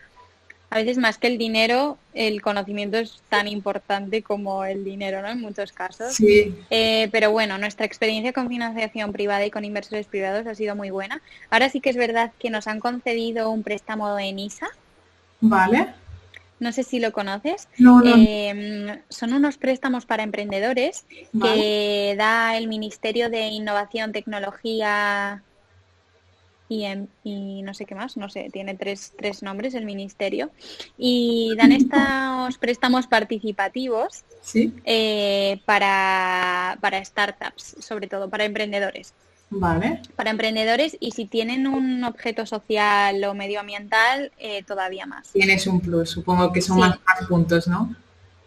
a 0.71 0.77
veces 0.77 0.99
más 0.99 1.19
que 1.19 1.29
el 1.29 1.39
dinero, 1.39 1.99
el 2.15 2.43
conocimiento 2.43 2.97
es 2.97 3.23
tan 3.29 3.47
importante 3.47 4.23
como 4.23 4.65
el 4.65 4.83
dinero, 4.83 5.23
¿no? 5.23 5.29
En 5.29 5.41
muchos 5.41 5.73
casos. 5.73 6.15
Sí. 6.15 6.55
Eh, 6.71 7.09
pero 7.13 7.31
bueno, 7.31 7.59
nuestra 7.59 7.87
experiencia 7.87 8.33
con 8.33 8.49
financiación 8.49 9.13
privada 9.13 9.45
y 9.47 9.51
con 9.51 9.65
inversores 9.65 10.07
privados 10.07 10.47
ha 10.47 10.55
sido 10.55 10.75
muy 10.75 10.91
buena. 10.91 11.23
Ahora 11.51 11.69
sí 11.69 11.81
que 11.81 11.91
es 11.91 11.97
verdad 11.97 12.33
que 12.39 12.51
nos 12.51 12.67
han 12.67 12.81
concedido 12.81 13.51
un 13.51 13.63
préstamo 13.63 14.19
en 14.19 14.39
ISA. 14.39 14.69
Vale 15.41 16.04
no 16.65 16.73
sé 16.73 16.83
si 16.83 16.99
lo 16.99 17.13
conoces. 17.13 17.69
Em, 17.79 19.03
son 19.11 19.35
unos 19.35 19.59
préstamos 19.59 20.07
para 20.07 20.23
emprendedores 20.23 21.05
que 21.41 22.15
da 22.17 22.57
el 22.57 22.69
Ministerio 22.69 23.29
de 23.29 23.49
Innovación, 23.49 24.13
Tecnología 24.13 25.43
y, 26.67 26.87
y, 27.23 27.63
no 27.63 27.75
sé 27.75 27.85
qué 27.85 27.95
más, 27.95 28.17
no 28.17 28.31
sé, 28.31 28.49
tiene 28.51 28.75
tres, 28.75 29.13
tres 29.19 29.43
nombres 29.43 29.75
el 29.75 29.85
ministerio. 29.85 30.51
Y 30.97 31.55
dan 31.59 31.73
estos 31.73 32.57
préstamos 32.57 33.07
participativos 33.07 34.25
eh, 34.87 35.61
para, 35.67 36.79
para 36.81 37.05
startups, 37.05 37.77
sobre 37.79 38.07
todo 38.07 38.31
para 38.31 38.47
emprendedores. 38.47 39.13
Vale. 39.51 40.01
Para 40.17 40.31
emprendedores 40.31 40.97
y 41.01 41.13
si 41.13 41.27
tienen 41.27 41.67
un 41.67 42.03
objeto 42.05 42.47
social 42.47 43.23
o 43.25 43.35
medioambiental, 43.35 44.33
eh, 44.39 44.63
todavía 44.65 45.07
más. 45.07 45.33
Tienes 45.33 45.67
un 45.67 45.81
plus, 45.81 46.11
supongo 46.11 46.53
que 46.53 46.61
son 46.61 46.79
más, 46.79 46.99
puntos, 47.29 47.69
¿no? 47.69 47.95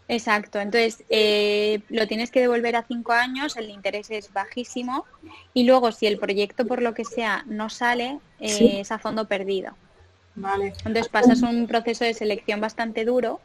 Exacto, 0.10 0.60
entonces 0.60 1.04
eh, 1.10 1.82
lo 1.89 2.08
tienes 2.08 2.32
que 2.32 2.39
devolver 2.39 2.78
a 2.78 2.84
cinco 2.84 3.12
años, 3.12 3.58
el 3.58 3.70
interés 3.70 4.10
es 4.10 4.32
bajísimo 4.32 5.06
y 5.54 5.64
luego 5.64 5.91
si 5.91 6.08
el 6.08 6.18
proyecto 6.18 6.66
por 6.66 6.82
lo 6.82 6.93
que 6.93 7.04
sea 7.04 7.43
no 7.45 7.70
sale, 7.70 8.20
eh, 8.39 8.80
es 8.80 8.91
a 8.91 9.00
fondo 9.00 9.28
perdido. 9.28 9.74
Vale. 10.36 10.74
Entonces 10.86 11.10
pasas 11.10 11.41
un 11.41 11.68
proceso 11.68 12.06
de 12.06 12.14
selección 12.14 12.62
bastante 12.62 13.04
duro, 13.04 13.41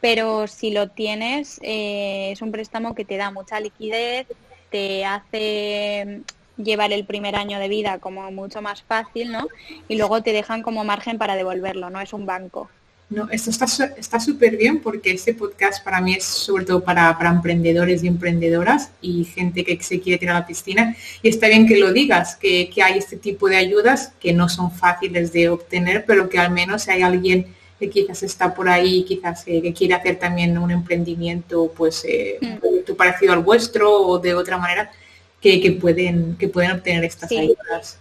pero 0.00 0.48
si 0.48 0.72
lo 0.72 0.88
tienes, 0.88 1.60
es 1.62 2.42
un 2.42 2.50
préstamo 2.50 2.96
que 2.96 3.04
te 3.04 3.16
da 3.16 3.30
mucha 3.30 3.60
liquidez, 3.60 4.26
te 4.70 5.04
hace 5.04 6.22
llevar 6.62 6.92
el 6.92 7.04
primer 7.04 7.36
año 7.36 7.58
de 7.58 7.68
vida 7.68 7.98
como 7.98 8.30
mucho 8.30 8.62
más 8.62 8.82
fácil, 8.82 9.32
¿no? 9.32 9.48
Y 9.88 9.96
luego 9.96 10.22
te 10.22 10.32
dejan 10.32 10.62
como 10.62 10.84
margen 10.84 11.18
para 11.18 11.36
devolverlo, 11.36 11.90
no 11.90 12.00
es 12.00 12.12
un 12.12 12.26
banco. 12.26 12.68
No, 13.10 13.28
esto 13.28 13.50
está 13.50 14.20
súper 14.20 14.56
bien 14.56 14.78
porque 14.78 15.10
este 15.10 15.34
podcast 15.34 15.82
para 15.82 16.00
mí 16.00 16.14
es 16.14 16.22
sobre 16.22 16.64
todo 16.64 16.84
para, 16.84 17.18
emprendedores 17.20 18.04
y 18.04 18.06
emprendedoras 18.06 18.92
y 19.02 19.24
gente 19.24 19.64
que 19.64 19.82
se 19.82 20.00
quiere 20.00 20.16
tirar 20.16 20.36
a 20.36 20.40
la 20.40 20.46
piscina. 20.46 20.94
Y 21.20 21.28
está 21.28 21.48
bien 21.48 21.66
que 21.66 21.76
lo 21.76 21.92
digas, 21.92 22.36
que, 22.36 22.70
hay 22.80 22.98
este 22.98 23.16
tipo 23.16 23.48
de 23.48 23.56
ayudas 23.56 24.12
que 24.20 24.32
no 24.32 24.48
son 24.48 24.70
fáciles 24.70 25.32
de 25.32 25.48
obtener, 25.48 26.04
pero 26.06 26.28
que 26.28 26.38
al 26.38 26.52
menos 26.52 26.86
hay 26.86 27.02
alguien 27.02 27.48
que 27.80 27.90
quizás 27.90 28.22
está 28.22 28.54
por 28.54 28.68
ahí, 28.68 29.02
quizás 29.02 29.42
eh, 29.48 29.60
que 29.60 29.72
quiere 29.72 29.94
hacer 29.94 30.16
también 30.16 30.56
un 30.56 30.70
emprendimiento, 30.70 31.72
pues 31.76 32.04
eh, 32.06 32.38
mm. 32.40 32.92
parecido 32.92 33.32
al 33.32 33.42
vuestro 33.42 33.92
o 33.92 34.20
de 34.20 34.34
otra 34.34 34.56
manera, 34.56 34.92
que, 35.40 35.78
pueden, 35.80 36.36
que 36.36 36.48
pueden 36.48 36.72
obtener 36.72 37.04
estas 37.04 37.30
ayudas. 37.30 37.98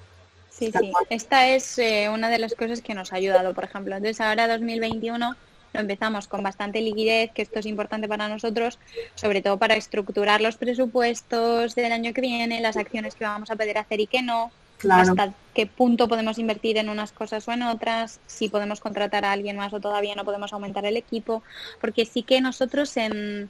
Sí, 0.50 0.72
sí. 0.78 0.92
Esta 1.10 1.48
es 1.48 1.80
eh, 1.80 2.10
una 2.10 2.30
de 2.30 2.38
las 2.38 2.54
cosas 2.54 2.82
que 2.82 2.94
nos 2.94 3.14
ha 3.14 3.16
ayudado, 3.16 3.54
por 3.54 3.64
ejemplo. 3.64 3.96
Entonces 3.96 4.20
ahora 4.20 4.48
2021 4.48 5.36
lo 5.74 5.80
empezamos 5.80 6.28
con 6.28 6.44
bastante 6.44 6.82
liquidez, 6.82 7.32
que 7.32 7.42
esto 7.42 7.60
es 7.60 7.66
importante 7.66 8.08
para 8.08 8.28
nosotros, 8.28 8.80
sobre 9.16 9.42
todo 9.42 9.58
para 9.58 9.76
estructurar 9.76 10.42
los 10.42 10.58
presupuestos 10.58 11.76
del 11.76 11.92
año 11.92 12.14
que 12.14 12.22
viene, 12.22 12.60
las 12.60 12.76
acciones 12.76 13.16
que 13.16 13.24
vamos 13.24 13.52
a 13.52 13.56
poder 13.56 13.78
hacer 13.78 14.00
y 14.00 14.08
que 14.08 14.22
no, 14.22 14.52
hasta 14.90 15.34
qué 15.54 15.68
punto 15.68 16.08
podemos 16.08 16.40
invertir 16.40 16.78
en 16.78 16.90
unas 16.90 17.12
cosas 17.12 17.48
o 17.48 17.52
en 17.52 17.64
otras, 17.64 18.20
si 18.28 18.50
podemos 18.50 18.80
contratar 18.80 19.26
a 19.26 19.32
alguien 19.32 19.58
más 19.58 19.74
o 19.74 19.80
todavía 19.80 20.16
no 20.16 20.26
podemos 20.26 20.54
aumentar 20.54 20.86
el 20.86 20.98
equipo, 20.98 21.44
porque 21.82 22.06
sí 22.06 22.24
que 22.24 22.42
nosotros 22.42 22.96
en 22.98 23.50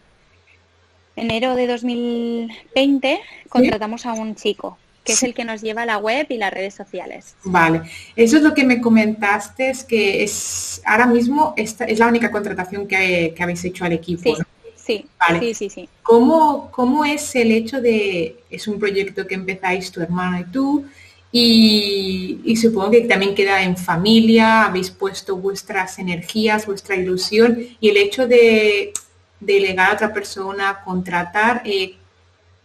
enero 1.20 1.56
de 1.56 1.68
2020 1.68 3.20
contratamos 3.50 4.06
a 4.06 4.14
un 4.14 4.36
chico 4.36 4.78
que 5.10 5.14
es 5.14 5.24
el 5.24 5.34
que 5.34 5.44
nos 5.44 5.62
lleva 5.62 5.84
a 5.84 5.86
la 5.86 5.98
web 5.98 6.28
y 6.30 6.38
las 6.38 6.54
redes 6.54 6.76
sociales. 6.76 7.36
Vale, 7.44 7.82
eso 8.16 8.38
es 8.38 8.44
lo 8.44 8.54
que 8.54 8.64
me 8.64 8.80
comentaste, 8.80 9.70
es 9.70 9.84
que 9.84 10.24
es 10.24 10.82
ahora 10.86 11.08
mismo 11.08 11.54
esta 11.58 11.86
es 11.86 11.98
la 11.98 12.08
única 12.08 12.30
contratación 12.32 12.88
que, 12.88 13.34
habéis 13.40 13.66
hecho 13.66 13.86
al 13.86 13.94
equipo. 13.94 14.36
Sí, 14.76 15.06
sí, 15.40 15.54
sí, 15.54 15.70
sí, 15.70 15.90
¿Cómo, 16.04 16.70
¿Cómo 16.72 17.06
es 17.06 17.36
el 17.36 17.52
hecho 17.52 17.82
de, 17.82 18.38
es 18.50 18.68
un 18.68 18.80
proyecto 18.80 19.26
que 19.26 19.36
empezáis 19.36 19.92
tu 19.92 20.02
hermano 20.02 20.40
y 20.40 20.52
tú, 20.52 20.86
y, 21.32 22.42
y, 22.44 22.56
supongo 22.56 22.90
que 22.90 23.02
también 23.02 23.36
queda 23.36 23.62
en 23.62 23.78
familia, 23.78 24.66
habéis 24.66 24.90
puesto 24.90 25.38
vuestras 25.38 26.00
energías, 26.00 26.66
vuestra 26.66 26.96
ilusión 26.96 27.60
y 27.80 27.90
el 27.90 27.98
hecho 27.98 28.28
de 28.28 28.94
delegar 29.40 29.92
a 29.92 29.94
otra 29.94 30.14
persona, 30.14 30.82
contratar. 30.84 31.62
Eh, 31.66 31.96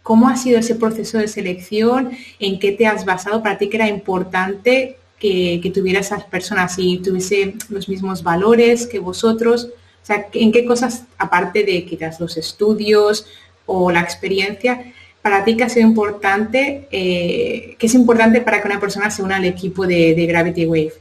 ¿Cómo 0.03 0.29
ha 0.29 0.37
sido 0.37 0.59
ese 0.59 0.75
proceso 0.75 1.17
de 1.17 1.27
selección? 1.27 2.11
¿En 2.39 2.59
qué 2.59 2.71
te 2.71 2.85
has 2.85 3.05
basado? 3.05 3.41
Para 3.41 3.57
ti 3.57 3.69
que 3.69 3.77
era 3.77 3.87
importante 3.87 4.97
que, 5.19 5.59
que 5.63 5.71
tuviera 5.71 5.99
esas 5.99 6.23
personas 6.25 6.75
y 6.77 6.99
tuviese 6.99 7.55
los 7.69 7.89
mismos 7.89 8.21
valores 8.21 8.85
que 8.85 8.99
vosotros. 8.99 9.69
O 10.03 10.05
sea, 10.05 10.27
¿en 10.33 10.51
qué 10.51 10.65
cosas, 10.65 11.05
aparte 11.17 11.63
de 11.63 11.85
quizás 11.85 12.19
los 12.19 12.37
estudios 12.37 13.25
o 13.65 13.91
la 13.91 14.01
experiencia, 14.01 14.93
para 15.23 15.43
ti 15.43 15.57
que 15.57 15.63
ha 15.63 15.69
sido 15.69 15.87
importante, 15.87 16.87
eh, 16.91 17.75
qué 17.79 17.87
es 17.87 17.95
importante 17.95 18.41
para 18.41 18.61
que 18.61 18.67
una 18.67 18.79
persona 18.79 19.09
se 19.09 19.23
una 19.23 19.37
al 19.37 19.45
equipo 19.45 19.87
de, 19.87 20.13
de 20.13 20.25
Gravity 20.27 20.67
Wave? 20.67 20.93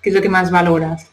¿Qué 0.00 0.10
es 0.10 0.14
lo 0.14 0.22
que 0.22 0.28
más 0.28 0.52
valoras? 0.52 1.11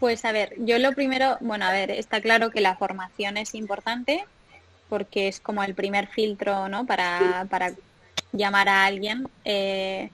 Pues 0.00 0.24
a 0.24 0.32
ver, 0.32 0.54
yo 0.58 0.78
lo 0.78 0.92
primero, 0.92 1.36
bueno, 1.40 1.64
a 1.64 1.72
ver, 1.72 1.90
está 1.90 2.20
claro 2.20 2.50
que 2.50 2.60
la 2.60 2.76
formación 2.76 3.36
es 3.36 3.54
importante 3.54 4.24
porque 4.88 5.28
es 5.28 5.40
como 5.40 5.62
el 5.64 5.74
primer 5.74 6.08
filtro, 6.08 6.68
¿no? 6.68 6.86
Para, 6.86 7.46
para 7.50 7.72
llamar 8.32 8.68
a 8.68 8.84
alguien. 8.84 9.28
Eh, 9.44 10.10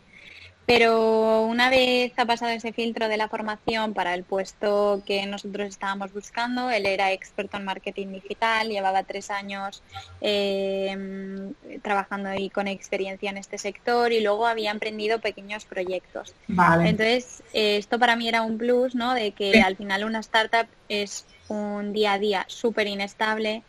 pero 0.71 1.43
una 1.43 1.69
vez 1.69 2.13
ha 2.17 2.27
pasado 2.27 2.53
ese 2.53 2.73
filtro 2.73 3.09
de 3.09 3.17
la 3.17 3.29
formación 3.29 3.93
para 3.93 4.15
el 4.15 4.23
puesto 4.23 5.03
que 5.05 5.27
nosotros 5.27 5.67
estábamos 5.67 6.13
buscando, 6.13 6.71
él 6.71 6.87
era 6.87 7.11
experto 7.11 7.57
en 7.57 7.65
marketing 7.65 8.13
digital, 8.13 8.69
llevaba 8.69 9.03
tres 9.03 9.33
años 9.33 9.83
em, 10.21 11.55
trabajando 11.83 12.29
ahí 12.29 12.51
con 12.51 12.69
experiencia 12.69 13.31
en 13.31 13.39
este 13.39 13.59
sector 13.59 14.13
y 14.13 14.21
luego 14.21 14.47
había 14.47 14.71
emprendido 14.71 15.19
pequeños 15.19 15.65
proyectos. 15.65 16.37
Entonces, 16.47 17.43
eh, 17.53 17.77
esto 17.79 17.99
para 17.99 18.15
mí 18.15 18.29
era 18.29 18.43
un 18.43 18.57
plus, 18.57 18.95
¿no? 18.95 19.15
De 19.15 19.33
que 19.33 19.61
al 19.63 19.75
final 19.75 20.05
una 20.05 20.21
startup 20.21 20.69
es 20.89 21.27
un 21.49 21.93
día 21.93 22.13
a 22.13 22.19
día 22.21 22.45
súper 22.47 22.87
inestable, 22.87 23.65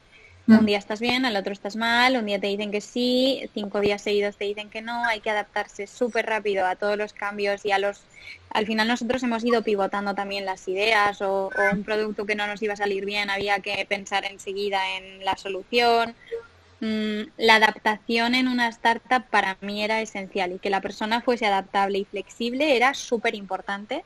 un 0.48 0.66
día 0.66 0.78
estás 0.78 1.00
bien, 1.00 1.26
al 1.26 1.36
otro 1.36 1.54
estás 1.54 1.76
mal, 1.76 2.18
un 2.18 2.26
día 2.26 2.40
te 2.40 2.48
dicen 2.48 2.72
que 2.72 2.82
sí, 2.82 3.50
cinco 3.54 3.80
días 3.80 4.02
seguidos 4.02 4.36
te 4.38 4.46
dicen 4.46 4.70
que 4.70 4.82
no, 4.82 5.06
hay 5.06 5.22
que 5.22 5.30
adaptarse 5.30 5.88
súper 5.88 6.26
rápido 6.26 6.66
a 6.66 6.76
todos 6.76 6.98
los 6.98 7.14
cambios 7.14 7.66
y 7.66 7.72
a 7.72 7.80
los... 7.80 8.02
Al 8.50 8.66
final 8.66 8.88
nosotros 8.88 9.24
hemos 9.24 9.46
ido 9.46 9.62
pivotando 9.62 10.14
también 10.14 10.46
las 10.46 10.68
ideas 10.68 11.22
o, 11.22 11.48
o 11.48 11.74
un 11.74 11.84
producto 11.84 12.26
que 12.26 12.36
no 12.36 12.48
nos 12.48 12.62
iba 12.62 12.74
a 12.74 12.78
salir 12.78 13.06
bien, 13.06 13.30
había 13.30 13.60
que 13.60 13.86
pensar 13.88 14.26
enseguida 14.26 14.98
en 14.98 15.24
la 15.24 15.38
solución. 15.38 16.16
Mm, 16.82 17.30
la 17.38 17.56
adaptación 17.56 18.34
en 18.34 18.48
una 18.48 18.68
startup 18.70 19.24
para 19.30 19.58
mí 19.62 19.84
era 19.84 20.02
esencial 20.02 20.54
y 20.54 20.60
que 20.60 20.72
la 20.72 20.82
persona 20.82 21.22
fuese 21.22 21.46
adaptable 21.46 22.00
y 22.00 22.06
flexible 22.06 22.76
era 22.76 22.96
súper 22.96 23.36
importante 23.36 24.04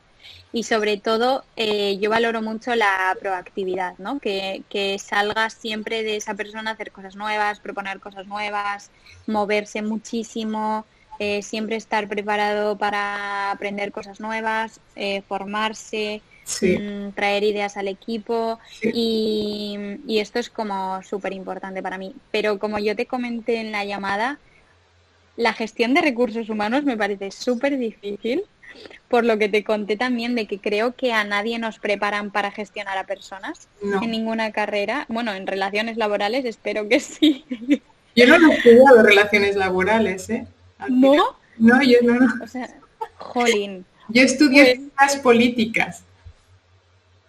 y 0.52 0.62
sobre 0.62 0.96
todo 0.96 1.44
eh, 1.56 1.98
yo 1.98 2.08
valoro 2.08 2.40
mucho 2.40 2.74
la 2.74 3.14
proactividad, 3.20 3.98
¿no? 3.98 4.18
Que, 4.20 4.62
que 4.70 4.98
salga 4.98 5.50
siempre 5.50 6.02
de 6.02 6.16
esa 6.16 6.34
persona 6.34 6.70
hacer 6.70 6.92
cosas 6.92 7.16
nuevas, 7.16 7.60
proponer 7.60 8.00
cosas 8.00 8.26
nuevas, 8.26 8.90
moverse 9.26 9.82
muchísimo, 9.82 10.86
eh, 11.18 11.42
siempre 11.42 11.76
estar 11.76 12.08
preparado 12.08 12.76
para 12.76 13.50
aprender 13.50 13.90
cosas 13.92 14.20
nuevas, 14.20 14.80
eh, 14.96 15.22
formarse, 15.22 16.22
mm, 16.62 17.10
traer 17.10 17.42
ideas 17.42 17.76
al 17.76 17.88
equipo 17.88 18.58
y, 18.82 19.76
y 20.06 20.18
esto 20.20 20.38
es 20.38 20.50
como 20.50 21.02
súper 21.02 21.32
importante 21.32 21.82
para 21.82 21.98
mí. 21.98 22.14
Pero 22.30 22.58
como 22.58 22.78
yo 22.78 22.94
te 22.94 23.06
comenté 23.06 23.56
en 23.56 23.72
la 23.72 23.84
llamada, 23.84 24.38
la 25.36 25.52
gestión 25.52 25.94
de 25.94 26.00
recursos 26.00 26.48
humanos 26.48 26.84
me 26.84 26.96
parece 26.96 27.30
súper 27.30 27.78
difícil 27.78 28.44
por 29.08 29.24
lo 29.24 29.38
que 29.38 29.48
te 29.48 29.64
conté 29.64 29.96
también 29.96 30.34
de 30.34 30.46
que 30.46 30.58
creo 30.58 30.94
que 30.94 31.12
a 31.12 31.24
nadie 31.24 31.58
nos 31.58 31.78
preparan 31.78 32.30
para 32.30 32.50
gestionar 32.50 32.98
a 32.98 33.04
personas 33.04 33.68
en 33.82 34.10
ninguna 34.10 34.52
carrera. 34.52 35.06
Bueno, 35.08 35.32
en 35.32 35.46
relaciones 35.46 35.96
laborales 35.96 36.44
espero 36.44 36.88
que 36.88 37.00
sí. 37.00 37.44
Yo 38.16 38.26
no 38.26 38.50
he 38.50 38.54
estudiado 38.54 39.02
relaciones 39.02 39.56
laborales, 39.56 40.30
¿eh? 40.30 40.46
¿No? 40.88 41.36
No, 41.58 41.82
yo 41.82 41.98
no. 42.02 42.14
no. 42.14 42.44
O 42.44 42.46
sea, 42.46 42.68
jolín. 43.18 43.84
Yo 44.08 44.22
estudié 44.22 44.64
pues 44.64 44.76
ciencias 44.76 45.16
políticas. 45.16 46.02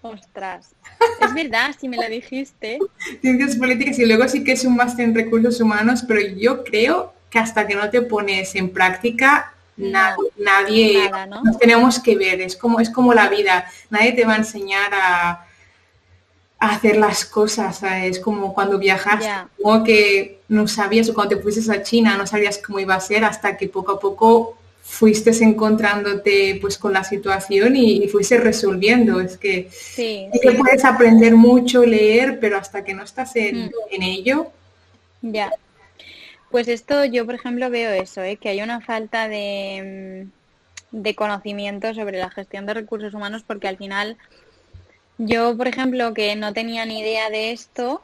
Ostras, 0.02 0.74
es 1.22 1.34
verdad, 1.34 1.76
si 1.78 1.90
me 1.90 1.98
lo 1.98 2.08
dijiste. 2.08 2.80
Ciencias 3.22 3.56
políticas 3.56 4.00
y 4.00 4.06
luego 4.06 4.28
sí 4.28 4.44
que 4.44 4.54
es 4.54 4.64
un 4.64 4.76
máster 4.76 5.06
en 5.06 5.16
recursos 5.16 5.60
humanos, 5.60 6.04
pero 6.08 6.22
yo 6.22 6.64
creo 6.64 7.14
que 7.30 7.40
hasta 7.40 7.68
que 7.68 7.76
no 7.76 7.90
te 7.90 8.02
pones 8.02 8.56
en 8.56 8.70
práctica 8.70 9.54
nadie, 9.78 11.10
nos 11.44 11.58
tenemos 11.58 12.00
que 12.00 12.16
ver, 12.16 12.42
es 12.42 12.56
como, 12.56 12.80
es 12.80 12.90
como 12.90 13.14
la 13.14 13.30
vida, 13.30 13.70
nadie 13.90 14.14
te 14.14 14.26
va 14.26 14.34
a 14.34 14.38
enseñar 14.38 14.92
a, 14.94 15.44
hacer 16.60 16.98
las 16.98 17.24
cosas, 17.24 17.84
es 17.84 18.20
como 18.20 18.52
cuando 18.52 18.80
viajaste, 18.80 19.30
como 19.62 19.84
que 19.84 20.40
no 20.48 20.68
sabías, 20.68 21.08
o 21.08 21.14
cuando 21.14 21.36
te 21.36 21.42
fuiste 21.44 21.72
a 21.72 21.84
China, 21.84 22.18
no 22.18 22.26
sabías 22.26 22.58
cómo 22.58 22.80
iba 22.80 22.96
a 22.96 23.00
ser 23.00 23.24
hasta 23.24 23.56
que 23.58 23.68
poco 23.68 23.92
a 23.92 24.00
poco 24.00 24.58
fuiste 24.82 25.32
encontrándote 25.44 26.58
pues 26.62 26.78
con 26.78 26.94
la 26.94 27.04
situación 27.04 27.76
y, 27.76 28.08
fuiste 28.08 28.38
resolviendo. 28.38 29.20
Es 29.20 29.38
que, 29.38 29.70
que 29.96 30.52
puedes 30.58 30.84
aprender 30.86 31.36
mucho, 31.36 31.86
leer, 31.86 32.40
pero 32.40 32.58
hasta 32.58 32.84
que 32.84 32.94
no 32.94 33.04
estás 33.04 33.36
en, 33.36 33.66
mm. 33.66 33.72
en 33.92 34.04
ello. 34.04 34.48
Ya. 35.22 35.52
Pues 36.50 36.68
esto 36.68 37.04
yo, 37.06 37.26
por 37.26 37.36
ejemplo, 37.36 37.70
veo 37.70 37.92
eso, 37.92 38.22
¿eh? 38.22 38.38
que 38.38 38.50
hay 38.50 38.62
una 38.62 38.82
falta 38.82 39.28
de, 39.28 40.32
mm, 40.92 41.02
de 41.02 41.16
conocimiento 41.16 41.94
sobre 41.94 42.20
la 42.20 42.30
gestión 42.30 42.66
de 42.66 42.74
recursos 42.74 43.14
humanos 43.14 43.44
porque 43.46 43.68
al 43.68 43.78
final 43.78 44.18
yo, 45.18 45.58
por 45.58 45.68
ejemplo, 45.68 46.14
que 46.14 46.36
no 46.36 46.54
tenía 46.54 46.86
ni 46.86 47.00
idea 47.00 47.30
de 47.30 47.52
esto, 47.52 48.04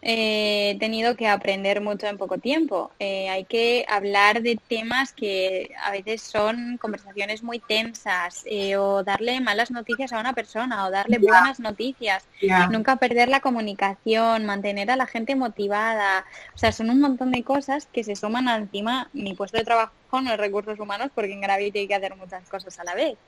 he 0.00 0.76
tenido 0.78 1.16
que 1.16 1.26
aprender 1.26 1.80
mucho 1.80 2.06
en 2.06 2.18
poco 2.18 2.38
tiempo. 2.38 2.92
Eh, 3.00 3.28
hay 3.28 3.44
que 3.44 3.84
hablar 3.88 4.42
de 4.42 4.56
temas 4.68 5.12
que 5.12 5.74
a 5.82 5.90
veces 5.90 6.22
son 6.22 6.78
conversaciones 6.78 7.42
muy 7.42 7.58
tensas 7.58 8.42
eh, 8.46 8.76
o 8.76 9.02
darle 9.02 9.40
malas 9.40 9.72
noticias 9.72 10.12
a 10.12 10.20
una 10.20 10.34
persona 10.34 10.86
o 10.86 10.90
darle 10.90 11.18
buenas 11.18 11.58
noticias. 11.58 12.24
Nunca 12.70 12.96
perder 12.96 13.28
la 13.28 13.40
comunicación, 13.40 14.46
mantener 14.46 14.90
a 14.90 14.96
la 14.96 15.06
gente 15.06 15.34
motivada. 15.34 16.24
O 16.54 16.58
sea, 16.58 16.70
son 16.70 16.90
un 16.90 17.00
montón 17.00 17.32
de 17.32 17.42
cosas 17.42 17.86
que 17.92 18.04
se 18.04 18.14
suman 18.14 18.48
encima 18.48 19.10
mi 19.12 19.34
puesto 19.34 19.58
de 19.58 19.64
trabajo 19.64 19.92
en 20.12 20.26
los 20.26 20.36
recursos 20.36 20.78
humanos 20.78 21.10
porque 21.14 21.32
en 21.32 21.40
Gravity 21.40 21.80
hay 21.80 21.88
que 21.88 21.94
hacer 21.96 22.14
muchas 22.14 22.48
cosas 22.48 22.78
a 22.78 22.84
la 22.84 22.94
vez. 22.94 23.18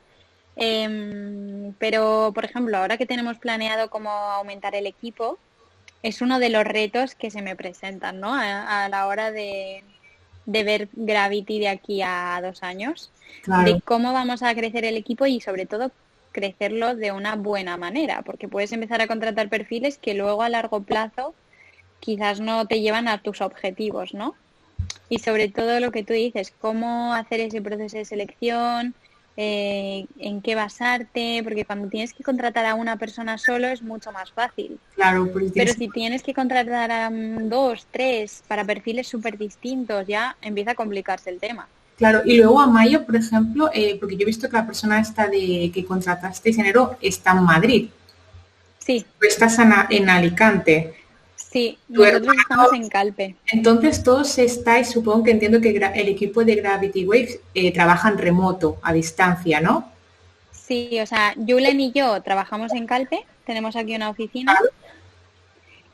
Em, 0.57 1.73
pero, 1.79 2.33
por 2.35 2.45
ejemplo, 2.45 2.77
ahora 2.77 2.97
que 2.97 3.07
tenemos 3.07 3.39
planeado 3.39 3.91
cómo 3.91 4.11
aumentar 4.11 4.75
el 4.75 4.87
equipo, 4.87 5.39
es 6.03 6.23
uno 6.23 6.39
de 6.39 6.51
los 6.51 6.65
retos 6.65 7.15
que 7.15 7.31
se 7.31 7.43
me 7.43 7.57
presentan, 7.57 8.21
¿no? 8.21 8.35
A, 8.35 8.89
la 8.89 9.07
hora 9.07 9.31
de, 9.31 9.85
ver 10.47 10.89
Gravity 10.93 11.61
de 11.61 11.69
aquí 11.69 12.03
a 12.03 12.41
dos 12.43 12.63
años, 12.63 13.11
de 13.65 13.81
cómo 13.83 14.13
vamos 14.13 14.43
a 14.43 14.55
crecer 14.55 14.85
el 14.85 14.97
equipo 14.97 15.27
y 15.27 15.41
sobre 15.41 15.67
todo 15.67 15.93
crecerlo 16.33 16.95
de 16.95 17.13
una 17.13 17.37
buena 17.37 17.77
manera, 17.77 18.23
porque 18.23 18.49
puedes 18.49 18.73
empezar 18.73 19.01
a 19.01 19.07
contratar 19.07 19.49
perfiles 19.49 19.99
que 19.99 20.15
luego 20.15 20.43
a 20.43 20.49
largo 20.49 20.83
plazo 20.83 21.35
quizás 21.99 22.41
no 22.41 22.67
te 22.67 22.81
llevan 22.81 23.09
a 23.09 23.19
tus 23.23 23.41
objetivos, 23.41 24.15
¿no? 24.15 24.35
Y 25.09 25.19
sobre 25.19 25.49
todo 25.49 25.81
lo 25.81 25.91
que 25.91 26.05
tú 26.05 26.13
dices, 26.13 26.53
cómo 26.61 27.13
hacer 27.15 27.41
ese 27.41 27.61
proceso 27.61 27.99
de 27.99 28.05
selección, 28.05 28.95
eh, 29.37 30.07
en 30.19 30.43
qué 30.43 30.55
basarte, 30.55 31.41
porque 31.43 31.65
cuando 31.65 31.89
tienes 31.89 32.13
que 32.13 32.23
contratar 32.23 32.67
a 32.67 32.75
una 32.75 32.97
persona 32.97 33.39
solo 33.39 33.69
es 33.69 33.83
mucho 33.83 34.13
más 34.13 34.33
fácil. 34.33 34.79
Claro, 34.95 35.31
pero 35.55 35.73
si 35.73 35.89
tienes 35.89 36.23
que 36.23 36.35
contratar 36.35 36.91
a 36.91 37.11
dos, 37.11 37.87
tres, 37.91 38.43
para 38.49 38.65
perfiles 38.65 39.09
súper 39.09 39.39
distintos, 39.39 40.07
ya 40.07 40.37
empieza 40.43 40.73
a 40.73 40.75
complicarse 40.75 41.31
el 41.31 41.39
tema. 41.39 41.69
Claro, 41.97 42.23
y 42.25 42.39
luego 42.39 42.61
a 42.61 42.67
Mayo, 42.67 43.05
por 43.05 43.17
ejemplo, 43.17 43.71
eh, 43.75 43.97
porque 44.01 44.17
yo 44.17 44.23
he 44.23 44.27
visto 44.27 44.49
que 44.49 44.57
la 44.57 44.67
persona 44.67 45.01
esta 45.01 45.29
de 45.29 45.71
que 45.73 45.85
contrataste 45.85 46.51
enero 46.51 46.97
está 47.01 47.33
en 47.33 47.43
Madrid. 47.45 47.89
Sí. 48.79 49.05
Estás 49.21 49.59
en 49.59 50.09
Alicante. 50.09 51.00
Sí, 51.51 51.79
nosotros 51.89 52.37
estamos 52.41 52.73
en 52.73 52.89
Calpe. 52.89 53.35
Entonces 53.51 54.05
todos 54.05 54.39
estáis, 54.39 54.91
supongo 54.91 55.25
que 55.25 55.33
entiendo 55.33 55.61
que 55.61 55.71
el 55.71 56.09
equipo 56.09 56.45
de 56.45 56.55
Gravity 56.55 57.05
Waves 57.05 57.41
eh, 57.55 57.73
trabajan 57.73 58.19
remoto, 58.19 58.79
a 58.83 58.93
distancia, 58.93 59.61
¿no? 59.61 59.91
Sí, 60.53 61.01
o 61.01 61.07
sea, 61.07 61.35
Julen 61.35 61.81
y 61.81 61.91
yo 61.91 62.23
trabajamos 62.23 62.73
en 62.73 62.87
Calpe, 62.87 63.27
tenemos 63.45 63.75
aquí 63.75 63.97
una 63.97 64.11
oficina. 64.11 64.57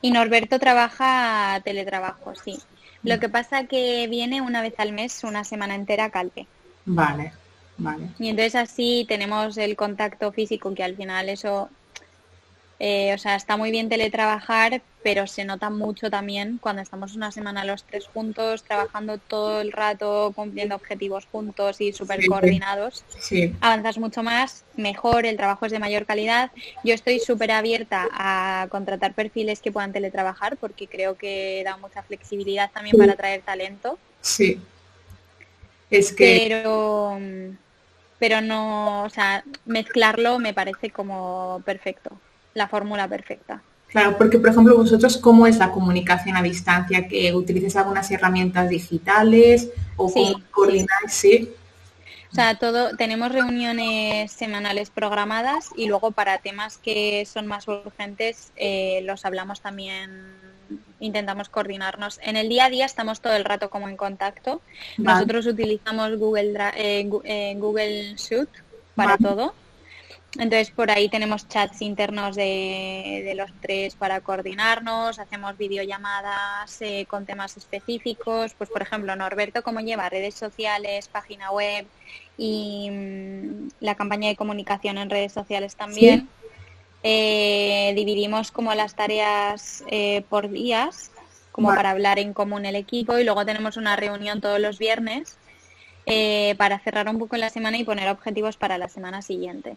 Y 0.03 0.11
Norberto 0.11 0.59
trabaja 0.59 1.63
teletrabajo, 1.65 2.35
sí. 2.35 2.59
Lo 3.03 3.19
que 3.19 3.31
pasa 3.31 3.65
que 3.65 4.07
viene 4.09 4.43
una 4.43 4.61
vez 4.61 4.75
al 4.77 4.93
mes, 4.93 5.25
una 5.25 5.45
semana 5.45 5.75
entera 5.75 6.05
a 6.05 6.11
Calpe. 6.11 6.47
Vale, 6.85 7.33
vale. 7.79 8.09
Y 8.19 8.29
entonces 8.29 8.57
así 8.57 9.07
tenemos 9.09 9.57
el 9.57 9.75
contacto 9.75 10.33
físico, 10.33 10.75
que 10.75 10.85
al 10.85 10.97
final 10.97 11.31
eso 11.31 11.71
eh, 12.79 13.15
o 13.15 13.19
sea, 13.19 13.37
está 13.37 13.57
muy 13.57 13.71
bien 13.71 13.89
teletrabajar, 13.89 14.83
pero 15.03 15.27
se 15.27 15.47
nota 15.47 15.71
mucho 15.71 16.11
también 16.11 16.59
cuando 16.61 16.83
estamos 16.83 17.17
una 17.17 17.33
semana 17.33 17.65
los 17.65 17.85
tres 17.85 18.07
juntos, 18.07 18.65
trabajando 18.65 19.17
todo 19.17 19.63
el 19.63 19.73
rato, 19.73 20.33
cumpliendo 20.37 20.75
objetivos 20.75 21.27
juntos 21.33 21.81
y 21.81 21.95
súper 21.95 22.27
coordinados. 22.27 23.03
Avanzas 23.63 23.97
mucho 23.97 24.23
más, 24.23 24.65
mejor, 24.77 25.25
el 25.25 25.39
trabajo 25.39 25.65
es 25.65 25.73
de 25.73 25.79
mayor 25.79 26.05
calidad. 26.05 26.51
Yo 26.85 26.93
estoy 26.93 27.19
súper 27.19 27.51
abierta 27.51 28.09
a 28.13 28.67
contratar 28.71 29.15
perfiles 29.15 29.61
que 29.61 29.73
puedan 29.73 29.93
teletrabajar 29.93 30.59
porque 30.59 30.87
creo 30.87 31.17
que 31.17 31.63
da 31.65 31.79
mucha 31.79 32.03
flexibilidad 32.03 32.71
también 32.73 32.99
para 32.99 33.13
atraer 33.13 33.41
talento. 33.41 33.99
Sí. 34.21 34.61
Es 35.91 36.13
que... 36.13 36.47
Pero, 36.47 37.19
pero 38.19 38.43
no, 38.43 39.05
o 39.05 39.11
sea, 39.11 39.45
mezclarlo 39.65 40.39
me 40.39 40.53
parece 40.53 40.91
como 40.91 41.63
perfecto 41.65 42.19
la 42.57 42.67
fórmula 42.67 43.07
perfecta. 43.07 43.63
Claro, 43.89 44.17
porque 44.19 44.39
por 44.39 44.51
ejemplo 44.51 44.77
vosotros, 44.77 45.17
¿cómo 45.19 45.47
es 45.47 45.59
la 45.59 45.71
comunicación 45.71 46.37
a 46.37 46.43
distancia? 46.43 47.07
¿Que 47.07 47.33
utilices 47.35 47.77
algunas 47.77 48.11
herramientas 48.11 48.69
digitales 48.69 49.69
o 49.97 50.09
sí, 50.09 50.35
coordináis? 50.51 51.13
Sí. 51.13 51.51
O 52.33 52.35
sea, 52.35 52.57
todo, 52.57 52.97
tenemos 52.97 53.31
reuniones 53.31 54.33
semanales 54.33 54.91
programadas 54.91 55.71
y 55.77 55.87
luego 55.87 56.11
para 56.11 56.39
temas 56.39 56.79
que 56.79 57.25
son 57.27 57.47
más 57.47 57.69
urgentes 57.69 58.53
eh, 58.57 59.01
los 59.05 59.25
hablamos 59.25 59.61
también, 59.61 60.11
intentamos 60.99 61.49
coordinarnos. 61.49 62.19
En 62.23 62.37
el 62.37 62.49
día 62.49 62.67
a 62.67 62.71
día 62.71 62.87
estamos 62.87 63.21
todo 63.21 63.35
el 63.35 63.45
rato 63.45 63.71
como 63.71 63.89
en 63.89 63.97
contacto. 63.97 64.61
Nosotros 64.99 65.47
utilizamos 65.47 66.17
Google, 66.17 66.55
eh, 66.77 67.09
eh, 67.25 67.55
Google 67.57 68.19
Suite 68.19 68.53
para 68.95 69.17
todo. 69.17 69.55
Entonces 70.39 70.71
por 70.71 70.91
ahí 70.91 71.09
tenemos 71.09 71.49
chats 71.49 71.81
internos 71.81 72.37
de, 72.37 73.33
los 73.37 73.51
tres 73.61 73.95
para 73.95 74.21
coordinarnos, 74.21 75.19
hacemos 75.19 75.57
videollamadas 75.57 76.81
eh, 76.83 77.07
con 77.09 77.25
temas 77.25 77.57
específicos, 77.57 78.53
pues 78.55 78.69
por 78.69 78.83
ejemplo 78.83 79.17
Norberto 79.17 79.63
cómo 79.63 79.81
lleva 79.81 80.09
redes 80.09 80.35
sociales, 80.35 81.09
página 81.09 81.51
web 81.53 81.87
y 82.37 82.91
mm, 82.91 83.69
la 83.81 83.95
campaña 83.95 84.29
de 84.29 84.37
comunicación 84.37 84.99
en 84.99 85.11
redes 85.11 85.33
sociales 85.33 85.75
también. 85.75 86.29
Eh, 87.03 87.93
dividimos 87.95 88.51
como 88.51 88.75
las 88.75 88.95
tareas 88.95 89.85
eh, 89.87 90.23
por 90.29 90.51
días, 90.51 91.13
como 91.53 91.69
para 91.69 91.91
hablar 91.91 92.19
en 92.19 92.35
común 92.35 92.67
el 92.67 92.77
equipo 92.77 93.19
y 93.19 93.25
luego 93.25 93.47
tenemos 93.47 93.77
una 93.77 93.97
reunión 93.97 94.41
todos 94.41 94.61
los 94.61 94.79
viernes 94.79 95.39
para 96.59 96.79
cerrar 96.79 97.09
un 97.09 97.19
poco 97.19 97.37
la 97.37 97.51
semana 97.51 97.79
y 97.79 97.85
poner 97.85 98.09
objetivos 98.09 98.57
para 98.57 98.79
la 98.79 98.89
semana 98.89 99.23
siguiente. 99.23 99.77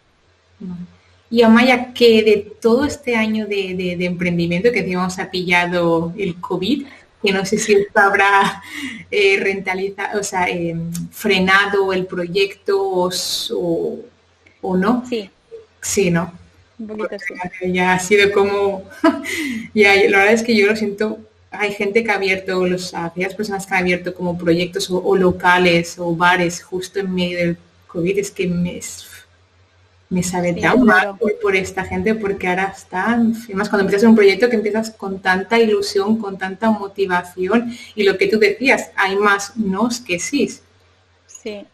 Y 1.31 1.43
Amaya, 1.43 1.93
que 1.93 2.23
de 2.23 2.37
todo 2.59 2.85
este 2.85 3.15
año 3.15 3.45
de, 3.45 3.97
emprendimiento 3.99 4.71
que 4.71 4.81
digamos 4.81 5.19
ha 5.19 5.29
pillado 5.29 6.13
el 6.17 6.39
COVID, 6.41 6.87
que 7.21 7.31
no 7.31 7.45
sé 7.45 7.57
si 7.59 7.73
esto 7.73 7.99
habrá 7.99 8.63
eh, 9.11 9.37
rentalizado, 9.39 10.19
o 10.19 10.23
sea, 10.23 10.47
eh, 10.49 10.75
frenado 11.11 11.93
el 11.93 12.05
proyecto 12.05 12.77
o, 12.81 14.75
no. 14.75 15.03
Sí. 15.07 15.29
Sí, 15.81 16.11
¿no? 16.11 16.33
Ya 17.61 17.93
ha 17.93 17.99
sido 17.99 18.31
como, 18.31 18.83
ya, 19.73 19.95
la 19.95 20.19
verdad 20.19 20.33
es 20.33 20.43
que 20.43 20.55
yo 20.55 20.65
lo 20.65 20.75
siento, 20.75 21.19
hay 21.51 21.73
gente 21.73 22.03
que 22.03 22.11
ha 22.11 22.15
abierto, 22.15 22.65
los, 22.65 22.93
aquellas 22.93 23.35
personas 23.35 23.65
que 23.65 23.73
han 23.73 23.81
abierto 23.81 24.13
como 24.13 24.37
proyectos 24.37 24.89
o, 24.89 25.15
locales 25.15 25.95
o 25.99 26.15
bares 26.15 26.63
justo 26.63 26.99
en 26.99 27.13
medio 27.13 27.37
del 27.37 27.57
COVID, 27.87 28.17
es 28.19 28.31
que 28.31 28.47
me, 28.47 28.79
me 30.09 30.23
sabe 30.23 30.53
tan 30.53 30.83
mal 30.83 31.17
por, 31.41 31.55
esta 31.55 31.83
gente 31.83 32.15
porque 32.15 32.47
ahora 32.47 32.73
están, 32.75 33.33
además 33.45 33.69
cuando 33.69 33.85
empiezas 33.85 34.09
un 34.09 34.15
proyecto 34.15 34.49
que 34.49 34.55
empiezas 34.55 34.89
con 34.89 35.19
tanta 35.19 35.59
ilusión, 35.59 36.17
con 36.17 36.37
tanta 36.37 36.71
motivación 36.71 37.71
y 37.93 38.03
lo 38.03 38.17
que 38.17 38.27
tú 38.27 38.39
decías, 38.39 38.89
hay 38.95 39.15
más 39.17 39.55
nos 39.55 39.99
que 39.99 40.19
sí. 40.19 40.49
Sí. 41.27 41.65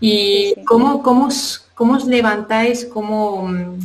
¿Y 0.00 0.54
Cómo, 0.66 1.02
cómo, 1.02 1.28
cómo, 1.74 1.94
os 1.94 2.04
levantáis? 2.04 2.84
Cómo, 2.84 3.48
mm, 3.48 3.78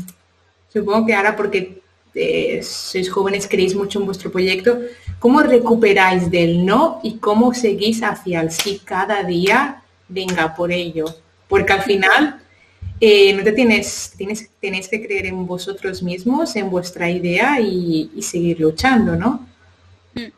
supongo 0.72 1.06
que 1.06 1.16
ahora 1.16 1.36
porque 1.36 1.82
eh, 2.14 2.62
sois 2.62 3.10
jóvenes, 3.10 3.48
creéis 3.48 3.74
mucho 3.74 4.00
en 4.00 4.06
vuestro 4.06 4.32
proyecto, 4.32 4.80
¿cómo 5.18 5.42
recuperáis 5.42 6.30
del 6.30 6.66
no 6.66 7.00
y 7.04 7.18
cómo 7.18 7.54
seguís 7.54 8.04
hacia 8.04 8.42
el 8.42 8.52
sí 8.52 8.82
cada 8.84 9.24
día? 9.24 9.82
Venga 10.10 10.54
por 10.56 10.72
ello. 10.72 11.06
Porque 11.48 11.74
al 11.74 11.82
final 11.82 12.43
eh, 13.06 13.34
no 13.34 13.44
te 13.44 13.52
tienes, 13.52 14.14
tienes, 14.16 14.50
tenéis 14.62 14.88
que 14.88 15.06
creer 15.06 15.26
en 15.26 15.46
vosotros 15.46 16.02
mismos, 16.02 16.56
en 16.56 16.70
vuestra 16.70 17.10
idea 17.10 17.60
y, 17.60 18.10
seguir 18.22 18.62
luchando, 18.62 19.18
¿no? 19.18 19.46
Mm. 20.16 20.32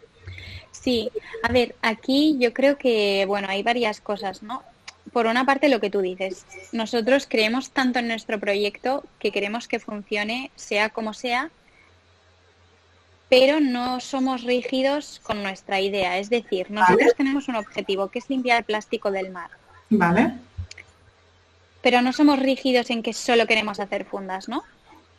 Sí, 0.72 1.12
a 1.44 1.52
ver, 1.52 1.76
aquí 1.84 2.38
yo 2.40 2.54
creo 2.54 2.80
que, 2.80 3.26
bueno, 3.28 3.48
hay 3.52 3.62
varias 3.62 4.02
cosas, 4.02 4.42
¿no? 4.42 4.64
Por 5.14 5.28
una 5.28 5.46
parte, 5.46 5.70
lo 5.70 5.80
que 5.80 5.92
tú 5.92 6.02
dices, 6.02 6.44
nosotros 6.72 7.28
creemos 7.30 7.70
tanto 7.70 8.00
en 8.00 8.08
nuestro 8.08 8.40
proyecto 8.40 9.04
que 9.20 9.32
queremos 9.32 9.68
que 9.68 9.78
funcione, 9.78 10.50
sea 10.56 10.90
como 10.90 11.14
sea, 11.14 11.52
pero 13.30 13.60
no 13.60 14.00
somos 14.00 14.42
rígidos 14.42 15.22
con 15.22 15.44
nuestra 15.44 15.82
idea. 15.82 16.18
Es 16.18 16.32
decir, 16.32 16.72
nosotros 16.72 17.14
tenemos 17.16 17.48
un 17.48 17.58
objetivo, 17.58 18.08
que 18.08 18.18
es 18.18 18.28
limpiar 18.28 18.58
el 18.58 18.64
plástico 18.64 19.12
del 19.12 19.30
mar. 19.30 19.52
Vale 19.92 20.34
pero 21.86 22.02
no 22.02 22.14
somos 22.14 22.40
rígidos 22.40 22.90
en 22.90 23.04
que 23.04 23.14
solo 23.14 23.46
queremos 23.46 23.80
hacer 23.80 24.06
fundas, 24.06 24.50
¿no? 24.50 24.64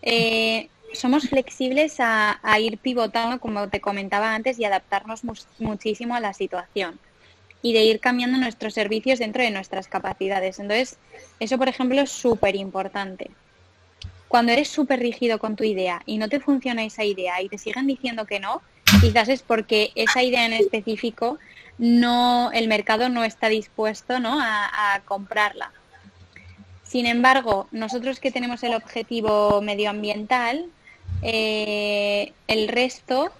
Eh, 0.02 0.68
somos 0.94 1.28
flexibles 1.28 1.98
a, 2.00 2.40
ir 2.58 2.78
pivotando, 2.78 3.38
como 3.38 3.68
te 3.68 3.80
comentaba 3.80 4.34
antes, 4.34 4.58
y 4.58 4.64
adaptarnos 4.64 5.22
muchísimo 5.60 6.16
a 6.16 6.20
la 6.20 6.32
situación 6.32 6.98
y 7.62 7.72
de 7.72 7.84
ir 7.84 8.00
cambiando 8.00 8.36
nuestros 8.38 8.74
servicios 8.74 9.20
dentro 9.20 9.44
de 9.44 9.52
nuestras 9.52 9.86
capacidades. 9.86 10.58
Entonces, 10.58 10.98
eso, 11.38 11.56
por 11.56 11.68
ejemplo, 11.68 12.00
es 12.00 12.10
súper 12.10 12.56
importante. 12.56 13.30
Cuando 14.26 14.50
eres 14.50 14.66
súper 14.66 14.98
rígido 14.98 15.38
con 15.38 15.54
tu 15.54 15.62
idea 15.62 16.02
y 16.04 16.18
no 16.18 16.28
te 16.28 16.40
funciona 16.40 16.84
esa 16.84 17.04
idea 17.04 17.40
y 17.42 17.48
te 17.48 17.58
siguen 17.58 17.86
diciendo 17.86 18.26
que 18.26 18.40
no, 18.40 18.60
quizás 19.00 19.28
es 19.28 19.42
porque 19.42 19.92
esa 19.94 20.24
idea 20.24 20.44
en 20.44 20.52
específico 20.52 21.38
no, 21.78 22.50
el 22.50 22.66
mercado 22.66 23.08
no 23.08 23.22
está 23.22 23.46
dispuesto 23.46 24.18
¿no? 24.18 24.36
a 24.40 25.00
comprarla. 25.04 25.70
Sin 26.96 27.04
embargo, 27.04 27.68
nosotros 27.72 28.20
que 28.20 28.30
tenemos 28.30 28.62
el 28.62 28.74
objetivo 28.74 29.60
medioambiental, 29.60 30.64
eh, 31.20 32.32
el 32.48 32.68
resto 32.68 33.30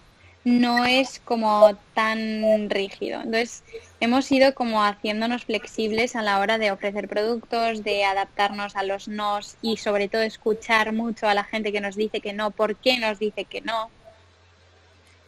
no 0.45 0.85
es 0.85 1.23
como 1.25 1.71
tan 1.95 2.69
rígido. 2.69 3.23
Entonces, 3.23 3.63
hemos 3.99 4.31
ido 4.31 4.53
como 4.53 4.85
haciéndonos 4.85 5.47
flexibles 5.47 6.17
a 6.17 6.21
la 6.21 6.39
hora 6.41 6.59
de 6.59 6.71
ofrecer 6.71 7.09
productos, 7.09 7.83
de 7.83 8.05
adaptarnos 8.05 8.77
a 8.77 8.83
los 8.83 9.09
nos 9.09 9.57
y 9.63 9.79
sobre 9.79 10.09
todo 10.09 10.21
escuchar 10.21 10.93
mucho 10.93 11.27
a 11.27 11.33
la 11.33 11.45
gente 11.45 11.73
que 11.73 11.81
nos 11.81 11.97
dice 11.97 12.21
que 12.21 12.35
no, 12.35 12.51
por 12.51 12.77
qué 12.77 12.99
nos 12.99 13.19
dice 13.19 13.47
que 13.47 13.63
no. 13.63 13.89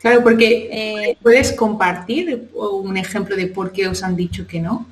Claro, 0.03 0.23
porque 0.23 0.69
eh, 0.71 1.17
puedes 1.23 1.55
compartir 1.55 2.51
un 2.53 2.95
ejemplo 2.99 3.37
de 3.37 3.47
por 3.47 3.73
qué 3.73 3.89
os 3.89 4.03
han 4.03 4.17
dicho 4.17 4.47
que 4.47 4.61
no. 4.61 4.87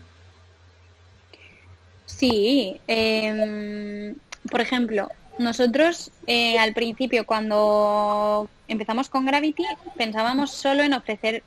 Sí, 2.17 2.81
em, 2.87 4.15
por 4.51 4.63
ejemplo, 4.63 5.11
nosotros 5.39 6.11
eh, 6.27 6.59
al 6.59 6.73
principio 6.73 7.27
cuando 7.27 8.49
empezamos 8.69 9.11
con 9.11 9.27
Gravity 9.27 9.65
pensábamos 9.97 10.51
solo 10.51 10.83
en 10.83 10.95
ofrecer 10.95 11.43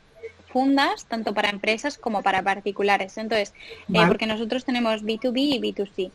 fundas 0.53 1.05
tanto 1.05 1.33
para 1.33 1.49
empresas 1.49 1.97
como 1.97 2.21
para 2.21 2.43
particulares. 2.43 3.17
Entonces, 3.17 3.53
eh, 3.93 4.01
porque 4.07 4.27
nosotros 4.27 4.63
tenemos 4.63 5.03
B2B 5.03 5.37
y 5.37 5.59
B2C. 5.59 6.11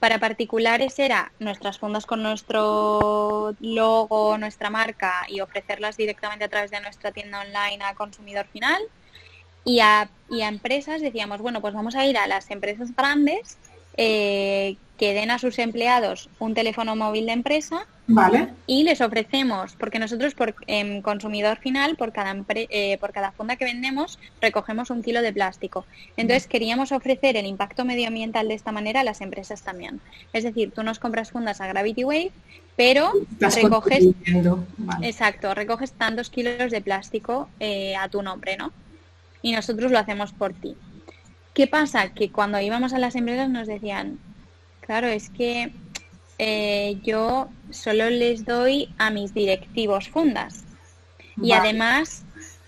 Para 0.00 0.18
particulares 0.18 0.98
era 0.98 1.32
nuestras 1.38 1.78
fundas 1.78 2.04
con 2.04 2.22
nuestro 2.22 3.56
logo, 3.60 4.36
nuestra 4.38 4.70
marca 4.70 5.26
y 5.28 5.40
ofrecerlas 5.40 5.96
directamente 5.96 6.44
a 6.44 6.48
través 6.48 6.70
de 6.70 6.80
nuestra 6.80 7.10
tienda 7.10 7.40
online 7.40 7.82
a 7.82 7.94
consumidor 7.94 8.46
final. 8.46 8.80
Y 9.64 9.80
a, 9.80 10.08
y 10.30 10.42
a 10.42 10.48
empresas 10.48 11.00
decíamos, 11.00 11.40
bueno, 11.40 11.60
pues 11.60 11.74
vamos 11.74 11.94
a 11.94 12.06
ir 12.06 12.16
a 12.16 12.26
las 12.26 12.50
empresas 12.50 12.94
grandes 12.94 13.58
eh, 14.00 14.76
que 14.96 15.12
den 15.12 15.30
a 15.30 15.38
sus 15.38 15.58
empleados 15.58 16.30
un 16.38 16.54
teléfono 16.54 16.94
móvil 16.96 17.26
de 17.26 17.32
empresa 17.32 17.86
vale. 18.06 18.48
y 18.66 18.84
les 18.84 19.00
ofrecemos, 19.00 19.74
porque 19.76 19.98
nosotros 19.98 20.34
por 20.34 20.54
em, 20.68 21.02
consumidor 21.02 21.58
final, 21.58 21.96
por 21.96 22.12
cada, 22.12 22.36
eh, 22.48 22.96
por 23.00 23.12
cada 23.12 23.32
funda 23.32 23.56
que 23.56 23.64
vendemos, 23.64 24.20
recogemos 24.40 24.90
un 24.90 25.02
kilo 25.02 25.20
de 25.20 25.32
plástico. 25.32 25.84
Entonces 26.16 26.46
queríamos 26.46 26.92
ofrecer 26.92 27.36
el 27.36 27.46
impacto 27.46 27.84
medioambiental 27.84 28.46
de 28.46 28.54
esta 28.54 28.70
manera 28.70 29.00
a 29.00 29.04
las 29.04 29.20
empresas 29.20 29.62
también. 29.62 30.00
Es 30.32 30.44
decir, 30.44 30.70
tú 30.72 30.84
nos 30.84 31.00
compras 31.00 31.32
fundas 31.32 31.60
a 31.60 31.66
Gravity 31.66 32.04
Wave, 32.04 32.32
pero 32.76 33.12
recoges, 33.40 34.06
exacto, 35.02 35.54
recoges 35.54 35.92
tantos 35.92 36.30
kilos 36.30 36.70
de 36.70 36.80
plástico 36.80 37.48
eh, 37.58 37.96
a 37.96 38.08
tu 38.08 38.22
nombre, 38.22 38.56
¿no? 38.56 38.72
Y 39.42 39.52
nosotros 39.52 39.90
lo 39.90 39.98
hacemos 39.98 40.32
por 40.32 40.52
ti. 40.52 40.76
¿Qué 41.58 41.66
pasa? 41.66 42.10
Que 42.10 42.30
cuando 42.30 42.60
íbamos 42.60 42.92
a 42.92 43.00
las 43.00 43.16
empresas 43.16 43.50
nos 43.50 43.66
decían, 43.66 44.20
claro, 44.80 45.08
es 45.08 45.28
que 45.28 45.72
eh, 46.38 47.00
yo 47.02 47.48
solo 47.70 48.10
les 48.10 48.44
doy 48.44 48.94
a 48.96 49.10
mis 49.10 49.34
directivos 49.34 50.08
fundas. 50.08 50.62
Y 51.42 51.50
además, 51.50 52.22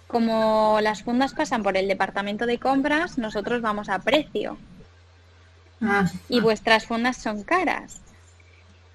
como 0.08 0.80
las 0.82 1.04
fundas 1.04 1.34
pasan 1.34 1.62
por 1.62 1.76
el 1.76 1.86
departamento 1.86 2.46
de 2.46 2.58
compras, 2.58 3.16
nosotros 3.16 3.62
vamos 3.62 3.88
a 3.88 4.00
precio. 4.00 4.58
Ah. 5.80 6.10
y 6.28 6.40
vuestras 6.40 6.84
fundas 6.84 7.16
son 7.16 7.44
caras. 7.44 8.00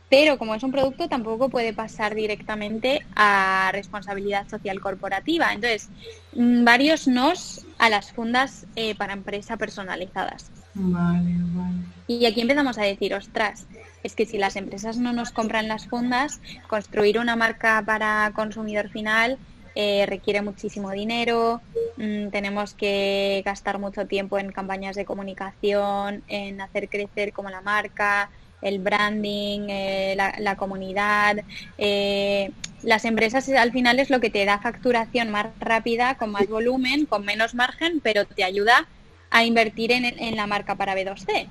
Pero 0.10 0.38
como 0.38 0.53
es 0.56 0.64
un 0.64 0.72
producto, 0.72 1.10
tampoco 1.10 1.49
puede 1.49 1.74
pasar 1.74 2.14
directamente 2.14 3.06
a 3.16 3.70
responsabilidad 3.74 4.47
social 4.47 4.80
corporativa. 4.80 5.51
Entonces, 5.51 5.89
mm, 6.34 6.64
varios 6.64 7.08
nos 7.08 7.66
a 7.80 7.89
las 7.89 8.12
fundas 8.12 8.68
eh, 8.76 8.95
para 8.95 9.14
empresa 9.14 9.58
personalizadas. 9.58 10.51
Vale, 10.76 11.32
vale. 11.53 11.78
Y 12.08 12.26
aquí 12.26 12.41
empezamos 12.41 12.78
a 12.78 12.84
decir, 12.84 13.14
ostras, 13.16 13.66
es 14.03 14.16
que 14.16 14.28
si 14.28 14.38
las 14.38 14.56
empresas 14.56 14.97
no 14.97 15.14
nos 15.14 15.32
compran 15.32 15.68
las 15.68 15.88
fundas, 15.88 16.39
construir 16.68 17.18
una 17.18 17.36
marca 17.36 17.82
para 17.84 18.32
consumidor 18.36 18.89
final 18.89 19.39
eh, 19.78 20.06
requiere 20.08 20.41
muchísimo 20.41 20.91
dinero, 20.91 21.62
mm, 21.97 22.30
tenemos 22.30 22.74
que 22.76 23.41
gastar 23.43 23.78
mucho 23.78 24.06
tiempo 24.06 24.38
en 24.38 24.51
campañas 24.51 24.95
de 24.95 25.03
comunicación, 25.03 26.24
en 26.28 26.62
hacer 26.62 26.88
crecer 26.88 27.34
como 27.34 27.49
la 27.49 27.60
marca, 27.62 28.30
el 28.66 28.80
branding, 28.80 29.68
eh, 29.70 30.16
la, 30.16 30.55
comunidad. 30.57 31.38
Eh, 31.78 32.51
las 32.82 33.05
empresas 33.05 33.47
al 33.49 33.72
final 33.72 33.99
es 33.99 34.09
lo 34.09 34.20
que 34.20 34.32
te 34.32 34.43
da 34.43 34.59
facturación 34.59 35.30
más 35.30 35.47
rápida, 35.59 36.16
con 36.16 36.32
más 36.32 36.47
volumen, 36.47 37.05
con 37.05 37.24
menos 37.24 37.53
margen, 37.53 37.99
pero 38.01 38.26
te 38.26 38.43
ayuda 38.43 38.88
a 39.30 39.45
invertir 39.45 39.91
en, 39.91 40.36
la 40.36 40.47
marca 40.47 40.76
para 40.76 40.95
B2C. 40.95 41.47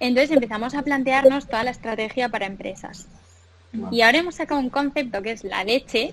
Entonces 0.00 0.30
empezamos 0.30 0.74
a 0.74 0.82
plantearnos 0.82 1.46
toda 1.46 1.64
la 1.64 1.70
estrategia 1.70 2.28
para 2.28 2.46
empresas. 2.46 3.08
Y 3.90 4.02
ahora 4.02 4.18
hemos 4.18 4.34
sacado 4.34 4.60
un 4.60 4.70
concepto 4.70 5.22
que 5.22 5.32
es 5.32 5.44
la 5.44 5.64
leche, 5.64 6.12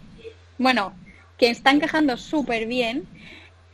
bueno, 0.57 0.93
que 1.37 1.49
está 1.49 1.71
encajando 1.71 2.15
súper 2.15 2.67
bien, 2.67 3.05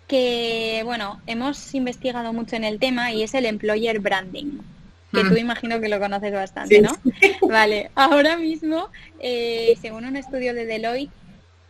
que, 0.07 0.81
bueno, 0.85 1.21
hemos 1.27 1.73
investigado 1.75 2.33
mucho 2.33 2.55
en 2.55 2.63
el 2.63 2.79
tema 2.79 3.11
y 3.11 3.23
es 3.23 3.33
el 3.35 3.45
employer 3.45 3.99
branding 3.99 4.59
que 5.13 5.23
tú 5.23 5.35
imagino 5.37 5.79
que 5.79 5.89
lo 5.89 5.99
conoces 5.99 6.33
bastante, 6.33 6.81
¿no? 6.81 6.91
Vale, 7.47 7.91
ahora 7.95 8.35
mismo, 8.37 8.89
eh, 9.19 9.77
según 9.81 10.05
un 10.05 10.15
estudio 10.15 10.53
de 10.53 10.65
Deloitte, 10.65 11.11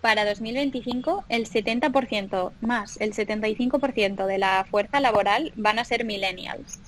para 0.01 0.25
2025 0.25 1.23
el 1.29 1.47
70% 1.47 2.51
más, 2.59 2.99
el 2.99 3.13
75% 3.13 4.25
de 4.25 4.37
la 4.37 4.65
fuerza 4.69 4.99
laboral 4.99 5.53
van 5.55 5.79
a 5.79 5.85
ser 5.85 6.03
millennials. 6.03 6.79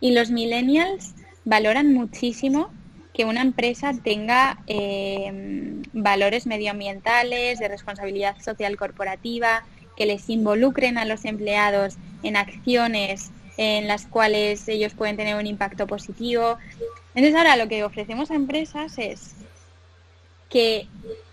Y 0.00 0.12
los 0.12 0.30
millennials 0.30 1.14
valoran 1.44 1.92
muchísimo 1.92 2.70
que 3.12 3.24
una 3.24 3.42
empresa 3.42 3.92
tenga 4.02 4.58
eh, 4.66 5.80
valores 5.92 6.46
medioambientales, 6.46 7.60
de 7.60 7.68
responsabilidad 7.68 8.40
social 8.42 8.76
corporativa, 8.76 9.64
que 9.96 10.06
les 10.06 10.28
involucren 10.28 10.98
a 10.98 11.04
los 11.04 11.24
empleados 11.24 11.96
en 12.24 12.36
acciones 12.36 13.30
en 13.56 13.86
las 13.86 14.06
cuales 14.06 14.66
ellos 14.68 14.94
pueden 14.94 15.16
tener 15.16 15.36
un 15.36 15.46
impacto 15.46 15.86
positivo. 15.86 16.58
Entonces 17.14 17.36
ahora 17.36 17.56
lo 17.56 17.68
que 17.68 17.84
ofrecemos 17.84 18.30
a 18.30 18.34
empresas 18.34 18.98
es 18.98 19.34
que 20.48 20.86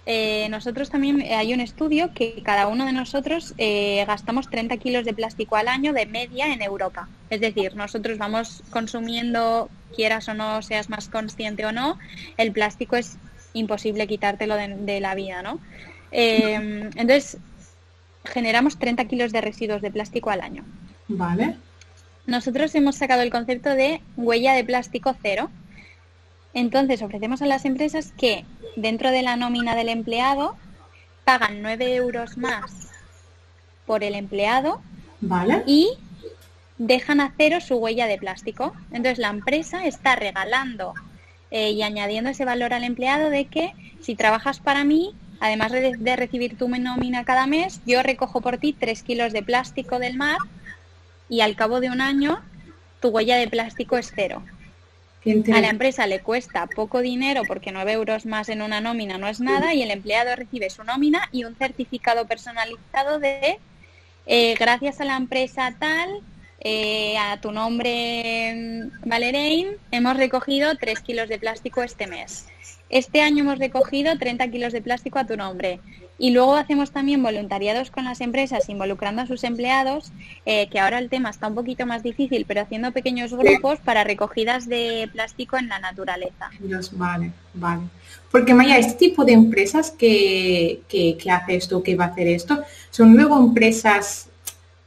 eh, 0.05 0.47
nosotros 0.49 0.89
también 0.89 1.22
eh, 1.22 1.36
hay 1.36 1.53
un 1.53 1.59
estudio 1.59 2.11
que 2.13 2.41
cada 2.43 2.67
uno 2.67 2.86
de 2.86 2.91
nosotros 2.91 3.53
eh, 3.57 4.03
gastamos 4.07 4.49
30 4.49 4.78
kilos 4.78 5.05
de 5.05 5.13
plástico 5.13 5.55
al 5.55 5.67
año 5.67 5.93
de 5.93 6.05
media 6.05 6.51
en 6.51 6.61
Europa. 6.61 7.07
Es 7.30 7.39
decir, 7.39 7.76
nosotros 7.76 8.17
vamos 8.17 8.63
consumiendo, 8.72 9.69
quieras 9.95 10.28
o 10.28 10.34
no, 10.34 10.61
seas 10.61 10.89
más 10.89 11.07
consciente 11.07 11.65
o 11.65 11.72
no, 11.72 11.99
el 12.38 12.51
plástico 12.51 12.95
es 12.95 13.17
imposible 13.53 14.07
quitártelo 14.07 14.55
de, 14.55 14.69
de 14.69 14.99
la 15.01 15.13
vida, 15.13 15.41
¿no? 15.41 15.59
entonces, 16.13 17.38
generamos 18.26 18.78
30 18.78 19.05
kilos 19.05 19.32
de 19.32 19.39
residuos 19.39 19.82
de 19.82 19.91
plástico 19.91 20.30
al 20.30 20.41
año. 20.41 20.65
Vale 21.07 21.55
nosotros 22.26 22.74
hemos 22.76 22.95
sacado 22.95 23.22
el 23.22 23.32
concepto 23.32 23.69
de 23.69 24.01
huella 24.15 24.53
de 24.53 24.63
plástico 24.63 25.15
cero. 25.22 25.49
Entonces 26.53 27.01
ofrecemos 27.01 27.41
a 27.41 27.47
las 27.47 27.65
empresas 27.65 28.13
que 28.17 28.45
dentro 28.76 29.11
de 29.11 29.22
la 29.22 29.38
nómina 29.38 29.76
del 29.76 29.89
empleado 29.89 30.55
pagan 31.24 31.61
9 31.61 31.95
euros 31.95 32.38
más 32.38 32.89
por 33.86 34.03
el 34.03 34.15
empleado 34.15 34.82
vale. 35.22 35.63
y 35.65 35.89
dejan 36.78 37.22
a 37.22 37.34
cero 37.38 37.59
su 37.61 37.76
huella 37.76 38.07
de 38.07 38.17
plástico. 38.17 38.74
Entonces 38.91 39.17
la 39.17 39.30
empresa 39.30 39.86
está 39.86 40.15
regalando 40.15 40.93
eh, 41.49 41.72
y 41.72 41.82
añadiendo 41.82 42.30
ese 42.30 42.45
valor 42.45 42.74
al 42.74 42.84
empleado 42.84 43.30
de 43.30 43.45
que 43.45 43.74
si 44.01 44.15
trabajas 44.15 44.59
para 44.59 44.84
mí, 44.84 45.15
además 45.39 45.72
de, 45.72 45.95
de 45.97 46.15
recibir 46.15 46.57
tu 46.57 46.67
nómina 46.67 47.24
cada 47.24 47.47
mes, 47.47 47.82
yo 47.86 48.03
recojo 48.03 48.41
por 48.41 48.57
ti 48.57 48.74
3 48.74 49.03
kilos 49.03 49.34
de 49.34 49.43
plástico 49.43 49.99
del 49.99 50.17
mar 50.17 50.38
y 51.32 51.39
al 51.39 51.55
cabo 51.55 51.79
de 51.79 51.89
un 51.89 52.01
año 52.01 52.43
tu 52.99 53.07
huella 53.07 53.38
de 53.38 53.47
plástico 53.47 53.97
es 53.97 54.11
cero. 54.13 54.43
A 55.53 55.61
la 55.61 55.69
empresa 55.69 56.05
le 56.05 56.19
cuesta 56.19 56.67
poco 56.67 56.99
dinero 57.01 57.43
porque 57.47 57.71
9 57.71 57.93
euros 57.93 58.25
más 58.25 58.49
en 58.49 58.61
una 58.61 58.82
nómina 58.82 59.17
no 59.17 59.27
es 59.27 59.39
nada 59.39 59.73
y 59.73 59.82
el 59.82 59.91
empleado 59.91 60.36
recibe 60.36 60.69
su 60.69 60.84
nómina 60.84 61.29
y 61.32 61.45
un 61.45 61.55
certificado 61.55 62.27
personalizado 62.27 63.19
de 63.19 63.59
eh, 64.25 64.55
gracias 64.59 64.99
a 64.99 65.05
la 65.05 65.15
empresa 65.15 65.73
tal, 65.79 66.21
eh, 66.59 67.17
a 67.17 67.39
tu 67.39 67.51
nombre 67.51 68.53
mm, 68.53 69.07
Valerein, 69.07 69.77
hemos 69.91 70.17
recogido 70.17 70.75
3 70.75 70.99
kilos 70.99 71.29
de 71.29 71.39
plástico 71.39 71.82
este 71.82 72.07
mes. 72.07 72.47
Este 72.89 73.21
año 73.21 73.43
hemos 73.43 73.57
recogido 73.57 74.17
30 74.17 74.49
kilos 74.49 74.73
de 74.73 74.82
plástico 74.82 75.17
a 75.17 75.25
tu 75.25 75.38
nombre. 75.38 75.79
Y 76.22 76.30
luego 76.30 76.55
hacemos 76.55 76.91
también 76.91 77.24
voluntariados 77.24 77.89
con 77.89 78.03
las 78.03 78.22
empresas, 78.22 78.69
involucrando 78.69 79.24
a 79.24 79.26
sus 79.26 79.43
empleados, 79.43 80.11
eh, 80.45 80.67
que 80.69 80.80
ahora 80.80 80.99
el 80.99 81.09
tema 81.09 81.32
está 81.32 81.47
un 81.47 81.55
poquito 81.55 81.88
más 81.88 82.03
difícil, 82.03 82.45
pero 82.47 82.61
haciendo 82.61 82.91
pequeños 82.91 83.34
grupos 83.34 83.80
para 83.80 84.03
recogidas 84.03 84.69
de 84.69 85.09
plástico 85.11 85.57
en 85.57 85.67
la 85.67 85.80
naturaleza. 85.80 86.51
Dios, 86.59 86.95
vale, 86.95 87.32
vale. 87.55 87.82
Porque 88.30 88.53
Maya, 88.53 88.78
este 88.78 88.99
tipo 88.99 89.26
de 89.26 89.34
empresas 89.34 89.89
que, 89.89 90.82
que, 90.88 91.17
hace 91.32 91.55
esto, 91.55 91.82
que 91.82 91.95
va 91.95 92.05
a 92.05 92.07
hacer 92.09 92.28
esto, 92.28 92.61
son 92.91 93.15
luego 93.17 93.39
empresas 93.39 94.30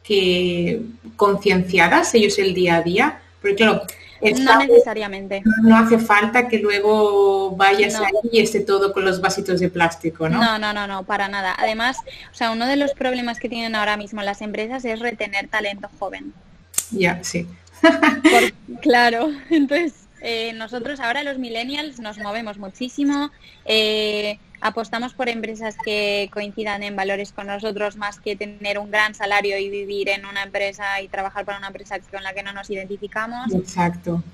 que 0.04 0.82
concienciadas 1.16 2.14
ellos 2.14 2.38
el 2.38 2.54
día 2.54 2.76
a 2.76 2.82
día. 2.82 3.18
Porque 3.42 3.56
claro, 3.56 3.82
no 4.32 4.58
necesariamente. 4.58 5.42
No 5.62 5.76
hace 5.76 5.98
falta 5.98 6.48
que 6.48 6.58
luego 6.58 7.52
vayas 7.56 7.94
ahí 7.96 8.12
y 8.32 8.40
esté 8.40 8.60
todo 8.60 8.92
con 8.92 9.04
los 9.04 9.20
vasitos 9.20 9.60
de 9.60 9.68
plástico, 9.68 10.28
¿no? 10.28 10.38
No, 10.38 10.58
no, 10.58 10.72
no, 10.72 10.86
no, 10.86 11.04
para 11.04 11.28
nada. 11.28 11.54
Además, 11.58 11.98
o 12.32 12.34
sea, 12.34 12.50
uno 12.50 12.66
de 12.66 12.76
los 12.76 12.92
problemas 12.92 13.38
que 13.38 13.48
tienen 13.48 13.74
ahora 13.74 13.96
mismo 13.96 14.22
las 14.22 14.42
empresas 14.42 14.84
es 14.84 15.00
retener 15.00 15.48
talento 15.48 15.88
joven. 15.98 16.32
Ya, 16.90 17.22
sí. 17.22 17.46
claro, 18.82 19.30
entonces 19.50 19.94
eh, 20.20 20.52
nosotros 20.54 21.00
ahora 21.00 21.22
los 21.22 21.38
millennials 21.38 22.00
nos 22.00 22.18
movemos 22.18 22.58
muchísimo. 22.58 23.30
Eh, 23.64 24.38
apostamos 24.64 25.12
por 25.12 25.28
empresas 25.28 25.76
que 25.84 26.30
coincidan 26.32 26.82
en 26.82 26.96
valores 26.96 27.32
con 27.32 27.48
nosotros 27.48 27.96
más 27.96 28.18
que 28.18 28.34
tener 28.34 28.78
un 28.78 28.90
gran 28.90 29.14
salario 29.14 29.58
y 29.58 29.68
vivir 29.68 30.08
en 30.08 30.24
una 30.24 30.42
empresa 30.42 31.02
y 31.02 31.08
trabajar 31.08 31.44
para 31.44 31.58
una 31.58 31.66
empresa 31.66 31.98
con 32.10 32.22
la 32.22 32.32
que 32.32 32.42
no 32.42 32.54
nos 32.54 32.70
identificamos. 32.70 33.52
Exacto. 33.52 34.24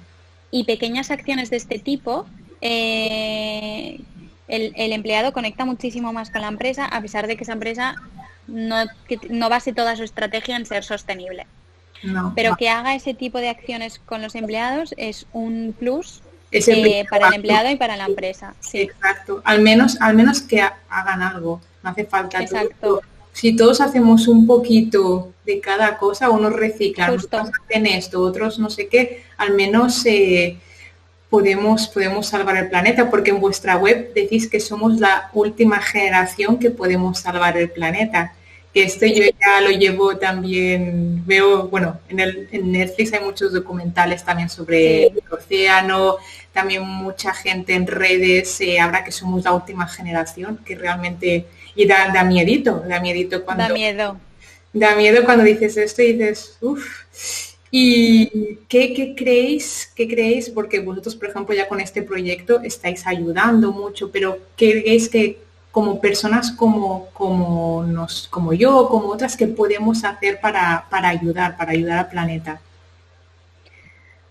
Y 0.52 0.62
pequeñas 0.64 1.10
acciones 1.10 1.50
de 1.50 1.56
este 1.56 1.80
tipo, 1.80 2.26
eh, 2.60 4.00
el, 4.46 4.92
empleado 4.92 5.32
conecta 5.32 5.64
muchísimo 5.64 6.12
más 6.12 6.30
con 6.30 6.42
la 6.42 6.48
empresa 6.48 6.84
a 6.84 7.00
pesar 7.00 7.26
de 7.26 7.36
que 7.36 7.42
esa 7.42 7.54
empresa 7.54 7.96
no, 8.46 8.84
no 9.30 9.48
base 9.48 9.72
toda 9.72 9.96
su 9.96 10.04
estrategia 10.04 10.54
en 10.54 10.64
ser 10.64 10.84
sostenible. 10.84 11.48
Pero 12.36 12.54
que 12.54 12.68
haga 12.68 12.94
ese 12.94 13.14
tipo 13.14 13.38
de 13.38 13.48
acciones 13.48 13.98
con 13.98 14.22
los 14.22 14.36
empleados 14.36 14.94
es 14.96 15.26
un 15.32 15.74
plus 15.76 16.22
eh, 16.52 17.04
para 17.08 17.28
el 17.28 17.34
empleado 17.34 17.70
y 17.70 17.76
para 17.76 17.96
la 17.96 18.06
empresa. 18.06 18.54
Exacto. 18.72 19.40
Al 19.44 19.60
menos, 19.60 20.00
al 20.00 20.14
menos 20.14 20.42
que 20.42 20.60
hagan 20.60 21.22
algo. 21.22 21.60
No 21.82 21.90
hace 21.90 22.04
falta. 22.04 22.42
Exacto. 22.42 23.02
Si 23.32 23.54
todos 23.54 23.80
hacemos 23.80 24.28
un 24.28 24.46
poquito 24.46 25.32
de 25.46 25.60
cada 25.60 25.98
cosa, 25.98 26.30
unos 26.30 26.52
reciclan, 26.52 27.12
otros 27.12 27.50
hacen 27.64 27.86
esto, 27.86 28.20
otros 28.20 28.58
no 28.58 28.70
sé 28.70 28.88
qué, 28.88 29.22
al 29.36 29.54
menos 29.54 30.04
eh, 30.04 30.58
podemos, 31.30 31.86
podemos 31.88 32.26
salvar 32.26 32.56
el 32.56 32.68
planeta, 32.68 33.08
porque 33.08 33.30
en 33.30 33.40
vuestra 33.40 33.76
web 33.76 34.12
decís 34.14 34.50
que 34.50 34.58
somos 34.58 34.98
la 34.98 35.30
última 35.32 35.80
generación 35.80 36.58
que 36.58 36.70
podemos 36.70 37.20
salvar 37.20 37.56
el 37.56 37.70
planeta 37.70 38.34
que 38.72 38.84
este 38.84 39.12
yo 39.12 39.24
ya 39.24 39.60
lo 39.60 39.70
llevo 39.70 40.16
también, 40.16 41.26
veo, 41.26 41.68
bueno, 41.68 41.98
en, 42.08 42.20
el, 42.20 42.48
en 42.52 42.70
Netflix 42.70 43.12
hay 43.12 43.24
muchos 43.24 43.52
documentales 43.52 44.24
también 44.24 44.48
sobre 44.48 45.06
el 45.06 45.22
océano, 45.30 46.16
también 46.52 46.82
mucha 46.82 47.32
gente 47.32 47.74
en 47.74 47.86
redes 47.86 48.60
eh, 48.60 48.80
habla 48.80 49.04
que 49.04 49.12
somos 49.12 49.44
la 49.44 49.52
última 49.52 49.86
generación, 49.86 50.58
que 50.64 50.74
realmente, 50.74 51.46
y 51.74 51.86
da, 51.86 52.10
da 52.12 52.24
miedito, 52.24 52.82
da 52.86 53.00
miedito 53.00 53.44
cuando... 53.44 53.64
Da 53.64 53.72
miedo. 53.72 54.16
Da 54.72 54.94
miedo 54.94 55.24
cuando 55.24 55.44
dices 55.44 55.76
esto 55.76 56.02
y 56.02 56.12
dices, 56.12 56.56
uff. 56.60 57.10
¿Y 57.72 58.58
qué, 58.68 58.92
qué, 58.94 59.14
creéis? 59.14 59.92
¿Qué 59.94 60.08
creéis? 60.08 60.50
Porque 60.50 60.80
vosotros, 60.80 61.14
por 61.14 61.28
ejemplo, 61.28 61.54
ya 61.54 61.68
con 61.68 61.80
este 61.80 62.02
proyecto 62.02 62.60
estáis 62.62 63.06
ayudando 63.06 63.70
mucho, 63.70 64.10
pero 64.10 64.38
¿qué 64.56 64.82
creéis 64.82 65.08
que 65.08 65.38
como 65.70 66.00
personas 66.00 66.50
como, 66.50 67.06
como, 67.12 67.84
nos, 67.84 68.26
como 68.26 68.52
yo, 68.52 68.88
como 68.88 69.06
otras, 69.08 69.36
que 69.36 69.46
podemos 69.46 70.02
hacer 70.02 70.40
para, 70.40 70.86
para 70.90 71.10
ayudar, 71.10 71.56
para 71.56 71.70
ayudar 71.70 71.98
al 71.98 72.08
planeta? 72.08 72.60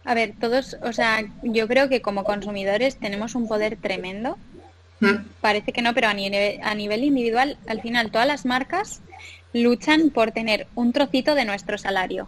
A 0.09 0.15
ver, 0.15 0.33
todos, 0.39 0.75
o 0.81 0.91
sea, 0.91 1.23
yo 1.43 1.67
creo 1.67 1.87
que 1.87 2.01
como 2.01 2.23
consumidores 2.23 2.97
tenemos 2.97 3.35
un 3.35 3.47
poder 3.47 3.77
tremendo. 3.77 4.39
Mm. 5.01 5.17
Parece 5.39 5.71
que 5.71 5.83
no, 5.83 5.93
pero 5.93 6.07
a 6.07 6.15
nivel, 6.15 6.59
a 6.63 6.73
nivel 6.73 7.03
individual, 7.03 7.59
al 7.67 7.79
final 7.79 8.09
todas 8.09 8.25
las 8.25 8.43
marcas 8.43 9.01
luchan 9.53 10.09
por 10.09 10.31
tener 10.31 10.65
un 10.73 10.93
trocito 10.93 11.35
de 11.35 11.45
nuestro 11.45 11.77
salario, 11.77 12.27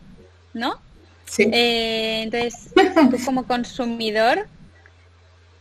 ¿no? 0.54 0.80
Sí. 1.26 1.50
Eh, 1.52 2.22
entonces, 2.22 2.70
tú 3.10 3.18
como 3.26 3.48
consumidor 3.48 4.48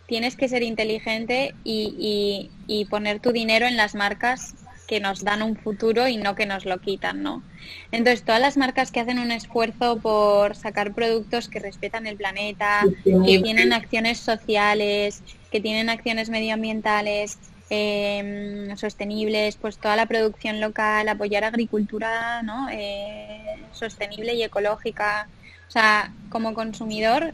tienes 0.06 0.36
que 0.36 0.50
ser 0.50 0.62
inteligente 0.62 1.54
y, 1.64 2.50
y, 2.66 2.84
poner 2.84 3.20
tu 3.20 3.32
dinero 3.32 3.64
en 3.64 3.78
las 3.78 3.94
marcas 3.94 4.56
que 4.90 4.98
nos 4.98 5.22
dan 5.22 5.40
un 5.42 5.54
futuro 5.54 6.08
y 6.08 6.16
no 6.16 6.34
que 6.34 6.46
nos 6.46 6.64
lo 6.64 6.80
quitan, 6.80 7.22
¿no? 7.22 7.44
Entonces, 7.92 8.24
todas 8.24 8.40
las 8.40 8.56
marcas 8.56 8.90
que 8.90 8.98
hacen 8.98 9.20
un 9.20 9.30
esfuerzo 9.30 10.00
por 10.00 10.56
sacar 10.56 10.94
productos 10.94 11.48
que 11.48 11.60
respetan 11.60 12.08
el 12.08 12.16
planeta, 12.16 12.82
que 13.04 13.38
tienen 13.38 13.72
acciones 13.72 14.18
sociales, 14.18 15.22
que 15.52 15.60
tienen 15.60 15.90
acciones 15.90 16.28
medioambientales, 16.28 17.38
em, 17.70 18.76
sostenibles, 18.76 19.54
pues 19.54 19.78
toda 19.78 19.94
la 19.94 20.06
producción 20.06 20.60
local, 20.60 21.08
apoyar 21.08 21.44
agricultura 21.44 22.42
¿no? 22.42 22.68
Eh, 22.68 23.62
sostenible 23.70 24.34
y 24.34 24.42
ecológica. 24.42 25.28
O 25.68 25.70
sea, 25.70 26.12
como 26.30 26.52
consumidor, 26.52 27.32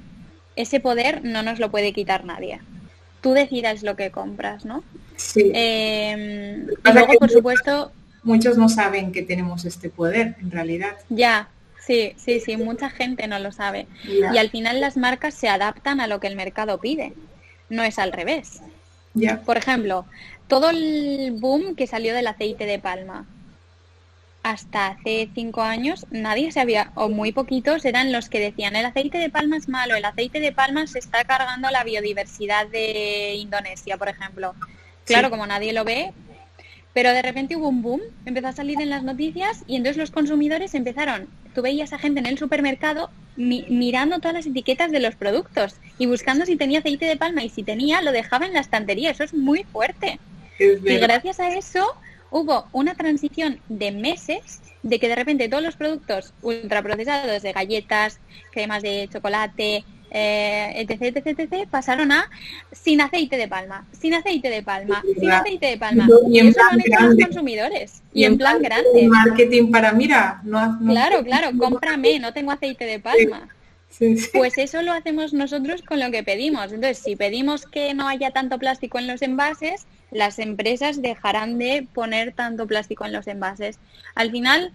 ese 0.56 0.78
poder 0.78 1.24
no 1.24 1.42
nos 1.42 1.58
lo 1.58 1.70
puede 1.70 1.94
quitar 1.94 2.26
nadie. 2.26 2.60
Tú 3.22 3.32
decidas 3.32 3.82
lo 3.82 3.96
que 3.96 4.10
compras, 4.10 4.66
¿no? 4.66 4.84
Sí. 5.16 5.50
Em, 5.54 6.66
y 6.68 6.92
luego, 6.92 7.14
por 7.18 7.30
supuesto... 7.30 7.92
Muchos 8.22 8.58
no 8.58 8.68
saben 8.68 9.12
que 9.12 9.22
tenemos 9.22 9.64
este 9.64 9.88
poder, 9.88 10.36
en 10.40 10.50
realidad. 10.50 10.96
Ya, 11.08 11.48
sí, 11.80 12.14
sí, 12.16 12.40
sí, 12.40 12.56
mucha 12.56 12.90
gente 12.90 13.28
no 13.28 13.38
lo 13.38 13.52
sabe. 13.52 13.86
Y 14.04 14.36
al 14.36 14.50
final 14.50 14.80
las 14.80 14.96
marcas 14.96 15.34
se 15.34 15.48
adaptan 15.48 16.00
a 16.00 16.06
lo 16.06 16.18
que 16.18 16.26
el 16.26 16.36
mercado 16.36 16.78
pide. 16.80 17.12
No 17.68 17.82
es 17.82 17.98
al 17.98 18.12
revés. 18.12 18.60
Ya. 19.14 19.40
Por 19.40 19.56
ejemplo, 19.56 20.06
todo 20.48 20.70
el 20.70 21.36
boom 21.38 21.76
que 21.76 21.86
salió 21.86 22.14
del 22.14 22.26
aceite 22.26 22.66
de 22.66 22.78
palma 22.78 23.26
hasta 24.46 24.86
hace 24.86 25.28
cinco 25.34 25.62
años 25.62 26.06
nadie 26.12 26.52
sabía, 26.52 26.92
o 26.94 27.08
muy 27.08 27.32
poquitos, 27.32 27.84
eran 27.84 28.12
los 28.12 28.28
que 28.28 28.38
decían 28.38 28.76
el 28.76 28.86
aceite 28.86 29.18
de 29.18 29.28
palma 29.28 29.56
es 29.56 29.68
malo, 29.68 29.96
el 29.96 30.04
aceite 30.04 30.38
de 30.38 30.52
palma 30.52 30.86
se 30.86 31.00
está 31.00 31.24
cargando 31.24 31.68
la 31.70 31.82
biodiversidad 31.82 32.68
de 32.68 33.34
Indonesia, 33.34 33.96
por 33.96 34.08
ejemplo. 34.08 34.54
Claro, 35.06 35.30
como 35.30 35.46
nadie 35.46 35.72
lo 35.72 35.84
ve, 35.84 36.12
pero 36.92 37.12
de 37.12 37.22
repente 37.22 37.56
hubo 37.56 37.68
un 37.68 37.82
boom, 37.82 38.00
empezó 38.24 38.48
a 38.48 38.52
salir 38.52 38.80
en 38.80 38.90
las 38.90 39.02
noticias 39.02 39.62
y 39.66 39.76
entonces 39.76 39.98
los 39.98 40.10
consumidores 40.10 40.74
empezaron, 40.74 41.28
tú 41.54 41.62
veías 41.62 41.92
a 41.92 41.98
gente 41.98 42.20
en 42.20 42.26
el 42.26 42.38
supermercado 42.38 43.10
mirando 43.36 44.18
todas 44.18 44.34
las 44.34 44.46
etiquetas 44.46 44.90
de 44.90 45.00
los 45.00 45.14
productos 45.14 45.74
y 45.98 46.06
buscando 46.06 46.46
si 46.46 46.56
tenía 46.56 46.78
aceite 46.78 47.04
de 47.04 47.16
palma 47.16 47.42
y 47.42 47.50
si 47.50 47.62
tenía 47.62 48.00
lo 48.00 48.12
dejaba 48.12 48.46
en 48.46 48.54
la 48.54 48.60
estantería, 48.60 49.10
eso 49.10 49.24
es 49.24 49.34
muy 49.34 49.64
fuerte. 49.64 50.18
y 50.58 50.96
gracias 50.96 51.38
a 51.38 51.54
eso 51.54 51.86
hubo 52.30 52.66
una 52.72 52.94
transición 52.94 53.60
de 53.68 53.92
meses 53.92 54.62
de 54.82 54.98
que 54.98 55.08
de 55.08 55.16
repente 55.16 55.48
todos 55.48 55.62
los 55.62 55.76
productos 55.76 56.32
ultraprocesados 56.42 57.42
de 57.42 57.52
galletas, 57.52 58.20
cremas 58.52 58.82
de 58.82 59.08
chocolate, 59.12 59.84
eh, 60.10 60.72
etc, 60.76 61.16
etc, 61.16 61.38
etc, 61.38 61.68
pasaron 61.68 62.12
a 62.12 62.30
sin 62.72 63.00
aceite 63.00 63.36
de 63.36 63.48
palma, 63.48 63.86
sin 63.98 64.14
aceite 64.14 64.48
de 64.48 64.62
palma, 64.62 65.02
sin 65.18 65.30
aceite 65.30 65.66
de 65.66 65.76
palma. 65.76 66.08
Y, 66.28 66.38
en 66.38 66.52
plan 66.52 66.78
grande. 66.84 67.16
los 67.16 67.26
consumidores. 67.26 68.02
Y, 68.12 68.24
en 68.24 68.38
plan, 68.38 68.62
grande. 68.62 69.08
Marketing 69.08 69.70
para, 69.70 69.92
mira, 69.92 70.40
no, 70.44 70.78
Claro, 70.86 71.22
claro, 71.24 71.50
cómprame, 71.58 72.18
no 72.18 72.32
tengo 72.32 72.52
aceite 72.52 72.84
de 72.84 73.00
palma. 73.00 73.48
Pues 74.34 74.58
eso 74.58 74.82
lo 74.82 74.92
hacemos 74.92 75.32
nosotros 75.32 75.82
con 75.82 76.00
lo 76.00 76.10
que 76.10 76.22
pedimos. 76.22 76.72
Entonces, 76.72 76.98
si 76.98 77.16
pedimos 77.16 77.64
que 77.66 77.94
no 77.94 78.08
haya 78.08 78.30
tanto 78.30 78.58
plástico 78.58 78.98
en 78.98 79.06
los 79.06 79.22
envases, 79.22 79.86
las 80.10 80.38
empresas 80.38 81.00
dejarán 81.00 81.58
de 81.58 81.86
poner 81.92 82.32
tanto 82.32 82.66
plástico 82.66 83.06
en 83.06 83.12
los 83.12 83.26
envases. 83.26 83.78
Al 84.14 84.30
final, 84.30 84.72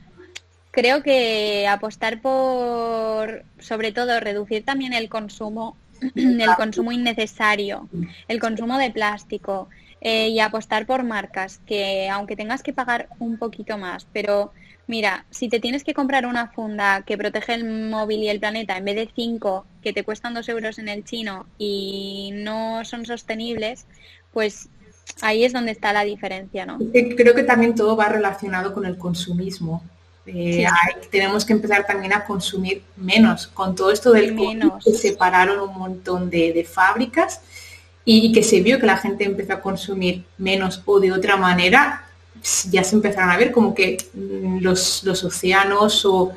creo 0.72 1.04
que 1.04 1.68
apostar 1.68 2.22
por, 2.22 3.44
sobre 3.60 3.92
todo, 3.92 4.20
reducir 4.20 4.64
también 4.64 4.94
el 4.94 5.10
consumo, 5.10 5.76
el 6.16 6.56
consumo 6.58 6.92
innecesario, 6.92 7.88
el 8.28 8.40
consumo 8.40 8.78
de 8.78 8.90
plástico 8.90 9.70
eh, 10.00 10.30
y 10.30 10.40
apostar 10.40 10.86
por 10.86 11.04
marcas 11.04 11.60
que, 11.66 12.10
aunque 12.10 12.36
tengas 12.36 12.64
que 12.64 12.74
pagar 12.74 13.10
un 13.20 13.38
poquito 13.38 13.78
más, 13.78 14.08
pero 14.12 14.52
mira, 14.88 15.26
si 15.30 15.48
te 15.48 15.60
tienes 15.60 15.84
que 15.84 15.94
comprar 15.94 16.26
una 16.26 16.48
funda 16.48 17.04
que 17.06 17.18
protege 17.18 17.54
el 17.54 17.66
móvil 17.66 18.24
y 18.24 18.30
el 18.30 18.40
planeta 18.40 18.78
en 18.78 18.86
vez 18.86 18.96
de 18.96 19.10
cinco 19.14 19.66
que 19.84 19.94
te 19.94 20.04
cuestan 20.04 20.34
dos 20.34 20.50
euros 20.50 20.80
en 20.80 20.90
el 20.90 21.04
chino 21.04 21.46
y 21.58 22.32
no 22.34 22.84
son 22.84 23.06
sostenibles, 23.06 23.86
pues 24.34 24.70
ahí 25.22 25.44
es 25.44 25.54
donde 25.54 25.72
está 25.72 25.94
la 25.94 26.04
diferencia, 26.04 26.66
¿no? 26.66 26.80
Creo 26.92 27.36
que 27.36 27.44
también 27.44 27.76
todo 27.76 27.96
va 27.96 28.10
relacionado 28.10 28.74
con 28.74 28.86
el 28.86 28.98
consumismo. 28.98 29.84
Eh, 30.26 30.68
tenemos 31.10 31.46
que 31.46 31.54
empezar 31.54 31.86
también 31.86 32.14
a 32.14 32.26
consumir 32.26 32.84
menos. 32.96 33.48
Con 33.48 33.76
todo 33.76 33.92
esto 33.92 34.12
del 34.12 34.34
menos. 34.34 34.84
se 34.84 34.94
separaron 34.94 35.60
un 35.60 35.78
montón 35.78 36.30
de, 36.30 36.68
fábricas 36.70 37.42
y, 38.06 38.32
que 38.32 38.44
se 38.44 38.62
vio 38.62 38.80
que 38.80 38.86
la 38.86 38.98
gente 38.98 39.24
empezó 39.24 39.54
a 39.54 39.62
consumir 39.62 40.24
menos 40.38 40.82
o 40.86 41.00
de 41.00 41.12
otra 41.12 41.38
manera, 41.38 42.06
ya 42.70 42.84
se 42.84 42.96
empezaron 42.96 43.30
a 43.30 43.38
ver 43.38 43.52
como 43.52 43.74
que 43.76 43.98
mm, 44.14 44.60
los, 44.60 45.06
océanos 45.06 46.06
o 46.06 46.32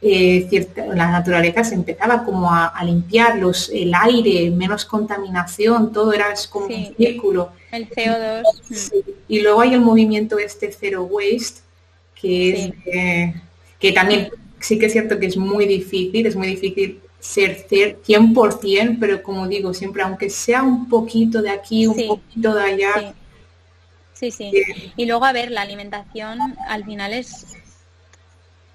eh, 0.00 0.48
la 0.94 1.10
naturaleza 1.10 1.64
se 1.64 1.74
empezaba 1.74 2.24
como 2.24 2.52
a, 2.52 2.72
limpiar 2.84 3.38
los, 3.38 3.68
el 3.70 3.92
aire, 3.94 4.50
menos 4.50 4.84
contaminación, 4.84 5.92
todo 5.92 6.12
era 6.12 6.34
como 6.50 6.66
un 6.66 6.94
círculo. 6.96 7.50
El 7.70 7.88
CO2. 7.88 8.42
Y 9.28 9.40
luego 9.40 9.60
hay 9.60 9.74
el 9.74 9.80
movimiento 9.80 10.38
este 10.38 10.72
Zero 10.72 11.04
Waste, 11.04 11.62
que, 12.22 12.72
es, 12.86 13.34
que 13.78 13.92
también 13.92 14.30
sí 14.60 14.78
que 14.78 14.86
es 14.86 14.92
cierto 14.92 15.18
que 15.18 15.26
es 15.26 15.36
muy 15.36 15.66
difícil, 15.66 16.24
es 16.24 16.36
muy 16.36 16.46
difícil 16.46 17.00
ser 17.18 17.66
100%, 17.68 18.96
pero 18.98 19.22
como 19.22 19.46
digo, 19.46 19.74
siempre, 19.74 20.02
aunque 20.02 20.30
sea 20.30 20.62
un 20.62 20.88
poquito 20.88 21.42
de 21.42 21.50
aquí, 21.50 21.86
un 21.86 22.06
poquito 22.06 22.54
de 22.54 22.62
allá. 22.62 23.14
Sí, 24.12 24.30
sí. 24.30 24.52
Y 24.96 25.06
luego, 25.06 25.24
a 25.24 25.32
ver, 25.32 25.50
la 25.50 25.62
alimentación 25.62 26.38
al 26.68 26.84
final 26.84 27.12
es 27.12 27.56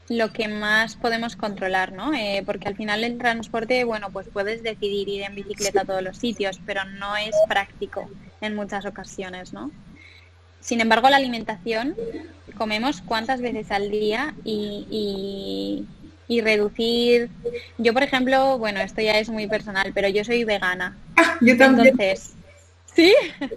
lo 0.10 0.32
que 0.32 0.48
más 0.48 0.96
podemos 0.96 1.36
controlar, 1.36 1.92
¿no? 1.92 2.14
Eh, 2.14 2.44
porque 2.46 2.68
al 2.68 2.76
final 2.76 3.04
el 3.04 3.18
transporte, 3.18 3.84
bueno, 3.84 4.10
pues 4.12 4.28
puedes 4.32 4.64
decidir 4.64 5.10
ir 5.10 5.24
en 5.24 5.36
bicicleta 5.36 5.82
a 5.82 5.86
todos 5.86 6.02
los 6.02 6.18
sitios, 6.18 6.60
pero 6.66 6.86
no 6.86 7.18
es 7.18 7.36
práctico 7.48 8.10
en 8.40 8.56
muchas 8.56 8.86
ocasiones, 8.86 9.52
¿no? 9.52 9.72
Sin 10.60 10.82
embargo, 10.82 11.10
la 11.10 11.18
alimentación 11.18 11.96
comemos 12.58 13.02
cuántas 13.02 13.42
veces 13.42 13.72
al 13.72 13.90
día 13.90 14.34
y, 14.44 15.86
y, 16.28 16.42
reducir. 16.42 17.30
Yo, 17.78 17.94
por 17.94 18.04
ejemplo, 18.04 18.58
bueno, 18.58 18.80
esto 18.82 19.02
ya 19.02 19.18
es 19.20 19.30
muy 19.30 19.48
personal, 19.48 19.92
pero 19.94 20.10
yo 20.10 20.24
soy 20.24 20.44
vegana. 20.44 20.98
Ah, 21.16 21.38
yo 21.42 21.58
también. 21.58 21.88
Entonces, 21.88 22.34
¿sí? 22.94 23.14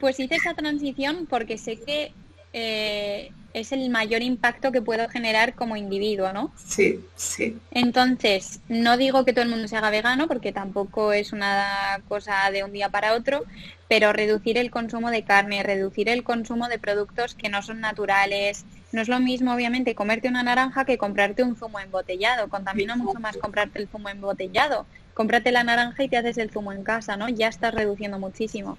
Pues 0.00 0.18
hice 0.18 0.36
esa 0.36 0.54
transición 0.54 1.26
porque 1.28 1.58
sé 1.58 1.76
que 1.76 2.14
eh, 2.54 3.30
es 3.52 3.72
el 3.72 3.90
mayor 3.90 4.22
impacto 4.22 4.72
que 4.72 4.82
puedo 4.82 5.08
generar 5.08 5.54
como 5.54 5.76
individuo, 5.76 6.32
¿no? 6.32 6.52
Sí, 6.64 7.00
sí. 7.16 7.58
Entonces, 7.70 8.60
no 8.68 8.96
digo 8.96 9.24
que 9.24 9.32
todo 9.32 9.44
el 9.44 9.50
mundo 9.50 9.68
se 9.68 9.76
haga 9.76 9.90
vegano, 9.90 10.28
porque 10.28 10.52
tampoco 10.52 11.12
es 11.12 11.32
una 11.32 12.00
cosa 12.08 12.50
de 12.50 12.64
un 12.64 12.72
día 12.72 12.88
para 12.88 13.14
otro, 13.14 13.44
pero 13.88 14.12
reducir 14.12 14.56
el 14.56 14.70
consumo 14.70 15.10
de 15.10 15.24
carne, 15.24 15.62
reducir 15.62 16.08
el 16.08 16.22
consumo 16.22 16.68
de 16.68 16.78
productos 16.78 17.34
que 17.34 17.48
no 17.48 17.62
son 17.62 17.80
naturales. 17.80 18.64
No 18.92 19.02
es 19.02 19.08
lo 19.08 19.20
mismo, 19.20 19.52
obviamente, 19.54 19.94
comerte 19.94 20.28
una 20.28 20.42
naranja 20.42 20.84
que 20.84 20.98
comprarte 20.98 21.42
un 21.42 21.56
zumo 21.56 21.80
embotellado. 21.80 22.48
Contamina 22.48 22.96
mucho 22.96 23.18
más 23.20 23.36
comprarte 23.36 23.80
el 23.80 23.88
zumo 23.88 24.08
embotellado. 24.08 24.86
Cómprate 25.14 25.52
la 25.52 25.64
naranja 25.64 26.04
y 26.04 26.08
te 26.08 26.16
haces 26.16 26.38
el 26.38 26.50
zumo 26.50 26.72
en 26.72 26.84
casa, 26.84 27.16
¿no? 27.16 27.28
Ya 27.28 27.48
estás 27.48 27.74
reduciendo 27.74 28.18
muchísimo. 28.18 28.78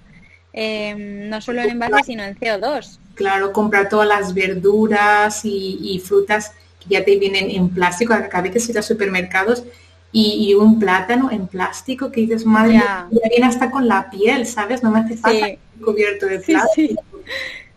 Em, 0.52 1.28
no 1.30 1.40
solo 1.40 1.62
en 1.62 1.70
envase, 1.70 2.04
sino 2.04 2.22
en 2.22 2.34
CO2. 2.34 2.98
Claro, 3.14 3.52
comprar 3.52 3.88
todas 3.88 4.08
las 4.08 4.34
verduras 4.34 5.40
y, 5.44 6.00
frutas 6.04 6.52
que 6.80 6.94
ya 6.94 7.04
te 7.04 7.16
vienen 7.16 7.50
en 7.50 7.68
plástico. 7.70 8.14
Vez 8.14 8.66
que 8.66 8.72
ir 8.72 8.78
a 8.78 8.82
supermercados 8.82 9.64
y, 10.12 10.54
un 10.54 10.78
plátano 10.78 11.30
en 11.30 11.46
plástico 11.46 12.10
que 12.10 12.22
dices, 12.22 12.44
madre, 12.44 12.74
ya. 12.74 13.08
viene 13.10 13.46
hasta 13.46 13.70
con 13.70 13.88
la 13.88 14.10
piel, 14.10 14.46
¿sabes? 14.46 14.82
No 14.82 14.90
me 14.90 15.00
hace 15.00 15.16
falta 15.16 15.46
cubierto 15.82 16.26
de 16.26 16.40
plástico. 16.40 17.02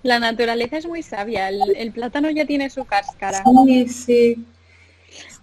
La 0.03 0.19
naturaleza 0.19 0.77
es 0.77 0.85
muy 0.85 1.01
sabia. 1.01 1.49
El, 1.49 1.75
el, 1.75 1.91
plátano 1.91 2.29
ya 2.29 2.45
tiene 2.45 2.69
su 2.69 2.85
cáscara. 2.85 3.41
Sí, 3.65 3.89
sí. 3.89 4.45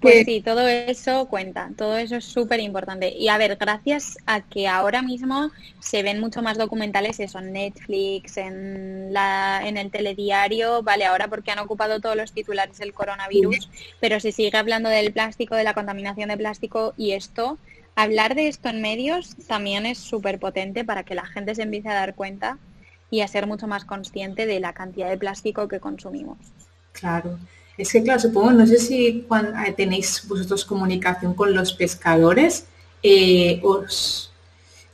Pues 0.03 0.25
sí, 0.25 0.41
todo 0.41 0.67
eso 0.67 1.27
cuenta, 1.27 1.71
todo 1.77 1.97
eso 1.97 2.17
es 2.17 2.25
súper 2.25 2.59
importante. 2.59 3.11
Y 3.17 3.29
a 3.29 3.39
ver, 3.39 3.57
gracias 3.57 4.19
a 4.27 4.41
que 4.41 4.67
ahora 4.67 5.01
mismo 5.01 5.53
se 5.79 6.03
ven 6.03 6.19
mucho 6.19 6.43
más 6.43 6.59
documentales, 6.59 7.21
eso 7.21 7.39
en 7.39 7.53
Netflix, 7.53 8.37
en, 8.37 9.13
la, 9.13 9.63
en 9.65 9.77
el 9.77 9.93
telediario, 9.93 10.83
vale, 10.83 11.05
ahora 11.05 11.29
porque 11.29 11.53
han 11.53 11.61
ocupado 11.61 12.01
todos 12.01 12.17
los 12.17 12.33
titulares 12.33 12.81
el 12.81 12.93
coronavirus, 12.93 13.71
pero 14.01 14.19
se 14.19 14.33
sigue 14.33 14.57
hablando 14.57 14.89
del 14.89 15.13
plástico, 15.13 15.55
de 15.55 15.65
la 15.65 15.73
contaminación 15.73 16.31
de 16.31 16.37
plástico 16.37 16.95
y 16.97 17.13
esto, 17.13 17.59
hablar 17.95 18.35
de 18.35 18.49
esto 18.49 18.71
en 18.71 18.83
medios 18.83 19.37
también 19.47 19.87
es 19.87 19.99
súper 19.99 20.41
potente 20.41 20.85
para 20.85 21.05
que 21.05 21.15
la 21.15 21.27
gente 21.27 21.55
se 21.55 21.63
empiece 21.63 21.89
a 21.89 21.95
dar 21.95 22.17
cuenta 22.17 22.59
y 23.09 23.21
a 23.21 23.29
ser 23.29 23.47
mucho 23.47 23.69
más 23.69 23.85
consciente 23.85 24.47
de 24.47 24.59
la 24.59 24.73
cantidad 24.73 25.09
de 25.09 25.19
plástico 25.19 25.69
que 25.69 25.79
consumimos. 25.79 26.39
Claro. 26.93 27.39
Es 27.83 27.91
que, 27.91 28.01
claro, 28.01 28.21
supongo, 28.21 28.53
no 28.53 28.65
sé 28.65 28.79
si 28.79 29.25
cuando, 29.27 29.59
eh, 29.59 29.75
tenéis 29.77 30.23
vosotros 30.29 30.65
comunicación 30.65 31.35
con 31.35 31.53
los 31.53 31.73
pescadores, 31.73 32.65
eh, 33.03 33.59
os, 33.65 34.33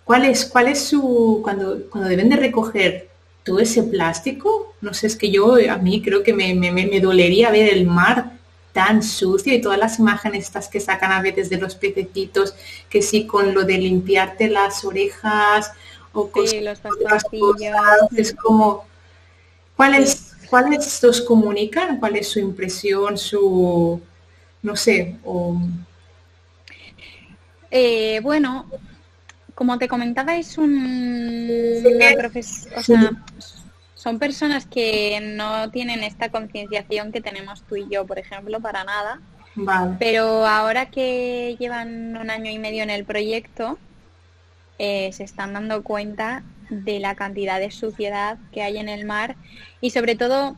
¿cuál 0.05 0.25
es, 0.25 0.47
cuál 0.47 0.69
es 0.69 0.87
su, 0.87 1.41
cuando, 1.43 1.83
cuando 1.91 2.09
deben 2.09 2.31
de 2.31 2.37
recoger 2.37 3.11
todo 3.45 3.59
ese 3.59 3.83
plástico? 3.83 4.75
No 4.81 4.95
sé, 4.95 5.07
es 5.07 5.17
que 5.17 5.31
yo, 5.31 5.57
a 5.71 5.77
mí 5.77 6.01
creo 6.01 6.23
que 6.23 6.33
me, 6.33 6.55
me, 6.55 6.73
me 6.73 7.01
dolería 7.01 7.51
ver 7.51 7.75
el 7.75 7.87
mar 7.87 8.33
tan 8.73 9.03
sucio 9.03 9.53
y 9.53 9.61
todas 9.61 9.79
las 9.79 9.99
imágenes 9.99 10.47
estas 10.47 10.69
que 10.69 10.81
sacan 10.81 11.13
a 11.13 11.21
veces 11.21 11.51
de 11.51 11.59
los 11.59 11.75
pececitos, 11.75 12.55
que 12.89 13.03
sí 13.03 13.27
con 13.27 13.53
lo 13.53 13.65
de 13.65 13.77
limpiarte 13.77 14.49
las 14.49 14.83
orejas 14.83 15.73
o 16.15 16.31
con 16.31 16.45
los 16.65 16.81
cosas, 16.81 17.25
es 18.17 18.33
como, 18.33 18.87
¿cuáles, 19.77 20.33
¿cuáles 20.51 21.03
los 21.03 21.21
comunican? 21.21 21.99
¿Cuál 21.99 22.17
es 22.17 22.29
su 22.29 22.39
impresión, 22.39 23.19
su, 23.19 24.01
no 24.63 24.77
sé, 24.77 25.17
o... 25.25 25.61
Eh, 27.71 28.21
bueno, 28.23 28.67
como 29.55 29.79
te 29.79 29.89
comentaba, 29.89 30.37
es 30.37 30.57
un, 30.57 31.85
o 32.77 32.83
sea, 32.83 33.11
son 33.95 34.19
personas 34.19 34.65
que 34.65 35.21
no 35.21 35.71
tienen 35.71 36.03
esta 36.03 36.31
concienciación 36.31 37.13
que 37.13 37.21
tenemos 37.21 37.63
tú 37.63 37.77
y 37.77 37.89
yo, 37.91 38.07
por 38.07 38.19
ejemplo, 38.19 38.61
para 38.61 38.85
nada. 38.85 39.21
Pero 39.99 40.47
ahora 40.47 40.87
que 40.87 41.57
llevan 41.59 42.17
un 42.17 42.31
año 42.31 42.51
y 42.51 42.59
medio 42.59 42.85
en 42.85 42.91
el 42.91 43.05
proyecto, 43.05 43.77
eh, 44.79 45.11
se 45.13 45.25
están 45.25 45.53
dando 45.53 45.83
cuenta 45.83 46.45
de 46.71 47.01
la 47.01 47.15
cantidad 47.15 47.61
de 47.61 47.71
suciedad 47.71 48.39
que 48.53 48.63
hay 48.63 48.79
en 48.79 48.89
el 48.89 49.05
mar 49.05 49.37
y 49.81 49.91
sobre 49.91 50.17
todo 50.17 50.57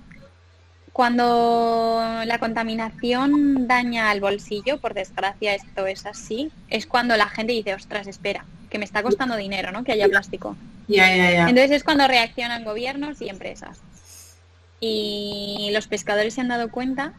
cuando 0.93 2.03
la 2.25 2.39
contaminación 2.39 3.69
daña 3.69 4.11
al 4.11 4.21
bolsillo, 4.21 4.81
por 4.81 4.95
desgracia 4.95 5.55
esto 5.55 5.87
es 5.87 6.05
así, 6.05 6.51
es 6.69 6.87
cuando 6.87 7.17
la 7.17 7.29
gente 7.29 7.53
dice, 7.53 7.75
ostras, 7.75 8.07
espera, 8.07 8.45
que 8.69 8.79
me 8.79 8.85
está 8.85 9.03
costando 9.03 9.37
dinero, 9.37 9.73
¿no? 9.73 9.85
Que 9.85 9.93
haya 9.93 10.09
plástico. 10.09 10.57
Entonces 10.89 11.71
es 11.71 11.85
cuando 11.85 12.09
reaccionan 12.09 12.65
gobiernos 12.65 13.21
y 13.23 13.29
empresas. 13.29 13.81
Y 14.81 15.71
los 15.73 15.87
pescadores 15.87 16.35
se 16.35 16.41
han 16.41 16.49
dado 16.49 16.71
cuenta 16.71 17.13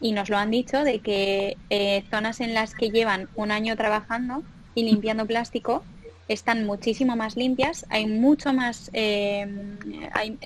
y 0.00 0.12
nos 0.12 0.28
lo 0.30 0.38
han 0.38 0.50
dicho 0.50 0.84
de 0.84 1.00
que 1.00 1.56
eh, 1.70 2.04
zonas 2.10 2.40
en 2.40 2.54
las 2.54 2.74
que 2.74 2.90
llevan 2.90 3.28
un 3.34 3.50
año 3.50 3.76
trabajando 3.76 4.42
y 4.74 4.84
limpiando 4.84 5.26
plástico 5.26 5.84
están 6.32 6.64
muchísimo 6.64 7.16
más 7.16 7.36
limpias, 7.36 7.84
hay 7.88 8.06
mucho 8.06 8.52
más, 8.52 8.88
eh, 8.92 9.48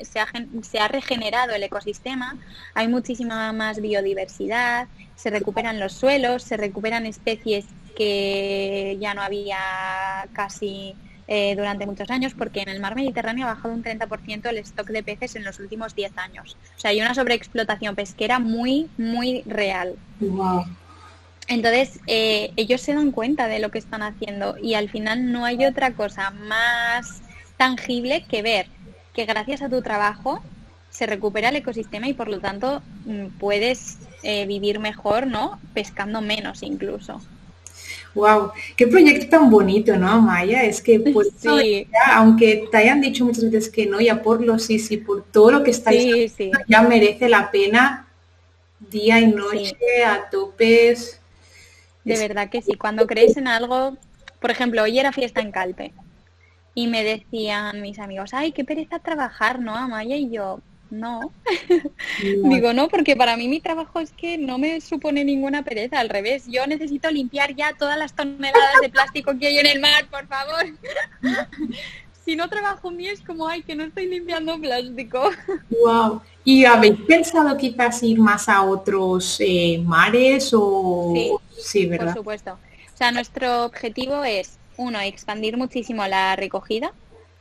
se, 0.03 0.19
ha, 0.19 0.27
se, 0.63 0.79
ha, 0.79 0.89
regenerado 0.89 1.53
el 1.53 1.63
ecosistema, 1.63 2.39
hay 2.73 2.89
muchísima 2.89 3.53
más 3.53 3.83
biodiversidad, 3.83 4.89
se 5.15 5.29
recuperan 5.29 5.79
los 5.79 5.93
suelos, 5.93 6.43
se 6.43 6.57
recuperan 6.57 7.05
especies 7.05 7.67
que 7.95 8.97
ya 8.99 9.13
no 9.13 9.21
había 9.21 9.59
casi 10.33 10.95
eh, 11.29 11.55
durante 11.55 11.85
muchos 11.85 12.09
años, 12.11 12.33
porque 12.33 12.63
en 12.63 12.71
el 12.71 12.81
mar 12.81 12.97
Mediterráneo 12.97 13.47
ha 13.47 13.55
bajado 13.55 13.75
un 13.75 13.85
30% 13.85 14.47
el 14.47 14.59
stock 14.59 14.89
de 14.89 15.03
peces 15.03 15.37
en 15.37 15.45
los 15.45 15.61
últimos 15.61 15.95
10 15.95 16.17
años. 16.17 16.57
O 16.77 16.81
sea, 16.81 16.93
hay 16.93 17.03
una 17.03 17.15
sobreexplotación 17.15 17.95
pesquera 17.95 18.39
muy, 18.39 18.89
muy 18.97 19.43
real. 19.45 19.97
Entonces, 21.49 22.01
eh, 22.07 22.53
ellos 22.57 22.81
se 22.81 22.95
dan 22.95 23.11
cuenta 23.11 23.49
de 23.49 23.59
lo 23.59 23.71
que 23.71 23.79
están 23.79 24.03
haciendo 24.03 24.57
y 24.63 24.75
al 24.75 24.89
final 24.89 25.31
no 25.31 25.45
hay 25.45 25.67
otra 25.67 25.93
cosa 25.93 26.31
más 26.31 27.21
tangible 27.57 28.25
que 28.29 28.43
ver 28.43 28.67
que 29.13 29.27
gracias 29.27 29.63
a 29.63 29.69
tu 29.69 29.83
trabajo 29.83 30.43
se 30.91 31.07
recupera 31.07 31.49
el 31.49 31.57
ecosistema 31.57 32.09
y 32.09 32.15
por 32.15 32.29
lo 32.29 32.41
tanto 32.41 32.83
mm, 33.05 33.27
puedes 33.39 33.99
eh, 34.23 34.47
vivir 34.47 34.79
mejor, 34.79 35.27
¿no? 35.27 35.61
Pescando 35.75 36.21
menos 36.21 36.63
incluso. 36.63 37.21
Wow, 38.15 38.53
qué 38.77 38.87
proyecto 38.87 39.29
tan 39.29 39.51
bonito, 39.51 39.97
¿no, 39.97 40.23
Maya? 40.23 40.63
Es 40.63 40.81
que 40.81 41.01
pues 41.13 41.29
aunque 42.13 42.69
te 42.71 42.77
hayan 42.77 43.01
dicho 43.01 43.25
muchas 43.25 43.51
veces 43.51 43.71
que 43.71 43.87
no, 43.87 44.01
ya 44.01 44.23
por 44.23 44.43
lo 44.43 44.59
sí, 44.59 44.79
sí, 44.79 44.97
por 44.97 45.25
todo 45.25 45.51
lo 45.51 45.65
que 45.65 45.73
estáis 45.73 46.33
haciendo, 46.33 46.59
ya 46.69 46.83
merece 46.83 47.29
la 47.29 47.51
pena 47.51 48.07
día 48.91 49.21
y 49.21 49.27
noche 49.27 50.05
a 50.07 50.31
topes. 50.31 51.21
De 52.05 52.19
verdad 52.19 52.51
que 52.51 52.63
sí, 52.63 52.75
cuando 52.75 53.07
crees 53.07 53.37
en 53.37 53.49
algo, 53.49 53.97
por 54.41 54.51
ejemplo, 54.51 54.83
hoy 54.83 54.99
era 54.99 55.13
fiesta 55.13 55.41
en 55.41 55.53
Calpe 55.53 55.93
y 56.75 56.89
me 56.89 57.05
decían 57.05 57.81
mis 57.81 57.99
amigos, 57.99 58.35
ay, 58.35 58.53
qué 58.53 58.65
pereza 58.65 58.99
trabajar, 58.99 59.61
¿no, 59.61 59.75
Amaya? 59.75 60.17
Y 60.17 60.31
yo, 60.31 60.61
no. 60.91 61.33
Digo, 62.21 62.73
no, 62.73 62.89
porque 62.89 63.17
para 63.17 63.37
mí 63.37 63.49
mi 63.49 63.61
trabajo 63.61 64.01
es 64.01 64.13
que 64.13 64.39
no 64.39 64.59
me 64.59 64.81
supone 64.81 65.25
ninguna 65.25 65.63
pereza, 65.63 65.99
al 65.99 66.09
revés. 66.09 66.45
Yo 66.47 66.67
necesito 66.67 67.11
limpiar 67.11 67.55
ya 67.55 67.73
todas 67.73 67.99
las 67.99 68.15
toneladas 68.15 68.81
de 68.83 68.89
plástico 68.89 69.33
que 69.39 69.49
hay 69.49 69.59
en 69.59 69.67
el 69.67 69.81
mar, 69.81 70.07
por 70.11 70.27
favor. 70.27 70.65
si 72.25 72.37
no 72.37 72.49
trabajo 72.49 72.91
en 72.91 72.97
mí 72.97 73.09
es 73.09 73.21
como, 73.21 73.47
ay, 73.47 73.63
que 73.63 73.77
no 73.77 73.85
estoy 73.85 74.07
limpiando 74.07 74.59
plástico. 74.59 75.31
Wow. 75.85 76.23
¿Y 76.45 76.65
habéis 76.65 77.01
pensado 77.01 77.57
quizás 77.57 78.03
ir 78.03 78.19
más 78.19 78.49
a 78.49 78.63
otros 78.63 79.39
eh, 79.41 79.83
mares 79.85 80.51
o...? 80.53 81.13
Sí, 81.15 81.33
sí, 81.59 81.87
¿verdad? 81.87 82.07
Por 82.07 82.15
supuesto. 82.15 82.53
O 82.53 82.97
sea, 82.97 83.11
nuestro 83.11 83.65
objetivo 83.65 84.25
es, 84.25 84.59
uno, 84.77 85.01
expandir 85.01 85.57
muchísimo 85.57 86.07
la 86.07 86.37
recogida 86.37 86.93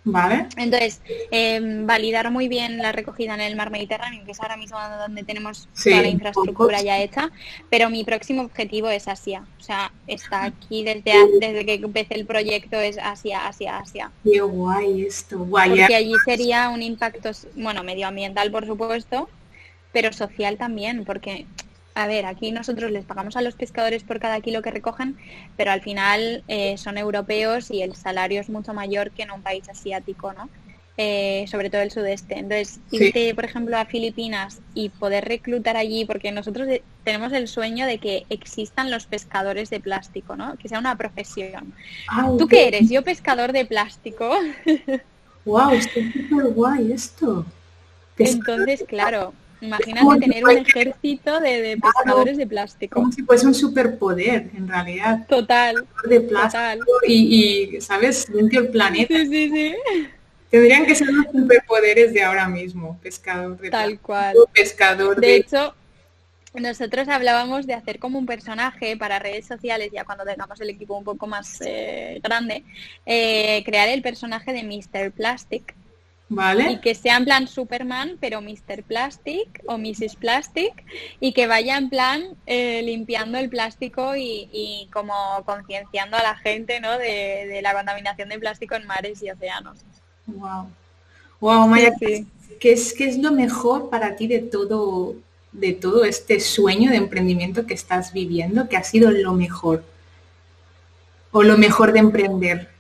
Vale. 0.06 0.48
Entonces, 0.58 1.02
em, 1.32 1.88
validar 1.88 2.30
muy 2.30 2.50
bien 2.50 2.78
la 2.78 2.92
recogida 2.92 3.36
en 3.36 3.42
el 3.42 3.56
mar 3.56 3.72
Mediterráneo, 3.72 4.26
que 4.26 4.32
es 4.32 4.40
ahora 4.42 4.58
mismo 4.58 4.78
donde 5.00 5.24
tenemos 5.24 5.70
toda 5.82 6.02
la 6.02 6.10
infraestructura 6.10 6.82
ya 6.82 7.02
hecha, 7.02 7.32
pero 7.70 7.90
mi 7.90 8.04
próximo 8.04 8.42
objetivo 8.42 8.90
es 8.90 9.08
Asia. 9.08 9.46
O 9.60 9.64
sea, 9.64 9.94
está 10.08 10.44
aquí 10.44 10.84
desde, 10.84 11.14
desde 11.40 11.66
que 11.66 11.76
empecé 11.76 12.16
el 12.16 12.26
proyecto, 12.26 12.78
es 12.78 12.98
Asia, 12.98 13.48
Asia, 13.48 13.78
Asia. 13.78 14.12
Qué 14.24 14.42
guay 14.42 15.04
esto, 15.04 15.40
guay. 15.40 15.70
Porque 15.70 15.96
allí 15.96 16.14
sería 16.26 16.70
un 16.70 16.82
impacto, 16.82 17.32
bueno, 17.56 17.84
medioambiental 17.84 18.52
por 18.52 18.66
supuesto, 18.66 19.30
pero 19.94 20.12
social 20.12 20.58
también, 20.58 21.06
porque 21.06 21.46
a 21.96 22.08
ver, 22.08 22.26
aquí 22.26 22.52
nosotros 22.52 22.92
les 22.92 23.06
pagamos 23.06 23.36
a 23.38 23.42
los 23.42 23.56
pescadores 23.56 24.04
por 24.04 24.20
cada 24.20 24.42
kilo 24.42 24.62
que 24.62 24.72
recogen, 24.72 25.18
pero 25.58 25.72
al 25.72 25.82
final 25.82 26.44
eh, 26.48 26.78
son 26.78 26.98
europeos 26.98 27.70
y 27.70 27.82
el 27.82 27.96
salario 27.96 28.42
es 28.42 28.50
mucho 28.50 28.74
mayor 28.74 29.12
que 29.12 29.24
en 29.24 29.32
un 29.32 29.42
país 29.42 29.70
asiático, 29.70 30.34
¿no? 30.34 30.50
Eh, 30.96 31.46
sobre 31.48 31.72
todo 31.72 31.82
el 31.82 31.90
sudeste. 31.90 32.38
Entonces, 32.38 32.80
irte, 32.92 33.34
por 33.34 33.46
ejemplo, 33.46 33.76
a 33.78 33.86
Filipinas 33.86 34.60
y 34.76 34.90
poder 34.90 35.26
reclutar 35.26 35.76
allí, 35.76 36.06
porque 36.06 36.32
nosotros 36.32 36.68
tenemos 37.04 37.34
el 37.34 37.48
sueño 37.48 37.88
de 37.88 37.98
que 37.98 38.28
existan 38.30 38.92
los 38.92 39.08
pescadores 39.08 39.72
de 39.72 39.80
plástico, 39.80 40.36
¿no? 40.36 40.56
Que 40.58 40.70
sea 40.70 40.78
una 40.78 40.96
profesión. 40.96 41.74
Ah, 42.08 42.32
¿Tú 42.38 42.48
qué 42.48 42.68
eres? 42.68 42.92
Yo 42.92 43.02
pescador 43.02 43.54
de 43.54 43.66
plástico. 43.66 44.36
¡Wow! 45.46 45.72
Está 45.72 46.00
súper 46.30 46.54
guay 46.54 46.92
esto. 46.92 47.44
Entonces, 48.20 48.86
claro, 48.88 49.34
Imagínate 49.64 50.20
tener 50.20 50.44
un 50.44 50.58
ejército 50.58 51.40
de, 51.40 51.80
pescadores 51.82 52.38
de 52.38 52.46
plástico. 52.46 52.96
Como 52.96 53.12
si 53.14 53.24
fuese 53.24 53.48
un 53.48 53.54
superpoder, 53.54 54.50
en 54.54 54.68
realidad. 54.68 55.26
Total. 55.28 55.88
De 56.08 56.20
plástico 56.20 56.86
Y, 57.08 57.78
¿sabes? 57.80 58.28
Limpio 58.30 58.60
el 58.60 58.68
planeta. 58.70 59.16
Sí, 59.16 59.26
sí, 59.28 59.50
sí. 59.50 59.76
Tendrían 60.50 60.86
que 60.86 60.96
ser 60.96 61.08
los 61.08 61.26
superpoderes 61.32 62.14
de 62.14 62.24
ahora 62.24 62.48
mismo, 62.48 63.00
pescador 63.02 63.58
de 63.58 63.70
Tal 63.70 64.00
cual. 64.00 64.36
Pescador 64.54 65.20
de... 65.20 65.38
hecho, 65.38 65.74
nosotros 66.54 67.08
hablábamos 67.08 67.66
de 67.66 67.74
hacer 67.74 68.00
como 68.00 68.20
un 68.20 68.26
personaje 68.26 68.98
para 68.98 69.18
redes 69.18 69.48
sociales, 69.48 69.92
ya 69.92 70.04
cuando 70.04 70.26
tengamos 70.26 70.60
el 70.62 70.70
equipo 70.70 70.98
un 70.98 71.06
poco 71.06 71.26
más 71.26 71.60
eh, 71.62 72.20
grande, 72.22 72.64
eh, 73.06 73.64
crear 73.66 73.88
el 73.90 74.02
personaje 74.02 74.54
de 74.54 74.64
Mr. 74.64 75.12
Plastic, 75.12 75.74
y 76.30 76.80
que 76.80 76.96
sea 76.96 77.18
en 77.18 77.26
plan 77.26 77.48
Superman, 77.48 78.18
pero 78.20 78.42
Mr. 78.42 78.84
Plastic 78.84 79.62
o 79.68 79.78
Mrs. 79.78 80.16
Plastic, 80.16 80.74
y 81.20 81.34
que 81.34 81.48
vaya 81.48 81.78
en 81.78 81.90
plan 81.90 82.24
eh, 82.46 82.82
limpiando 82.84 83.38
el 83.38 83.50
plástico 83.50 84.16
y, 84.16 84.90
como 84.92 85.14
concienciando 85.46 86.18
a 86.18 86.24
la 86.24 86.36
gente 86.36 86.80
¿no? 86.80 86.98
de, 86.98 87.60
la 87.62 87.74
contaminación 87.74 88.30
de 88.30 88.40
plástico 88.40 88.76
en 88.76 88.88
mares 88.88 89.22
y 89.22 89.30
océanos. 89.30 89.80
Wow. 90.26 90.68
Wow, 91.40 91.68
Maya, 91.68 91.94
¿qué, 92.00 92.72
es, 92.72 92.94
¿qué 92.94 93.08
es 93.08 93.18
lo 93.18 93.32
mejor 93.32 93.90
para 93.90 94.16
ti 94.16 94.28
de 94.28 94.40
todo, 94.40 95.16
de 95.52 95.74
todo 95.74 96.06
este 96.06 96.40
sueño 96.40 96.90
de 96.90 96.98
emprendimiento 96.98 97.66
que 97.66 97.74
estás 97.74 98.14
viviendo? 98.14 98.70
¿Qué 98.70 98.78
ha 98.78 98.84
sido 98.84 99.12
lo 99.12 99.34
mejor? 99.34 99.84
¿O 101.32 101.44
lo 101.44 101.58
mejor 101.58 101.92
de 101.92 102.00
emprender? 102.00 102.73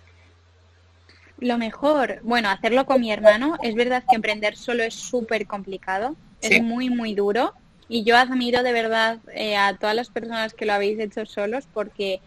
Lo 1.44 1.58
mejor, 1.58 2.22
bueno, 2.24 2.50
hacerlo 2.50 2.86
con 2.86 3.02
mi 3.02 3.12
hermano. 3.12 3.58
Es 3.62 3.76
verdad 3.76 4.02
que 4.10 4.16
emprender 4.16 4.56
solo 4.56 4.82
es 4.82 4.94
súper 4.94 5.46
complicado, 5.46 6.16
es 6.42 6.62
muy, 6.62 6.90
muy 6.90 7.16
duro. 7.16 7.54
Y 7.90 8.06
yo 8.06 8.16
admiro 8.16 8.64
de 8.64 8.72
verdad 8.72 9.20
eh, 9.36 9.58
a 9.58 9.76
todas 9.76 9.94
las 9.94 10.10
personas 10.10 10.54
que 10.54 10.66
lo 10.66 10.72
habéis 10.72 10.98
hecho 11.00 11.26
solos 11.26 11.66
porque 11.74 12.22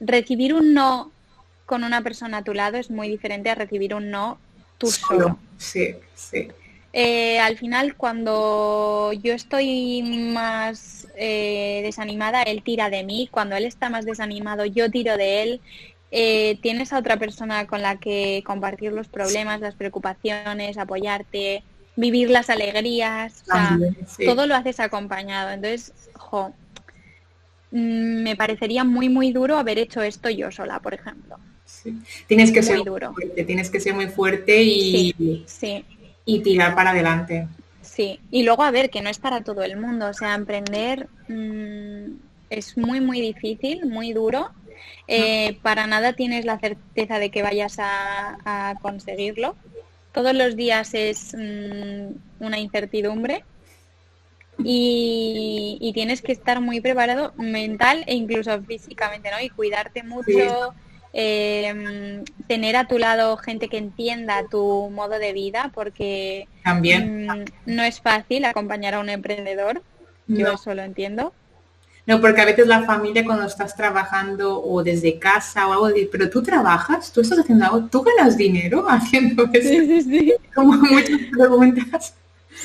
recibir 0.00 0.54
un 0.54 0.74
no 0.74 1.12
con 1.66 1.84
una 1.84 2.02
persona 2.02 2.38
a 2.38 2.42
tu 2.42 2.52
lado 2.52 2.78
es 2.78 2.90
muy 2.90 3.08
diferente 3.08 3.48
a 3.48 3.54
recibir 3.54 3.94
un 3.94 4.10
no 4.10 4.38
tú 4.76 4.88
solo. 4.88 5.38
Sí, 5.56 5.94
sí. 6.16 6.48
Eh, 6.92 7.38
al 7.38 7.56
final, 7.58 7.94
cuando 7.94 9.12
yo 9.12 9.34
estoy 9.34 10.02
más 10.02 11.06
eh, 11.16 11.80
desanimada, 11.84 12.42
él 12.42 12.64
tira 12.64 12.90
de 12.90 13.04
mí. 13.04 13.28
Cuando 13.30 13.54
él 13.54 13.66
está 13.66 13.88
más 13.88 14.04
desanimado, 14.04 14.64
yo 14.64 14.90
tiro 14.90 15.16
de 15.16 15.42
él 15.42 15.60
eh, 16.10 16.58
tienes 16.62 16.92
a 16.92 16.98
otra 16.98 17.16
persona 17.16 17.66
con 17.66 17.82
la 17.82 17.96
que 17.98 18.42
compartir 18.46 18.92
los 18.92 19.08
problemas, 19.08 19.60
las 19.60 19.74
preocupaciones, 19.74 20.78
apoyarte, 20.78 21.62
vivir 21.96 22.30
las 22.30 22.48
alegrías, 22.50 23.44
todo 24.24 24.46
lo 24.46 24.54
haces 24.54 24.80
acompañado. 24.80 25.50
Entonces, 25.50 25.92
jo, 26.14 26.52
mm, 27.70 28.22
me 28.22 28.36
parecería 28.36 28.84
muy, 28.84 29.08
muy 29.08 29.32
duro 29.32 29.58
haber 29.58 29.78
hecho 29.78 30.02
esto 30.02 30.30
yo 30.30 30.50
sola, 30.50 30.80
por 30.80 30.94
ejemplo. 30.94 31.36
Tienes 32.26 32.50
que 32.50 32.62
ser 32.62 32.82
duro. 32.82 33.12
fuerte, 33.12 33.44
tienes 33.44 33.70
que 33.70 33.80
ser 33.80 33.94
muy 33.94 34.06
fuerte 34.06 34.62
y, 34.62 35.44
y 36.24 36.38
tirar 36.40 36.74
para 36.74 36.90
adelante. 36.90 37.46
Sí, 37.82 38.20
y 38.30 38.42
luego 38.42 38.62
a 38.62 38.70
ver, 38.70 38.90
que 38.90 39.02
no 39.02 39.10
es 39.10 39.18
para 39.18 39.42
todo 39.42 39.62
el 39.62 39.76
mundo, 39.76 40.06
o 40.06 40.14
sea, 40.14 40.34
emprender 40.34 41.08
mm, 41.28 42.12
es 42.50 42.76
muy, 42.76 43.00
muy 43.00 43.20
difícil, 43.20 43.86
muy 43.86 44.12
duro. 44.12 44.50
Eh, 45.06 45.58
para 45.62 45.86
nada 45.86 46.12
tienes 46.12 46.44
la 46.44 46.58
certeza 46.58 47.18
de 47.18 47.30
que 47.30 47.42
vayas 47.42 47.76
a, 47.78 48.74
conseguirlo. 48.82 49.56
Todos 50.12 50.34
los 50.34 50.56
días 50.56 50.94
es 50.94 51.34
mm, 51.34 52.44
una 52.44 52.58
incertidumbre 52.58 53.44
y, 54.58 55.78
y, 55.80 55.92
tienes 55.92 56.20
que 56.20 56.32
estar 56.32 56.60
muy 56.60 56.80
preparado 56.80 57.32
mental 57.36 58.02
e 58.06 58.14
incluso 58.14 58.60
físicamente, 58.62 59.30
¿no? 59.30 59.40
Y 59.40 59.50
cuidarte 59.50 60.02
mucho, 60.02 60.74
eh, 61.12 62.22
tener 62.46 62.76
a 62.76 62.86
tu 62.86 62.98
lado 62.98 63.36
gente 63.36 63.68
que 63.68 63.78
entienda 63.78 64.44
tu 64.50 64.90
modo 64.90 65.18
de 65.18 65.32
vida, 65.32 65.70
porque 65.74 66.48
también 66.64 67.26
mm, 67.26 67.44
no 67.66 67.82
es 67.82 68.00
fácil 68.00 68.44
acompañar 68.44 68.94
a 68.94 69.00
un 69.00 69.08
emprendedor. 69.08 69.82
Yo 70.26 70.52
eso 70.52 70.74
lo 70.74 70.82
entiendo. 70.82 71.32
No, 72.08 72.22
porque 72.22 72.40
a 72.40 72.46
veces 72.46 72.66
la 72.66 72.84
familia 72.84 73.22
cuando 73.22 73.44
estás 73.44 73.76
trabajando 73.76 74.62
o 74.62 74.82
desde 74.82 75.18
casa 75.18 75.68
o 75.68 75.72
algo, 75.74 75.90
pero 76.10 76.30
tú 76.30 76.42
trabajas, 76.42 77.12
tú 77.12 77.20
estás 77.20 77.40
haciendo 77.40 77.66
algo, 77.66 77.84
tú 77.88 78.02
ganas 78.02 78.34
dinero 78.34 78.86
haciendo 78.88 79.44
eso. 79.52 79.68
Sí, 79.68 79.86
sí, 79.86 80.02
sí. 80.02 80.34
Como 80.54 80.72
muchas 80.72 81.20
preguntas. 81.30 82.14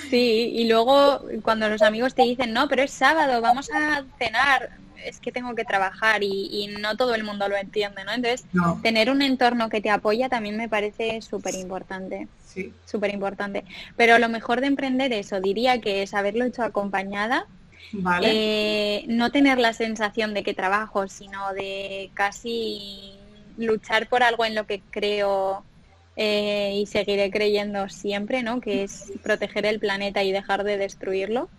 Sí, 0.09 0.49
y 0.55 0.69
luego 0.69 1.25
cuando 1.41 1.67
los 1.67 1.81
amigos 1.81 2.15
te 2.15 2.21
dicen, 2.21 2.53
no, 2.53 2.69
pero 2.69 2.83
es 2.83 2.91
sábado, 2.91 3.41
vamos 3.41 3.69
a 3.69 4.05
cenar, 4.17 4.77
es 5.03 5.19
que 5.19 5.33
tengo 5.33 5.53
que 5.55 5.65
trabajar 5.65 6.23
y, 6.23 6.73
no 6.79 6.95
todo 6.95 7.13
el 7.13 7.25
mundo 7.25 7.49
lo 7.49 7.57
entiende, 7.57 8.05
¿no? 8.05 8.13
Entonces, 8.13 8.45
tener 8.81 9.09
un 9.09 9.21
entorno 9.21 9.67
que 9.67 9.81
te 9.81 9.89
apoya 9.89 10.29
también 10.29 10.55
me 10.55 10.69
parece 10.69 11.21
súper 11.21 11.55
importante. 11.55 12.29
Sí. 12.45 12.71
Súper 12.85 13.13
importante. 13.13 13.65
Pero 13.97 14.19
lo 14.19 14.29
mejor 14.29 14.61
de 14.61 14.67
emprender 14.67 15.11
eso, 15.11 15.41
diría 15.41 15.81
que 15.81 16.01
es 16.01 16.13
haberlo 16.13 16.45
hecho 16.45 16.63
acompañada, 16.63 17.45
eh, 18.23 19.05
no 19.07 19.31
tener 19.31 19.57
la 19.59 19.73
sensación 19.73 20.33
de 20.33 20.43
que 20.43 20.53
trabajo, 20.53 21.07
sino 21.07 21.53
de 21.53 22.11
casi 22.13 23.13
luchar 23.57 24.07
por 24.07 24.23
algo 24.23 24.45
en 24.45 24.55
lo 24.55 24.65
que 24.65 24.81
creo 24.91 25.63
eh, 26.15 26.73
y 26.75 26.85
seguiré 26.85 27.31
creyendo 27.31 27.89
siempre, 27.89 28.43
¿no? 28.43 28.61
Que 28.61 28.83
es 28.83 29.11
proteger 29.21 29.65
el 29.65 29.79
planeta 29.79 30.23
y 30.23 30.31
dejar 30.31 30.63
de 30.63 30.77
destruirlo 30.77 31.49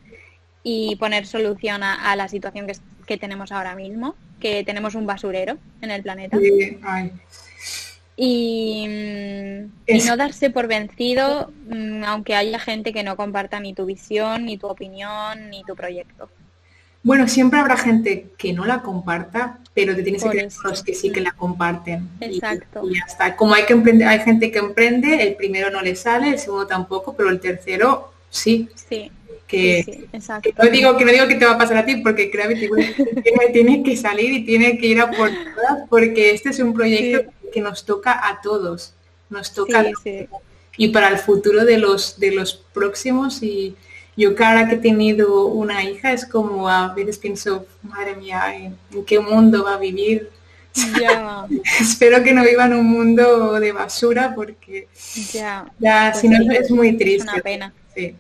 y 0.63 0.97
poner 0.97 1.27
solución 1.27 1.83
a, 1.83 2.17
la 2.17 2.29
situación 2.29 2.67
que, 3.07 3.19
tenemos 3.19 3.53
ahora 3.53 3.75
mismo, 3.75 4.15
que 4.41 4.65
tenemos 4.65 4.95
un 4.95 5.07
basurero 5.07 5.59
en 5.83 5.91
el 5.91 6.03
planeta. 6.03 6.39
Y, 8.17 8.87
no 10.07 10.17
darse 10.17 10.51
por 10.51 10.69
vencido, 10.69 11.53
mm, 11.69 12.05
aunque 12.05 12.37
haya 12.37 12.59
gente 12.59 12.93
que 12.93 13.03
no 13.03 13.17
comparta 13.17 13.59
ni 13.59 13.75
tu 13.75 13.87
visión, 13.87 14.45
ni 14.45 14.57
tu 14.57 14.69
opinión, 14.69 15.51
ni 15.51 15.65
tu 15.65 15.75
proyecto. 15.75 16.29
Bueno, 17.03 17.29
siempre 17.29 17.59
habrá 17.59 17.77
gente 17.77 18.29
que 18.39 18.53
no 18.53 18.65
la 18.65 18.83
comparta, 18.83 19.59
pero 19.75 19.95
te 19.95 20.03
tienes 20.03 20.23
que 20.23 20.31
creer 20.31 20.53
los 20.65 20.83
que 20.83 20.95
sí 20.95 21.13
que 21.13 21.21
la 21.21 21.33
comparten. 21.33 22.09
Exacto. 22.21 22.89
Y, 22.89 22.95
ya 22.95 23.05
está. 23.07 23.37
Como 23.37 23.55
hay 23.55 23.65
que 23.65 23.75
emprender, 23.75 24.09
hay 24.09 24.21
gente 24.21 24.51
que 24.51 24.59
emprende, 24.59 25.23
el 25.23 25.35
primero 25.35 25.71
no 25.71 25.83
le 25.83 25.97
sale, 25.97 26.31
el 26.31 26.39
segundo 26.39 26.67
tampoco, 26.67 27.15
pero 27.15 27.29
el 27.29 27.41
tercero 27.41 28.13
sí. 28.31 28.69
Sí 28.89 29.11
que, 29.47 30.09
no 30.59 30.71
digo 30.71 30.97
que 30.97 31.05
no 31.05 31.13
digo 31.13 31.29
que 31.29 31.35
te 31.35 31.45
va 31.45 31.53
a 31.53 31.59
pasar 31.59 31.79
a 31.79 31.87
ti 31.87 31.97
porque 31.97 32.31
creo 32.31 32.49
que 32.49 32.69
tiene, 33.53 33.83
que 33.83 33.97
salir 33.97 34.33
y 34.33 34.45
tiene 34.45 34.79
que 34.79 34.87
ir 34.87 35.01
a 35.01 35.11
por 35.11 35.29
todas 35.29 35.89
porque 35.89 36.33
este 36.33 36.51
es 36.51 36.59
un 36.61 36.73
proyecto 36.73 37.31
que 37.55 37.61
nos 37.61 37.85
toca 37.85 38.29
a 38.29 38.41
todos 38.41 38.93
nos 39.31 39.53
toca 39.53 39.85
y 40.77 40.89
para 40.89 41.09
el 41.09 41.19
futuro 41.19 41.65
de 41.65 41.79
los 41.79 42.19
de 42.19 42.33
los 42.33 42.55
próximos 42.55 43.43
y 43.43 43.77
yo 44.17 44.35
cara 44.35 44.69
que 44.69 44.75
he 44.75 44.79
tenido 44.79 45.47
una 45.47 45.85
hija 45.85 46.13
es 46.13 46.27
como 46.27 46.69
a 46.69 46.93
veces 46.93 47.19
pienso 47.19 47.65
madre 47.83 48.17
mía 48.17 48.55
en, 48.57 48.77
qué 49.07 49.21
mundo 49.21 49.65
va 49.65 49.75
a 49.75 49.79
vivir 49.79 50.31
espero 51.81 52.25
que 52.25 52.33
no 52.33 52.43
viva 52.43 52.67
en 52.67 52.75
un 52.75 52.87
mundo 52.87 53.61
de 53.61 53.71
basura 53.71 54.35
porque 54.35 54.89
ya, 55.33 55.71
pues 55.79 56.19
si 56.19 56.29
no 56.29 56.53
es 56.53 56.69
muy 56.69 56.97
triste 56.97 57.31
una 57.31 57.41
pena. 57.41 57.75
Sí 57.95 58.17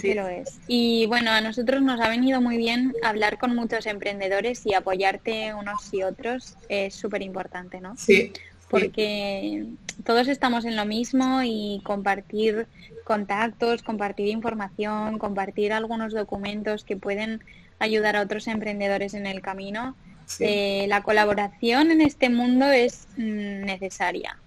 Sí, 0.00 0.08
que 0.08 0.14
lo 0.14 0.28
es. 0.28 0.58
Y 0.66 1.06
bueno, 1.06 1.30
a 1.30 1.40
nosotros 1.40 1.82
nos 1.82 2.00
ha 2.00 2.08
venido 2.08 2.40
muy 2.40 2.56
bien 2.56 2.94
hablar 3.02 3.38
con 3.38 3.54
muchos 3.54 3.86
emprendedores 3.86 4.64
y 4.66 4.74
apoyarte 4.74 5.54
unos 5.54 5.92
y 5.92 6.02
otros 6.02 6.56
es 6.68 6.94
súper 6.94 7.22
importante, 7.22 7.80
¿no? 7.80 7.96
Sí. 7.96 8.32
Porque 8.68 9.66
todos 10.04 10.28
estamos 10.28 10.64
en 10.64 10.76
lo 10.76 10.84
mismo 10.84 11.40
y 11.44 11.80
compartir 11.84 12.66
contactos, 13.04 13.82
compartir 13.82 14.28
información, 14.28 15.18
compartir 15.18 15.72
algunos 15.72 16.12
documentos 16.12 16.82
que 16.82 16.96
pueden 16.96 17.42
ayudar 17.78 18.16
a 18.16 18.22
otros 18.22 18.48
emprendedores 18.48 19.14
en 19.14 19.26
el 19.26 19.40
camino. 19.40 19.96
Eh, 20.40 20.86
la 20.88 21.02
colaboración 21.02 21.92
en 21.92 22.00
este 22.00 22.28
mundo 22.28 22.66
es 22.66 23.06
mm, 23.16 23.64
necesaria. 23.64 24.38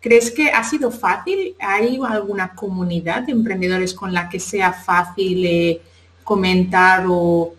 ¿Crees 0.00 0.30
que 0.30 0.50
ha 0.50 0.62
sido 0.62 0.90
fácil? 0.90 1.56
¿Hay 1.58 1.98
alguna 2.08 2.54
comunidad 2.54 3.22
de 3.22 3.32
emprendedores 3.32 3.92
con 3.94 4.12
la 4.12 4.28
que 4.28 4.38
sea 4.38 4.72
fácil 4.72 5.44
eh, 5.44 5.80
comentar 6.22 7.04
o 7.08 7.54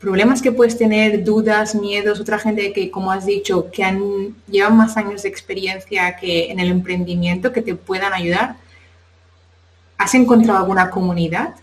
problemas 0.00 0.42
que 0.42 0.50
puedes 0.50 0.76
tener, 0.76 1.22
dudas, 1.22 1.74
miedos, 1.74 2.20
otra 2.20 2.38
gente 2.38 2.72
que, 2.72 2.90
como 2.90 3.12
has 3.12 3.26
dicho, 3.26 3.70
que 3.70 3.84
han, 3.84 4.34
llevan 4.48 4.76
más 4.76 4.96
años 4.96 5.22
de 5.22 5.28
experiencia 5.28 6.16
que 6.16 6.50
en 6.50 6.58
el 6.58 6.70
emprendimiento 6.70 7.52
que 7.52 7.62
te 7.62 7.74
puedan 7.76 8.12
ayudar? 8.12 8.56
¿Has 9.96 10.14
encontrado 10.14 10.58
alguna 10.58 10.90
comunidad? 10.90 11.54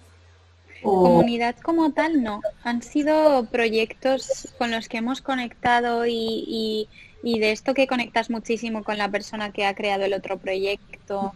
Comunidad 0.82 1.56
como 1.58 1.92
tal, 1.92 2.24
no. 2.24 2.42
Han 2.64 2.82
sido 2.82 3.46
proyectos 3.52 4.48
con 4.58 4.72
los 4.72 4.88
que 4.88 4.98
hemos 4.98 5.22
conectado 5.22 6.08
y 6.08 6.44
y 6.48 6.88
de 7.24 7.52
esto 7.52 7.74
que 7.74 7.88
conectas 7.88 8.30
muchísimo 8.30 8.84
con 8.84 8.98
la 8.98 9.10
persona 9.10 9.52
que 9.52 9.66
ha 9.66 9.76
creado 9.76 10.04
el 10.06 10.14
otro 10.14 10.38
proyecto 10.38 11.34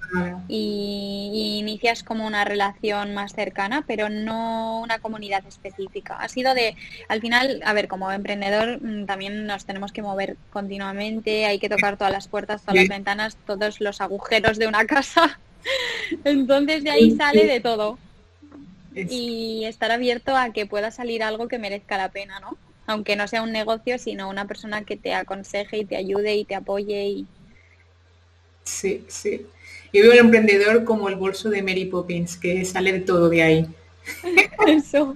y, 0.47 1.57
inicias 1.59 2.03
como 2.03 2.25
una 2.25 2.43
relación 2.43 3.13
más 3.13 3.33
cercana, 3.33 3.83
pero 3.85 4.09
no 4.09 4.81
una 4.81 4.99
comunidad 4.99 5.45
específica. 5.47 6.15
Ha 6.15 6.27
sido 6.27 6.53
de, 6.53 6.75
al 7.07 7.21
final, 7.21 7.61
a 7.63 7.73
ver, 7.73 7.87
como 7.87 8.11
emprendedor 8.11 8.81
mm, 8.81 9.05
también 9.05 9.45
nos 9.45 9.65
tenemos 9.65 9.91
que 9.91 10.01
mover 10.01 10.37
continuamente, 10.51 11.45
hay 11.45 11.59
que 11.59 11.69
tocar 11.69 11.97
todas 11.97 12.13
las 12.13 12.27
puertas, 12.27 12.61
todas 12.61 12.75
las 12.75 12.89
ventanas, 12.89 13.37
todos 13.45 13.79
los 13.79 14.01
agujeros 14.01 14.57
de 14.57 14.67
una 14.67 14.85
casa. 14.87 15.39
Entonces 16.23 16.83
de 16.83 16.91
ahí 16.91 17.11
sale 17.11 17.45
de 17.45 17.59
todo. 17.59 17.99
Y 18.95 19.65
estar 19.65 19.91
abierto 19.91 20.37
a 20.37 20.53
que 20.53 20.65
pueda 20.65 20.89
salir 20.89 21.21
algo 21.21 21.49
que 21.49 21.59
merezca 21.59 21.97
la 21.97 22.09
pena, 22.09 22.39
¿no? 22.39 22.57
Aunque 22.87 23.15
no 23.15 23.27
sea 23.27 23.41
un 23.41 23.51
negocio, 23.51 23.97
sino 23.97 24.29
una 24.29 24.47
persona 24.47 24.83
que 24.83 24.97
te 24.97 25.13
aconseje 25.13 25.79
y 25.79 25.85
te 25.85 25.95
ayude 25.95 26.35
y 26.35 26.45
te 26.45 26.55
apoye. 26.55 27.05
Y... 27.05 27.27
Sí, 28.63 29.03
sí. 29.07 29.45
Yo 29.93 30.03
veo 30.03 30.11
al 30.11 30.19
emprendedor 30.19 30.83
como 30.83 31.09
el 31.09 31.15
bolso 31.15 31.49
de 31.49 31.63
Mary 31.63 31.85
Poppins, 31.85 32.37
que 32.37 32.63
sale 32.65 32.91
de 32.91 32.99
todo 32.99 33.29
de 33.29 33.43
ahí. 33.43 33.67
Eso. 34.67 35.15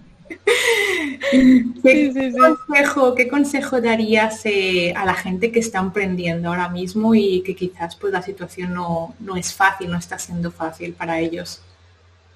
¿Qué, 1.84 2.34
Consejo, 2.38 3.16
¿Qué 3.16 3.28
consejo 3.28 3.82
darías 3.82 4.41
eh, 4.46 4.94
a 4.96 5.06
la 5.06 5.16
gente 5.16 5.52
que 5.52 5.60
está 5.60 5.80
emprendiendo 5.80 6.50
ahora 6.50 6.70
mismo 6.70 7.16
y 7.16 7.41
que 7.41 7.56
quizás 7.56 7.96
pues 7.96 8.14
la 8.14 8.22
situación 8.22 8.74
no, 8.74 9.16
no 9.20 9.36
es 9.36 9.54
fácil, 9.54 9.90
no 9.90 9.98
está 9.98 10.20
siendo 10.20 10.52
fácil 10.52 10.94
para 10.94 11.20
ellos? 11.20 11.62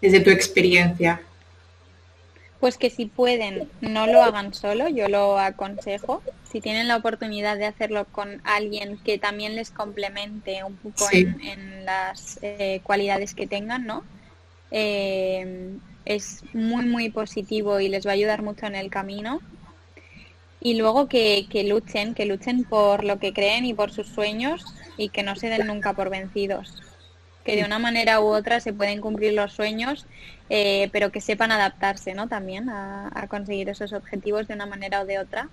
Desde 0.02 0.20
tu 0.20 0.32
experiencia. 0.32 1.22
Pues 2.64 2.77
que 2.77 2.90
si 2.90 3.07
pueden, 3.07 3.68
no 3.81 4.07
lo 4.07 4.23
hagan 4.23 4.53
solo, 4.53 4.88
yo 4.88 5.10
lo 5.10 5.38
aconsejo. 5.38 6.23
Si 6.49 6.61
tienen 6.61 6.88
la 6.88 6.95
oportunidad 6.95 7.57
de 7.57 7.65
hacerlo 7.65 8.06
con 8.06 8.40
alguien 8.45 8.98
que 9.03 9.18
también 9.18 9.57
les 9.57 9.69
complemente 9.69 10.64
un 10.64 10.77
poco 10.77 11.10
en, 11.11 11.84
las 11.84 12.40
eh, 12.41 12.80
cualidades 12.84 13.34
que 13.34 13.48
tengan, 13.48 13.85
¿no? 13.85 14.06
Eh, 14.72 15.76
es 16.06 16.41
muy, 16.53 16.85
muy 16.85 17.10
positivo 17.10 17.81
y 17.81 17.90
les 17.90 18.07
va 18.07 18.11
a 18.11 18.14
ayudar 18.14 18.44
mucho 18.44 18.65
en 18.65 18.76
el 18.76 18.90
camino. 18.90 19.41
Y 20.61 20.76
luego 20.76 21.10
que, 21.10 21.48
que 21.49 21.65
luchen, 21.65 22.14
que 22.14 22.26
luchen 22.26 22.64
por 22.64 23.03
lo 23.03 23.19
que 23.19 23.34
creen 23.34 23.65
y 23.65 23.73
por 23.73 23.91
sus 23.91 24.07
sueños 24.07 24.64
y 24.95 25.10
que 25.10 25.23
no 25.23 25.35
se 25.35 25.49
den 25.49 25.68
nunca 25.68 25.91
por 25.91 26.10
vencidos 26.10 26.81
que 27.44 27.56
de 27.56 27.65
una 27.65 27.80
manera 27.80 28.22
u 28.22 28.26
otra 28.26 28.60
se 28.60 28.74
pueden 28.74 29.02
cumplir 29.02 29.34
los 29.34 29.53
sueños, 29.53 30.06
eh, 30.49 30.90
pero 30.91 31.11
que 31.11 31.22
sepan 31.22 31.52
adaptarse, 31.52 32.14
¿no? 32.14 32.28
También 32.28 32.70
a, 32.70 33.28
conseguir 33.30 33.70
esos 33.70 33.94
objetivos 33.94 34.48
de 34.48 34.53
una 34.53 34.65
manera 34.65 35.02
o 35.02 35.06
de 35.06 35.20
otra. 35.20 35.49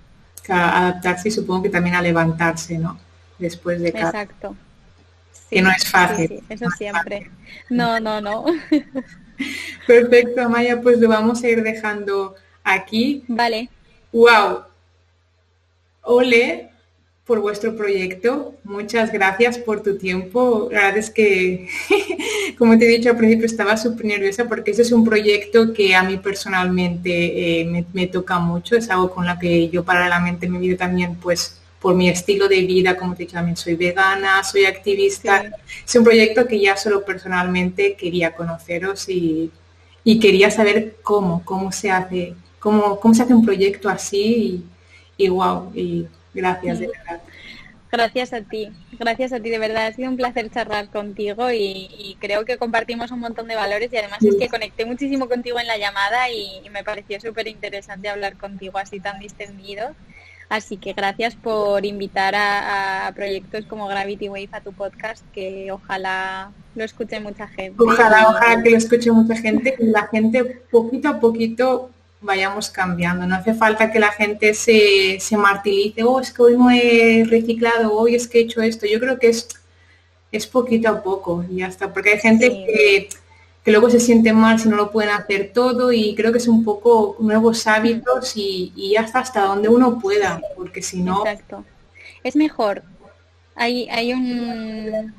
A 0.49 0.89
adaptarse 0.89 1.29
y 1.29 1.33
supongo 1.33 1.65
que 1.65 1.71
también 1.71 1.95
a 1.97 2.03
levantarse, 2.03 2.79
¿no? 2.79 2.99
después 3.41 3.81
de 3.81 3.93
cada. 3.93 4.07
Exacto. 4.07 4.57
que 5.51 5.63
no 5.63 5.71
es 5.71 5.89
fácil. 5.89 6.43
eso 6.49 6.71
siempre. 6.71 7.31
No, 7.69 7.99
no, 7.99 8.21
no. 8.21 8.45
Perfecto, 9.87 10.49
Maya, 10.49 10.81
pues 10.81 10.99
lo 11.01 11.09
vamos 11.09 11.43
a 11.43 11.49
ir 11.49 11.63
dejando 11.63 12.37
aquí. 12.63 13.25
Vale. 13.27 13.69
Wow. 14.13 14.65
Ole, 16.03 16.71
por 17.31 17.39
vuestro 17.39 17.77
proyecto. 17.77 18.57
Muchas 18.65 19.13
gracias 19.13 19.57
por 19.57 19.85
tu 19.85 19.97
tiempo. 19.97 20.69
La 20.73 20.87
verdad 20.87 20.99
es 20.99 21.11
que, 21.11 21.69
como 22.59 22.77
te 22.77 22.87
he 22.87 22.89
dicho 22.89 23.11
al 23.11 23.17
principio, 23.17 23.47
estaba 23.47 23.77
súper 23.77 24.07
nerviosa 24.07 24.47
porque 24.47 24.73
ese 24.73 24.83
es 24.83 24.91
un 24.91 25.05
proyecto 25.05 25.73
que 25.73 25.95
a 25.95 26.03
mí 26.03 26.17
personalmente 26.17 27.61
eh, 27.61 27.85
me, 27.93 28.07
toca 28.09 28.41
mucho. 28.41 28.75
Es 28.75 28.91
algo 28.91 29.13
con 29.13 29.29
lo 29.29 29.39
que 29.39 29.69
yo 29.69 29.85
paralelamente 29.85 30.49
me 30.49 30.59
vivo 30.59 30.77
también, 30.77 31.15
pues 31.23 31.61
por 31.81 31.95
mi 31.95 32.09
estilo 32.09 32.49
de 32.49 32.63
vida, 32.63 32.97
como 32.97 33.15
te 33.15 33.23
he 33.23 33.27
dicho, 33.27 33.37
también 33.37 33.57
soy 33.57 33.77
vegana, 33.77 34.43
soy 34.43 34.65
activista. 34.65 35.53
Es 35.87 35.95
un 35.95 36.03
proyecto 36.03 36.49
que 36.49 36.59
ya 36.59 36.77
solo 36.77 37.05
personalmente 37.05 37.95
quería 37.95 38.33
conoceros 38.35 39.09
y, 39.09 39.53
quería 40.21 40.51
saber 40.51 40.97
cómo, 41.05 41.45
cómo 41.45 41.71
se 41.71 41.93
hace, 41.93 42.35
cómo, 42.59 42.99
cómo 42.99 43.15
se 43.15 43.23
hace 43.23 43.35
un 43.35 43.45
proyecto 43.45 43.89
así 43.89 44.65
y, 45.17 45.25
y 45.27 45.29
wow. 45.29 45.71
Y, 45.77 46.09
Gracias, 46.35 46.79
de 46.79 46.89
verdad. 46.89 47.21
Gracias 47.93 48.33
a 48.33 48.43
ti, 48.43 48.71
gracias 49.01 49.33
a 49.33 49.41
ti, 49.41 49.51
de 49.51 49.59
verdad. 49.59 49.87
Ha 49.87 49.93
sido 49.93 50.11
un 50.11 50.17
placer 50.17 50.49
charlar 50.51 50.91
contigo 50.91 51.51
y, 51.51 52.17
creo 52.21 52.45
que 52.45 52.57
compartimos 52.57 53.11
un 53.11 53.19
montón 53.19 53.49
de 53.49 53.57
valores 53.57 53.93
y 53.93 53.97
además 53.97 54.23
es 54.23 54.37
que 54.37 54.49
conecté 54.49 54.85
muchísimo 54.85 55.29
contigo 55.29 55.59
en 55.59 55.67
la 55.67 55.77
llamada 55.77 56.31
y, 56.31 56.63
me 56.71 56.85
pareció 56.85 57.21
súper 57.21 57.49
interesante 57.49 58.09
hablar 58.09 58.37
contigo 58.37 58.79
así 58.79 59.01
tan 59.01 59.19
distendido. 59.19 59.97
Así 60.49 60.77
que 60.77 60.93
gracias 60.93 61.35
por 61.37 61.85
invitar 61.85 62.35
a, 62.37 63.11
proyectos 63.15 63.67
como 63.67 63.89
Gravity 63.89 64.29
Wave 64.29 64.49
a 64.53 64.61
tu 64.61 64.73
podcast, 64.73 65.25
que 65.33 65.71
ojalá 65.73 66.53
lo 66.77 66.85
escuche 66.85 67.19
mucha 67.19 67.49
gente. 67.49 67.77
Ojalá, 67.79 68.29
ojalá 68.29 68.63
que 68.63 68.71
lo 68.71 68.77
escuche 68.77 69.11
mucha 69.11 69.37
gente, 69.37 69.75
y 69.79 69.87
la 69.87 70.07
gente 70.07 70.45
poquito 70.71 71.09
a 71.09 71.21
poquito 71.21 71.91
vayamos 72.21 72.71
cambiando. 72.71 73.27
No 73.27 73.37
hace 73.37 73.55
falta 73.55 73.91
que 73.91 73.99
la 73.99 74.13
gente 74.13 74.55
se, 74.55 75.19
se 75.21 75.37
martirice, 75.37 76.05
oh, 76.05 76.21
es 76.21 76.33
que 76.33 76.43
hoy 76.43 76.57
no 76.57 76.71
he 76.71 77.25
reciclado, 77.29 77.93
hoy 77.93 78.15
es 78.15 78.29
que 78.29 78.39
he 78.39 78.43
hecho 78.43 78.63
esto. 78.63 78.87
Yo 78.87 79.01
creo 79.01 79.19
que 79.19 79.29
es, 79.29 79.49
es 80.33 80.47
poquito 80.47 80.89
a 80.89 81.03
poco 81.03 81.45
y 81.49 81.57
ya 81.57 81.67
está, 81.67 81.93
porque 81.93 82.11
hay 82.11 82.19
gente 82.19 82.49
que, 82.49 83.09
que, 83.65 83.71
luego 83.71 83.91
se 83.91 84.01
siente 84.01 84.33
mal 84.33 84.59
si 84.59 84.69
no 84.69 84.77
lo 84.77 84.91
pueden 84.91 85.11
hacer 85.11 85.53
todo 85.53 85.93
y 85.93 86.15
creo 86.15 86.33
que 86.33 86.39
es 86.39 86.49
un 86.49 86.65
poco 86.65 87.17
nuevos 87.21 87.67
hábitos 87.67 88.37
y, 88.37 88.73
y 88.77 88.97
hasta 88.97 89.21
hasta 89.21 89.43
donde 89.43 89.69
uno 89.69 89.99
pueda, 89.99 90.41
porque 90.57 90.83
si 90.83 91.03
no... 91.03 91.27
Exacto. 91.27 91.65
Es 92.23 92.37
mejor. 92.37 92.83
Hay, 93.55 93.89
hay 93.91 94.13
un, 94.13 95.15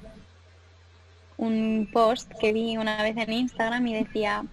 un 1.37 1.89
post 1.91 2.31
que 2.39 2.53
vi 2.53 2.77
una 2.77 3.01
vez 3.01 3.17
en 3.17 3.33
Instagram 3.33 3.87
y 3.87 4.03
decía, 4.03 4.45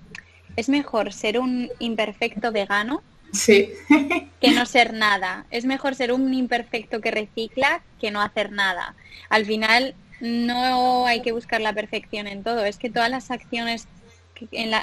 es 0.59 0.69
mejor 0.69 1.13
ser 1.13 1.39
un 1.39 1.71
imperfecto 1.79 2.51
vegano 2.51 3.01
sí. 3.33 3.71
que 4.41 4.51
no 4.51 4.67
ser 4.67 4.93
nada. 4.93 5.47
Es 5.53 5.65
mejor 5.65 5.95
ser 5.95 6.13
un 6.13 6.35
imperfecto 6.35 7.01
que 7.01 7.13
recicla 7.13 7.81
que 8.01 8.11
no 8.11 8.21
hacer 8.21 8.51
nada. 8.51 8.97
Al 9.31 9.47
final 9.47 9.95
no 10.21 11.07
hay 11.07 11.23
que 11.23 11.31
buscar 11.31 11.61
la 11.61 11.73
perfección 11.73 12.27
en 12.27 12.43
todo, 12.43 12.65
es 12.65 12.77
que 12.77 12.91
todas 12.91 13.09
las 13.09 13.31
acciones 13.31 13.87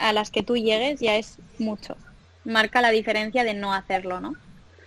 a 0.02 0.14
las 0.14 0.32
que 0.32 0.44
tú 0.44 0.56
llegues 0.56 1.02
ya 1.02 1.18
es 1.18 1.40
mucho. 1.60 1.98
Marca 2.46 2.80
la 2.82 2.92
diferencia 2.92 3.44
de 3.44 3.54
no 3.54 3.74
hacerlo, 3.74 4.22
¿no? 4.22 4.34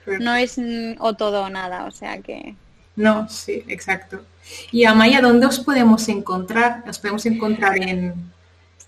No 0.07 0.37
es 0.37 0.59
o 1.01 1.13
todo 1.17 1.43
o 1.43 1.51
nada, 1.51 1.85
o 1.85 1.91
sea 1.91 2.23
que... 2.23 2.55
No, 2.97 3.29
sí, 3.29 3.63
exacto. 3.69 4.25
Y 4.73 4.87
Amaya, 4.87 5.21
¿dónde 5.21 5.45
os 5.45 5.61
podemos 5.61 6.09
encontrar? 6.09 6.83
Nos 6.87 6.99
podemos 6.99 7.27
encontrar 7.27 7.77
en, 7.77 8.15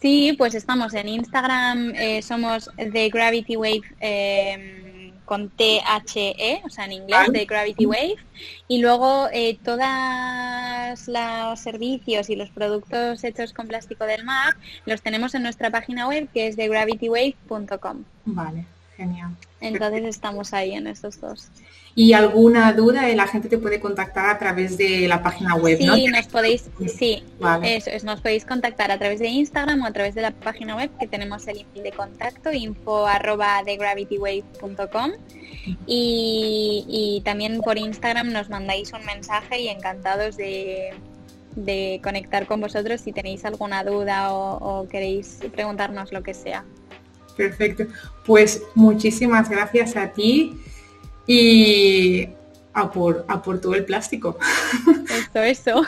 Sí, 0.01 0.35
pues 0.39 0.55
estamos 0.55 0.95
en 0.95 1.09
Instagram, 1.09 1.95
eh, 1.95 2.23
somos 2.23 2.71
The 2.77 3.11
Gravity 3.11 3.57
Wave 3.57 3.83
em, 4.01 5.13
con 5.27 5.51
T-H-E, 5.51 6.63
o 6.65 6.71
sea, 6.71 6.87
en 6.87 6.93
inglés, 6.93 7.29
The 7.31 7.45
Gravity 7.45 7.85
Wave. 7.85 8.17
Y 8.67 8.79
luego 8.79 9.29
eh, 9.31 9.59
todos 9.63 11.07
los 11.07 11.61
servicios 11.61 12.31
y 12.31 12.37
los 12.37 12.49
productos 12.49 13.23
hechos 13.25 13.53
con 13.53 13.69
plástico 13.69 14.07
del 14.07 14.25
mar 14.25 14.57
los 14.87 15.03
tenemos 15.03 15.35
en 15.35 15.43
nuestra 15.43 15.71
página 15.71 16.09
web 16.09 16.29
que 16.33 16.47
es 16.47 16.57
thegravitywave.com. 16.57 18.05
Vale, 18.25 18.65
genial. 19.01 19.31
Entonces 19.61 20.05
estamos 20.05 20.53
ahí 20.53 20.73
en 20.73 20.87
estos 20.87 21.21
dos 21.21 21.51
y 21.95 22.13
alguna 22.13 22.73
duda 22.73 23.09
la 23.15 23.27
gente 23.27 23.49
te 23.49 23.59
puede 23.59 23.81
contactar 23.81 24.31
a 24.31 24.39
través 24.39 24.79
de 24.79 25.09
la 25.09 25.23
página 25.23 25.57
web, 25.57 25.79
sí, 25.79 26.07
nos 26.07 26.29
podéis, 26.29 26.71
sí, 26.87 27.25
eso 27.63 27.91
es, 27.91 28.05
nos 28.05 28.21
podéis 28.21 28.45
contactar 28.45 28.91
a 28.93 28.99
través 28.99 29.19
de 29.19 29.29
Instagram 29.29 29.83
o 29.83 29.87
a 29.87 29.93
través 29.93 30.15
de 30.15 30.23
la 30.23 30.31
página 30.31 30.77
web 30.77 30.91
que 30.99 31.09
tenemos 31.09 31.47
el 31.49 31.61
email 31.61 31.83
de 31.83 31.93
contacto 31.93 32.53
info 32.53 33.07
arroba 33.07 33.63
thegravitywave.com 33.65 35.13
y, 35.87 36.85
y 36.89 37.23
también 37.25 37.61
por 37.61 37.77
Instagram 37.77 38.33
nos 38.33 38.49
mandáis 38.49 38.93
un 38.93 39.05
mensaje 39.05 39.61
y 39.61 39.69
encantados 39.69 40.37
de, 40.37 40.95
de 41.57 42.01
conectar 42.05 42.47
con 42.47 42.61
vosotros 42.61 43.01
si 43.01 43.13
tenéis 43.13 43.45
alguna 43.45 43.83
duda 43.83 44.33
o, 44.33 44.81
o 44.83 44.89
queréis 44.89 45.41
preguntarnos 45.53 46.13
lo 46.13 46.23
que 46.23 46.35
sea. 46.35 46.65
Perfecto. 47.41 47.87
Pues 48.27 48.63
muchísimas 48.75 49.49
gracias 49.49 49.97
a 49.97 50.13
ti 50.13 50.61
y 51.27 52.29
a 52.75 52.91
por, 52.91 53.25
a 53.29 53.41
por 53.41 53.61
todo 53.63 53.75
el 53.75 53.87
plástico. 53.87 54.39
Eso, 55.33 55.43
eso. 55.43 55.87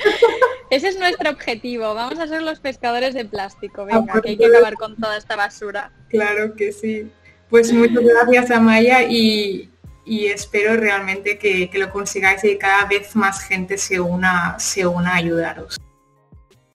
Ese 0.70 0.88
es 0.88 0.98
nuestro 0.98 1.30
objetivo. 1.30 1.92
Vamos 1.94 2.20
a 2.20 2.28
ser 2.28 2.42
los 2.42 2.60
pescadores 2.60 3.12
de 3.14 3.24
plástico. 3.24 3.84
Venga, 3.84 4.20
que 4.22 4.30
hay 4.30 4.36
que 4.36 4.46
acabar 4.46 4.74
con 4.74 4.96
toda 4.96 5.16
esta 5.16 5.34
basura. 5.34 5.90
Claro 6.10 6.54
que 6.54 6.70
sí. 6.70 7.10
Pues 7.50 7.72
muchas 7.72 8.04
gracias, 8.04 8.50
Amaya, 8.52 9.02
y, 9.02 9.70
y 10.04 10.26
espero 10.26 10.76
realmente 10.76 11.38
que, 11.38 11.68
que, 11.70 11.78
lo 11.78 11.90
consigáis 11.90 12.42
y 12.44 12.56
cada 12.56 12.84
vez 12.86 13.14
más 13.16 13.40
gente 13.40 13.78
se 13.78 14.00
una, 14.00 14.58
se 14.58 14.86
una 14.86 15.10
a 15.10 15.16
ayudaros. 15.16 15.76